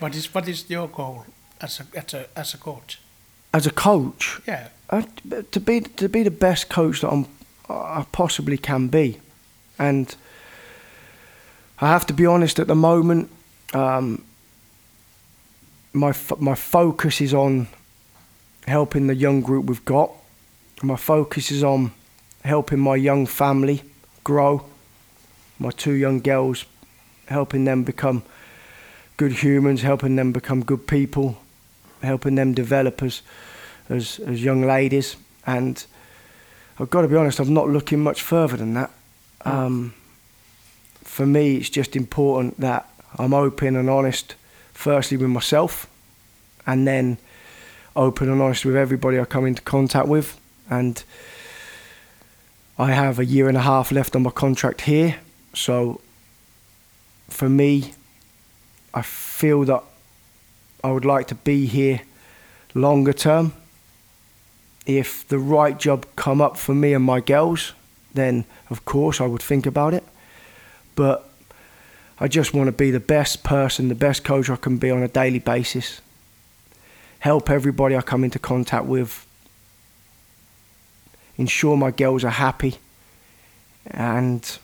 What 0.00 0.14
is 0.14 0.34
what 0.34 0.48
is 0.48 0.68
your 0.68 0.88
goal 0.88 1.26
as 1.60 1.80
a 1.80 1.98
as 1.98 2.14
a 2.14 2.26
as 2.36 2.54
a 2.54 2.58
coach? 2.58 3.00
As 3.52 3.66
a 3.66 3.70
coach, 3.70 4.40
yeah, 4.46 4.68
uh, 4.90 5.02
to 5.50 5.60
be 5.60 5.80
to 5.80 6.08
be 6.08 6.22
the 6.22 6.30
best 6.30 6.68
coach 6.68 7.00
that 7.00 7.10
I'm, 7.10 7.26
I 7.68 8.04
possibly 8.12 8.58
can 8.58 8.88
be, 8.88 9.18
and 9.78 10.14
I 11.80 11.88
have 11.88 12.06
to 12.06 12.12
be 12.12 12.26
honest. 12.26 12.58
At 12.58 12.66
the 12.66 12.74
moment, 12.74 13.30
um, 13.72 14.24
my 15.92 16.12
my 16.38 16.54
focus 16.54 17.20
is 17.20 17.34
on 17.34 17.68
helping 18.66 19.06
the 19.06 19.14
young 19.14 19.40
group 19.40 19.66
we've 19.66 19.84
got. 19.84 20.10
My 20.82 20.96
focus 20.96 21.50
is 21.50 21.64
on 21.64 21.92
helping 22.44 22.78
my 22.78 22.96
young 22.96 23.26
family 23.26 23.82
grow. 24.24 24.64
My 25.58 25.70
two 25.70 25.92
young 25.92 26.20
girls, 26.20 26.66
helping 27.26 27.64
them 27.64 27.82
become 27.82 28.22
good 29.16 29.32
humans, 29.32 29.82
helping 29.82 30.16
them 30.16 30.32
become 30.32 30.64
good 30.64 30.86
people, 30.86 31.36
helping 32.02 32.34
them 32.34 32.54
develop 32.54 33.02
as, 33.02 33.22
as, 33.88 34.20
as 34.20 34.42
young 34.42 34.62
ladies. 34.62 35.16
And 35.46 35.84
I've 36.78 36.90
got 36.90 37.02
to 37.02 37.08
be 37.08 37.16
honest, 37.16 37.38
I'm 37.40 37.54
not 37.54 37.68
looking 37.68 38.00
much 38.00 38.22
further 38.22 38.56
than 38.56 38.74
that. 38.74 38.90
Um, 39.44 39.94
for 41.02 41.26
me, 41.26 41.56
it's 41.56 41.70
just 41.70 41.96
important 41.96 42.60
that 42.60 42.88
I'm 43.18 43.34
open 43.34 43.76
and 43.76 43.88
honest, 43.88 44.34
firstly 44.72 45.16
with 45.16 45.30
myself, 45.30 45.88
and 46.66 46.86
then 46.86 47.18
open 47.96 48.30
and 48.30 48.40
honest 48.40 48.64
with 48.64 48.76
everybody 48.76 49.18
I 49.18 49.24
come 49.24 49.46
into 49.46 49.62
contact 49.62 50.06
with. 50.06 50.38
And 50.70 51.02
I 52.78 52.92
have 52.92 53.18
a 53.18 53.24
year 53.24 53.48
and 53.48 53.56
a 53.56 53.62
half 53.62 53.90
left 53.90 54.14
on 54.14 54.22
my 54.22 54.30
contract 54.30 54.82
here, 54.82 55.16
so 55.54 56.00
for 57.28 57.48
me, 57.48 57.94
I 58.94 59.02
feel 59.02 59.64
that 59.64 59.82
I 60.82 60.92
would 60.92 61.04
like 61.04 61.26
to 61.28 61.34
be 61.34 61.66
here 61.66 62.00
longer 62.74 63.12
term. 63.12 63.52
If 64.86 65.26
the 65.28 65.38
right 65.38 65.78
job 65.78 66.06
come 66.16 66.40
up 66.40 66.56
for 66.56 66.74
me 66.74 66.94
and 66.94 67.04
my 67.04 67.20
girls, 67.20 67.72
then 68.14 68.44
of 68.70 68.84
course 68.84 69.20
I 69.20 69.26
would 69.26 69.42
think 69.42 69.66
about 69.66 69.94
it. 69.94 70.04
But 70.94 71.28
I 72.20 72.28
just 72.28 72.54
want 72.54 72.68
to 72.68 72.72
be 72.72 72.90
the 72.90 73.00
best 73.00 73.44
person, 73.44 73.88
the 73.88 73.94
best 73.94 74.24
coach 74.24 74.50
I 74.50 74.56
can 74.56 74.78
be 74.78 74.90
on 74.90 75.02
a 75.02 75.08
daily 75.08 75.38
basis. 75.38 76.00
Help 77.20 77.50
everybody 77.50 77.96
I 77.96 78.02
come 78.02 78.24
into 78.24 78.38
contact 78.38 78.86
with. 78.86 79.26
Ensure 81.36 81.76
my 81.76 81.90
girls 81.90 82.24
are 82.24 82.30
happy. 82.30 82.76
And, 83.86 84.58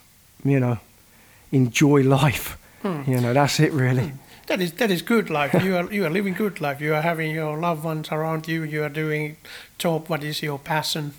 you 0.45 0.59
know, 0.59 0.79
enjoy 1.53 2.03
life. 2.03 2.59
Hmm. 2.83 3.03
You 3.07 3.21
know, 3.21 3.33
that's 3.33 3.61
it 3.61 3.73
really. 3.73 4.09
Hmm. 4.09 4.24
That 4.47 4.61
is 4.61 4.73
that 4.73 4.91
is 4.91 5.03
good 5.03 5.31
life. 5.31 5.55
You 5.65 5.77
are 5.77 5.93
you 5.93 6.05
are 6.05 6.11
living 6.11 6.35
good 6.35 6.61
life. 6.61 6.81
You 6.81 6.95
are 6.95 7.03
having 7.03 7.35
your 7.35 7.59
loved 7.59 7.85
ones 7.85 8.09
around 8.13 8.47
you. 8.49 8.63
You 8.63 8.83
are 8.85 8.89
doing 8.93 9.37
job 9.79 10.09
what 10.09 10.23
is 10.23 10.43
your 10.43 10.59
passion. 10.59 11.13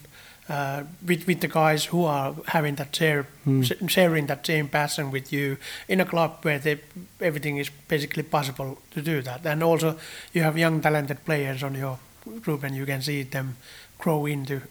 Uh, 0.48 0.84
with 1.08 1.26
with 1.28 1.40
the 1.42 1.48
guys 1.48 1.86
who 1.86 2.06
are 2.06 2.36
having 2.48 2.76
that 2.76 2.96
share, 2.96 3.26
sh- 3.64 3.72
sharing 3.88 4.28
that 4.28 4.46
same 4.46 4.68
passion 4.68 5.10
with 5.12 5.34
you 5.34 5.58
in 5.88 6.00
a 6.00 6.06
club 6.06 6.32
where 6.44 6.60
they, 6.60 6.78
everything 7.20 7.58
is 7.58 7.72
basically 7.88 8.22
possible 8.24 8.78
to 8.92 9.02
do 9.02 9.22
that, 9.24 9.44
and 9.46 9.64
also 9.64 9.96
you 10.34 10.44
have 10.44 10.56
young 10.56 10.82
talented 10.82 11.18
players 11.26 11.64
on 11.64 11.74
your 11.74 11.98
group, 12.44 12.64
and 12.64 12.76
you 12.76 12.86
can 12.86 13.02
see 13.02 13.24
them 13.24 13.56
grow 13.98 14.28
into 14.28 14.62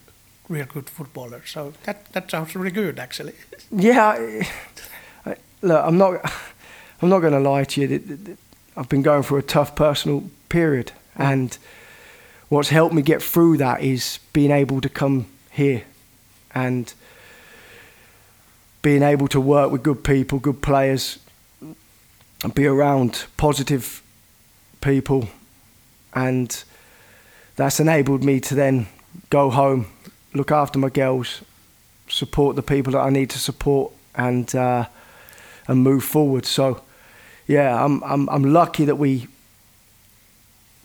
real 0.48 0.66
good 0.66 0.88
footballers. 0.88 1.50
So 1.50 1.72
that 1.82 1.96
that 2.12 2.30
sounds 2.30 2.54
really 2.54 2.70
good, 2.70 3.00
actually. 3.00 3.32
Yeah, 3.72 4.10
I, 4.10 4.48
I, 5.26 5.36
look, 5.62 5.84
I'm 5.84 5.98
not, 5.98 6.20
I'm 7.02 7.08
not 7.08 7.18
going 7.20 7.32
to 7.32 7.50
lie 7.50 7.64
to 7.64 7.80
you. 7.80 7.88
Th- 7.88 8.06
th- 8.06 8.24
th- 8.24 8.38
I've 8.76 8.88
been 8.88 9.02
going 9.02 9.22
through 9.22 9.38
a 9.38 9.42
tough 9.42 9.76
personal 9.76 10.24
period, 10.48 10.92
and 11.16 11.56
what's 12.48 12.70
helped 12.70 12.94
me 12.94 13.02
get 13.02 13.22
through 13.22 13.58
that 13.58 13.82
is 13.82 14.18
being 14.32 14.50
able 14.50 14.80
to 14.80 14.88
come 14.88 15.26
here, 15.50 15.84
and 16.54 16.92
being 18.82 19.02
able 19.02 19.28
to 19.28 19.40
work 19.40 19.70
with 19.70 19.82
good 19.82 20.02
people, 20.02 20.38
good 20.38 20.60
players, 20.60 21.18
and 22.42 22.54
be 22.54 22.66
around 22.66 23.26
positive 23.36 24.02
people, 24.80 25.28
and 26.12 26.64
that's 27.56 27.78
enabled 27.78 28.24
me 28.24 28.40
to 28.40 28.54
then 28.54 28.88
go 29.30 29.50
home, 29.50 29.86
look 30.32 30.50
after 30.50 30.80
my 30.80 30.88
girls, 30.88 31.42
support 32.08 32.56
the 32.56 32.62
people 32.62 32.92
that 32.92 33.00
I 33.00 33.10
need 33.10 33.30
to 33.30 33.38
support 33.38 33.92
and 34.16 34.52
uh, 34.54 34.86
and 35.68 35.82
move 35.82 36.02
forward. 36.02 36.44
So 36.44 36.82
yeah, 37.46 37.84
I'm 37.84 38.02
I'm 38.04 38.28
I'm 38.28 38.44
lucky 38.44 38.84
that 38.84 38.96
we 38.96 39.28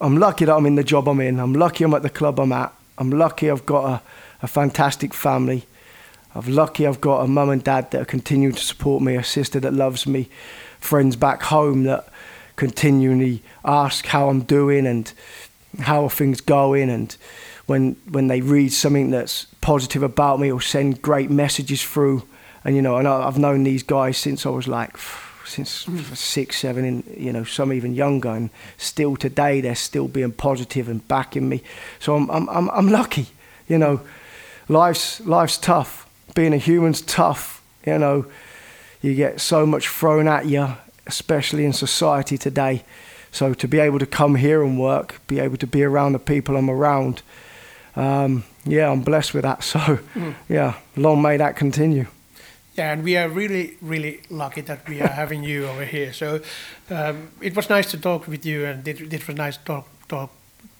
I'm 0.01 0.17
lucky 0.17 0.45
that 0.45 0.55
I'm 0.55 0.65
in 0.65 0.75
the 0.75 0.83
job 0.83 1.07
I'm 1.07 1.19
in. 1.19 1.39
I'm 1.39 1.53
lucky 1.53 1.83
I'm 1.83 1.93
at 1.93 2.03
the 2.03 2.09
club 2.09 2.39
I'm 2.39 2.51
at. 2.51 2.73
I'm 2.97 3.09
lucky 3.09 3.49
I've 3.49 3.65
got 3.65 3.85
a, 3.85 4.01
a 4.41 4.47
fantastic 4.47 5.13
family. 5.13 5.65
I'm 6.35 6.47
lucky 6.47 6.85
I've 6.85 7.01
got 7.01 7.21
a 7.21 7.27
mum 7.27 7.49
and 7.49 7.63
dad 7.63 7.91
that 7.91 8.07
continue 8.07 8.51
to 8.51 8.59
support 8.59 9.01
me, 9.01 9.15
a 9.15 9.23
sister 9.23 9.59
that 9.61 9.73
loves 9.73 10.05
me, 10.05 10.29
friends 10.79 11.15
back 11.15 11.43
home 11.43 11.83
that 11.83 12.07
continually 12.55 13.41
ask 13.63 14.05
how 14.05 14.29
I'm 14.29 14.41
doing 14.41 14.85
and 14.85 15.11
how 15.79 16.03
are 16.03 16.09
things 16.09 16.41
going 16.41 16.89
and 16.89 17.15
when 17.67 17.95
when 18.09 18.27
they 18.27 18.41
read 18.41 18.73
something 18.73 19.11
that's 19.11 19.45
positive 19.61 20.03
about 20.03 20.39
me 20.39 20.51
or 20.51 20.59
send 20.59 21.01
great 21.01 21.29
messages 21.29 21.83
through 21.83 22.23
and 22.65 22.75
you 22.75 22.81
know 22.81 22.97
and 22.97 23.07
I've 23.07 23.37
known 23.37 23.63
these 23.63 23.83
guys 23.83 24.17
since 24.17 24.45
I 24.45 24.49
was 24.49 24.67
like 24.67 24.97
since 25.49 25.87
six 26.13 26.57
seven 26.59 26.85
and 26.85 27.03
you 27.17 27.33
know 27.33 27.43
some 27.43 27.73
even 27.73 27.93
younger 27.93 28.29
and 28.29 28.49
still 28.77 29.15
today 29.15 29.61
they're 29.61 29.75
still 29.75 30.07
being 30.07 30.31
positive 30.31 30.87
and 30.87 31.07
backing 31.07 31.49
me. 31.49 31.61
So 31.99 32.15
I'm 32.15 32.29
I'm 32.29 32.49
I'm, 32.49 32.69
I'm 32.69 32.89
lucky 32.89 33.27
you 33.67 33.77
know. 33.77 34.01
Life's 34.67 35.19
life's 35.21 35.57
tough. 35.57 36.07
Being 36.35 36.53
a 36.53 36.57
human's 36.57 37.01
tough 37.01 37.61
you 37.85 37.97
know. 37.97 38.25
You 39.01 39.15
get 39.15 39.41
so 39.41 39.65
much 39.65 39.87
thrown 39.87 40.27
at 40.27 40.45
you 40.45 40.75
especially 41.07 41.65
in 41.65 41.73
society 41.73 42.37
today. 42.37 42.83
So 43.31 43.53
to 43.53 43.67
be 43.67 43.79
able 43.79 43.99
to 43.99 44.05
come 44.05 44.35
here 44.35 44.63
and 44.63 44.79
work 44.79 45.19
be 45.27 45.39
able 45.39 45.57
to 45.57 45.67
be 45.67 45.83
around 45.83 46.13
the 46.13 46.19
people 46.19 46.55
I'm 46.55 46.69
around 46.69 47.23
um, 47.95 48.43
yeah, 48.65 48.89
I'm 48.89 49.01
blessed 49.01 49.33
with 49.33 49.43
that. 49.43 49.63
So, 49.69 49.99
yeah, 50.47 50.75
long 50.95 51.21
may 51.21 51.37
that 51.37 51.55
continue. 51.55 52.07
Yeah, 52.79 52.93
and 52.93 53.03
we 53.03 53.17
are 53.17 53.27
really, 53.27 53.75
really 53.81 54.21
lucky 54.29 54.61
that 54.61 54.87
we 54.87 55.01
are 55.01 55.09
having 55.09 55.43
you 55.43 55.67
over 55.67 55.83
here. 55.85 56.13
So 56.13 56.39
um, 56.89 57.27
it 57.41 57.53
was 57.55 57.69
nice 57.69 57.91
to 57.91 57.97
talk 57.97 58.27
with 58.27 58.45
you, 58.45 58.65
and 58.65 58.87
it, 58.87 59.01
it 59.13 59.27
was 59.27 59.35
nice 59.35 59.57
to 59.57 59.63
talk, 59.65 59.87
talk 60.07 60.29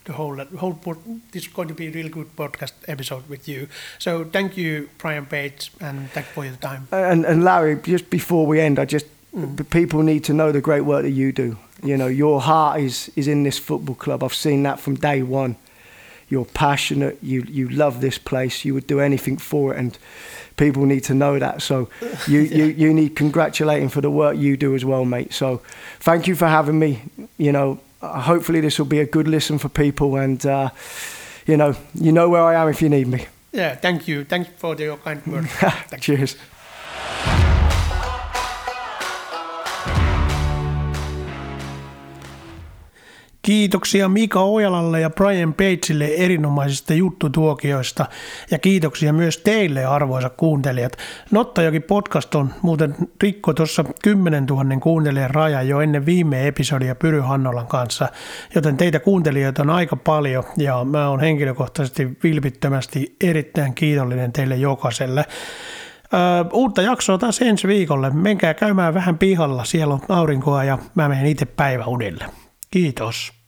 the 0.06 0.14
whole 0.14 0.38
whole. 0.58 0.74
pod- 0.76 1.04
This 1.32 1.44
is 1.44 1.54
going 1.54 1.68
to 1.68 1.74
be 1.74 1.88
a 1.88 1.92
really 1.92 2.10
good 2.10 2.36
podcast 2.36 2.72
episode 2.88 3.28
with 3.30 3.48
you. 3.50 3.68
So 3.98 4.24
thank 4.24 4.56
you, 4.58 4.88
Brian 4.98 5.26
Page, 5.26 5.72
and 5.82 6.10
thank 6.12 6.28
you 6.28 6.34
for 6.34 6.46
your 6.46 6.56
time. 6.56 6.88
And, 6.92 7.26
and 7.26 7.44
Larry, 7.44 7.76
just 7.84 8.10
before 8.10 8.48
we 8.48 8.62
end, 8.62 8.80
I 8.80 8.86
just 8.86 9.06
the 9.34 9.64
people 9.66 10.02
need 10.04 10.24
to 10.24 10.34
know 10.34 10.52
the 10.54 10.62
great 10.62 10.86
work 10.86 11.04
that 11.04 11.12
you 11.12 11.32
do. 11.34 11.58
You 11.84 11.98
know, 11.98 12.08
your 12.08 12.40
heart 12.42 12.80
is 12.80 13.12
is 13.16 13.28
in 13.28 13.44
this 13.44 13.60
football 13.60 13.96
club. 13.96 14.24
I've 14.24 14.34
seen 14.34 14.64
that 14.64 14.80
from 14.80 14.96
day 14.96 15.22
one. 15.22 15.56
You're 16.30 16.46
passionate. 16.54 17.18
You 17.22 17.44
you 17.50 17.70
love 17.70 18.00
this 18.00 18.18
place. 18.20 18.64
You 18.68 18.74
would 18.74 18.88
do 18.88 19.00
anything 19.00 19.40
for 19.40 19.74
it, 19.74 19.80
and 19.80 19.98
people 20.60 20.86
need 20.86 21.04
to 21.06 21.14
know 21.14 21.40
that. 21.40 21.62
So 21.62 21.90
you 22.28 22.42
you, 22.42 22.66
you 22.66 22.94
need 22.94 23.16
congratulating 23.16 23.90
for 23.90 24.02
the 24.02 24.12
work 24.12 24.38
you 24.38 24.58
do 24.58 24.76
as 24.76 24.86
well, 24.86 25.06
mate. 25.06 25.34
So 25.34 25.62
thank 26.00 26.28
you 26.28 26.36
for 26.36 26.48
having 26.48 26.78
me. 26.78 27.02
You 27.38 27.52
know, 27.52 27.80
uh, 28.02 28.22
hopefully 28.22 28.62
this 28.62 28.78
will 28.78 28.86
be 28.86 29.00
a 29.00 29.06
good 29.06 29.28
listen 29.28 29.58
for 29.58 29.70
people, 29.70 30.16
and 30.16 30.46
uh, 30.46 30.70
you 31.48 31.58
know, 31.58 31.76
you 31.96 32.12
know 32.12 32.30
where 32.30 32.44
I 32.44 32.62
am 32.62 32.70
if 32.70 32.82
you 32.82 32.90
need 32.90 33.08
me. 33.08 33.26
Yeah, 33.52 33.76
thank 33.76 34.08
you. 34.08 34.26
Thank 34.26 34.48
you 34.48 34.54
for 34.58 34.76
your 34.76 34.98
kind 34.98 35.26
words. 35.26 35.50
Cheers. 36.00 36.36
Kiitoksia 43.50 44.10
Mika 44.10 44.42
Ojalalle 44.42 45.02
ja 45.02 45.10
Brian 45.10 45.54
Pageille 45.54 46.06
erinomaisista 46.06 46.94
juttutuokioista 46.94 48.06
ja 48.52 48.60
kiitoksia 48.60 49.14
myös 49.14 49.38
teille 49.38 49.86
arvoisa 49.86 50.30
kuuntelijat. 50.30 50.98
Nottajoki 51.32 51.80
podcast 51.80 52.36
on 52.36 52.54
muuten 52.62 52.96
rikko 53.22 53.54
tuossa 53.54 53.86
10 54.04 54.46
000 54.46 54.80
kuuntelijan 54.80 55.30
raja 55.30 55.62
jo 55.62 55.82
ennen 55.82 56.06
viime 56.06 56.48
episodia 56.48 56.96
Pyry 56.96 57.20
Hannolan 57.20 57.68
kanssa, 57.68 58.08
joten 58.56 58.78
teitä 58.78 59.00
kuuntelijoita 59.00 59.62
on 59.62 59.70
aika 59.70 59.96
paljon 59.96 60.44
ja 60.58 60.84
mä 60.84 61.10
oon 61.10 61.20
henkilökohtaisesti 61.20 62.18
vilpittömästi 62.24 63.16
erittäin 63.24 63.74
kiitollinen 63.74 64.32
teille 64.32 64.56
jokaiselle. 64.56 65.26
Öö, 66.14 66.20
uutta 66.54 66.82
jaksoa 66.82 67.18
taas 67.18 67.42
ensi 67.42 67.68
viikolle. 67.68 68.10
Menkää 68.10 68.54
käymään 68.54 68.94
vähän 68.94 69.18
pihalla, 69.18 69.64
siellä 69.66 69.94
on 69.94 70.02
aurinkoa 70.10 70.64
ja 70.64 70.78
mä 70.96 71.10
menen 71.10 71.26
itse 71.26 71.46
päiväunille. 71.46 72.26
Kiitos. 72.72 73.39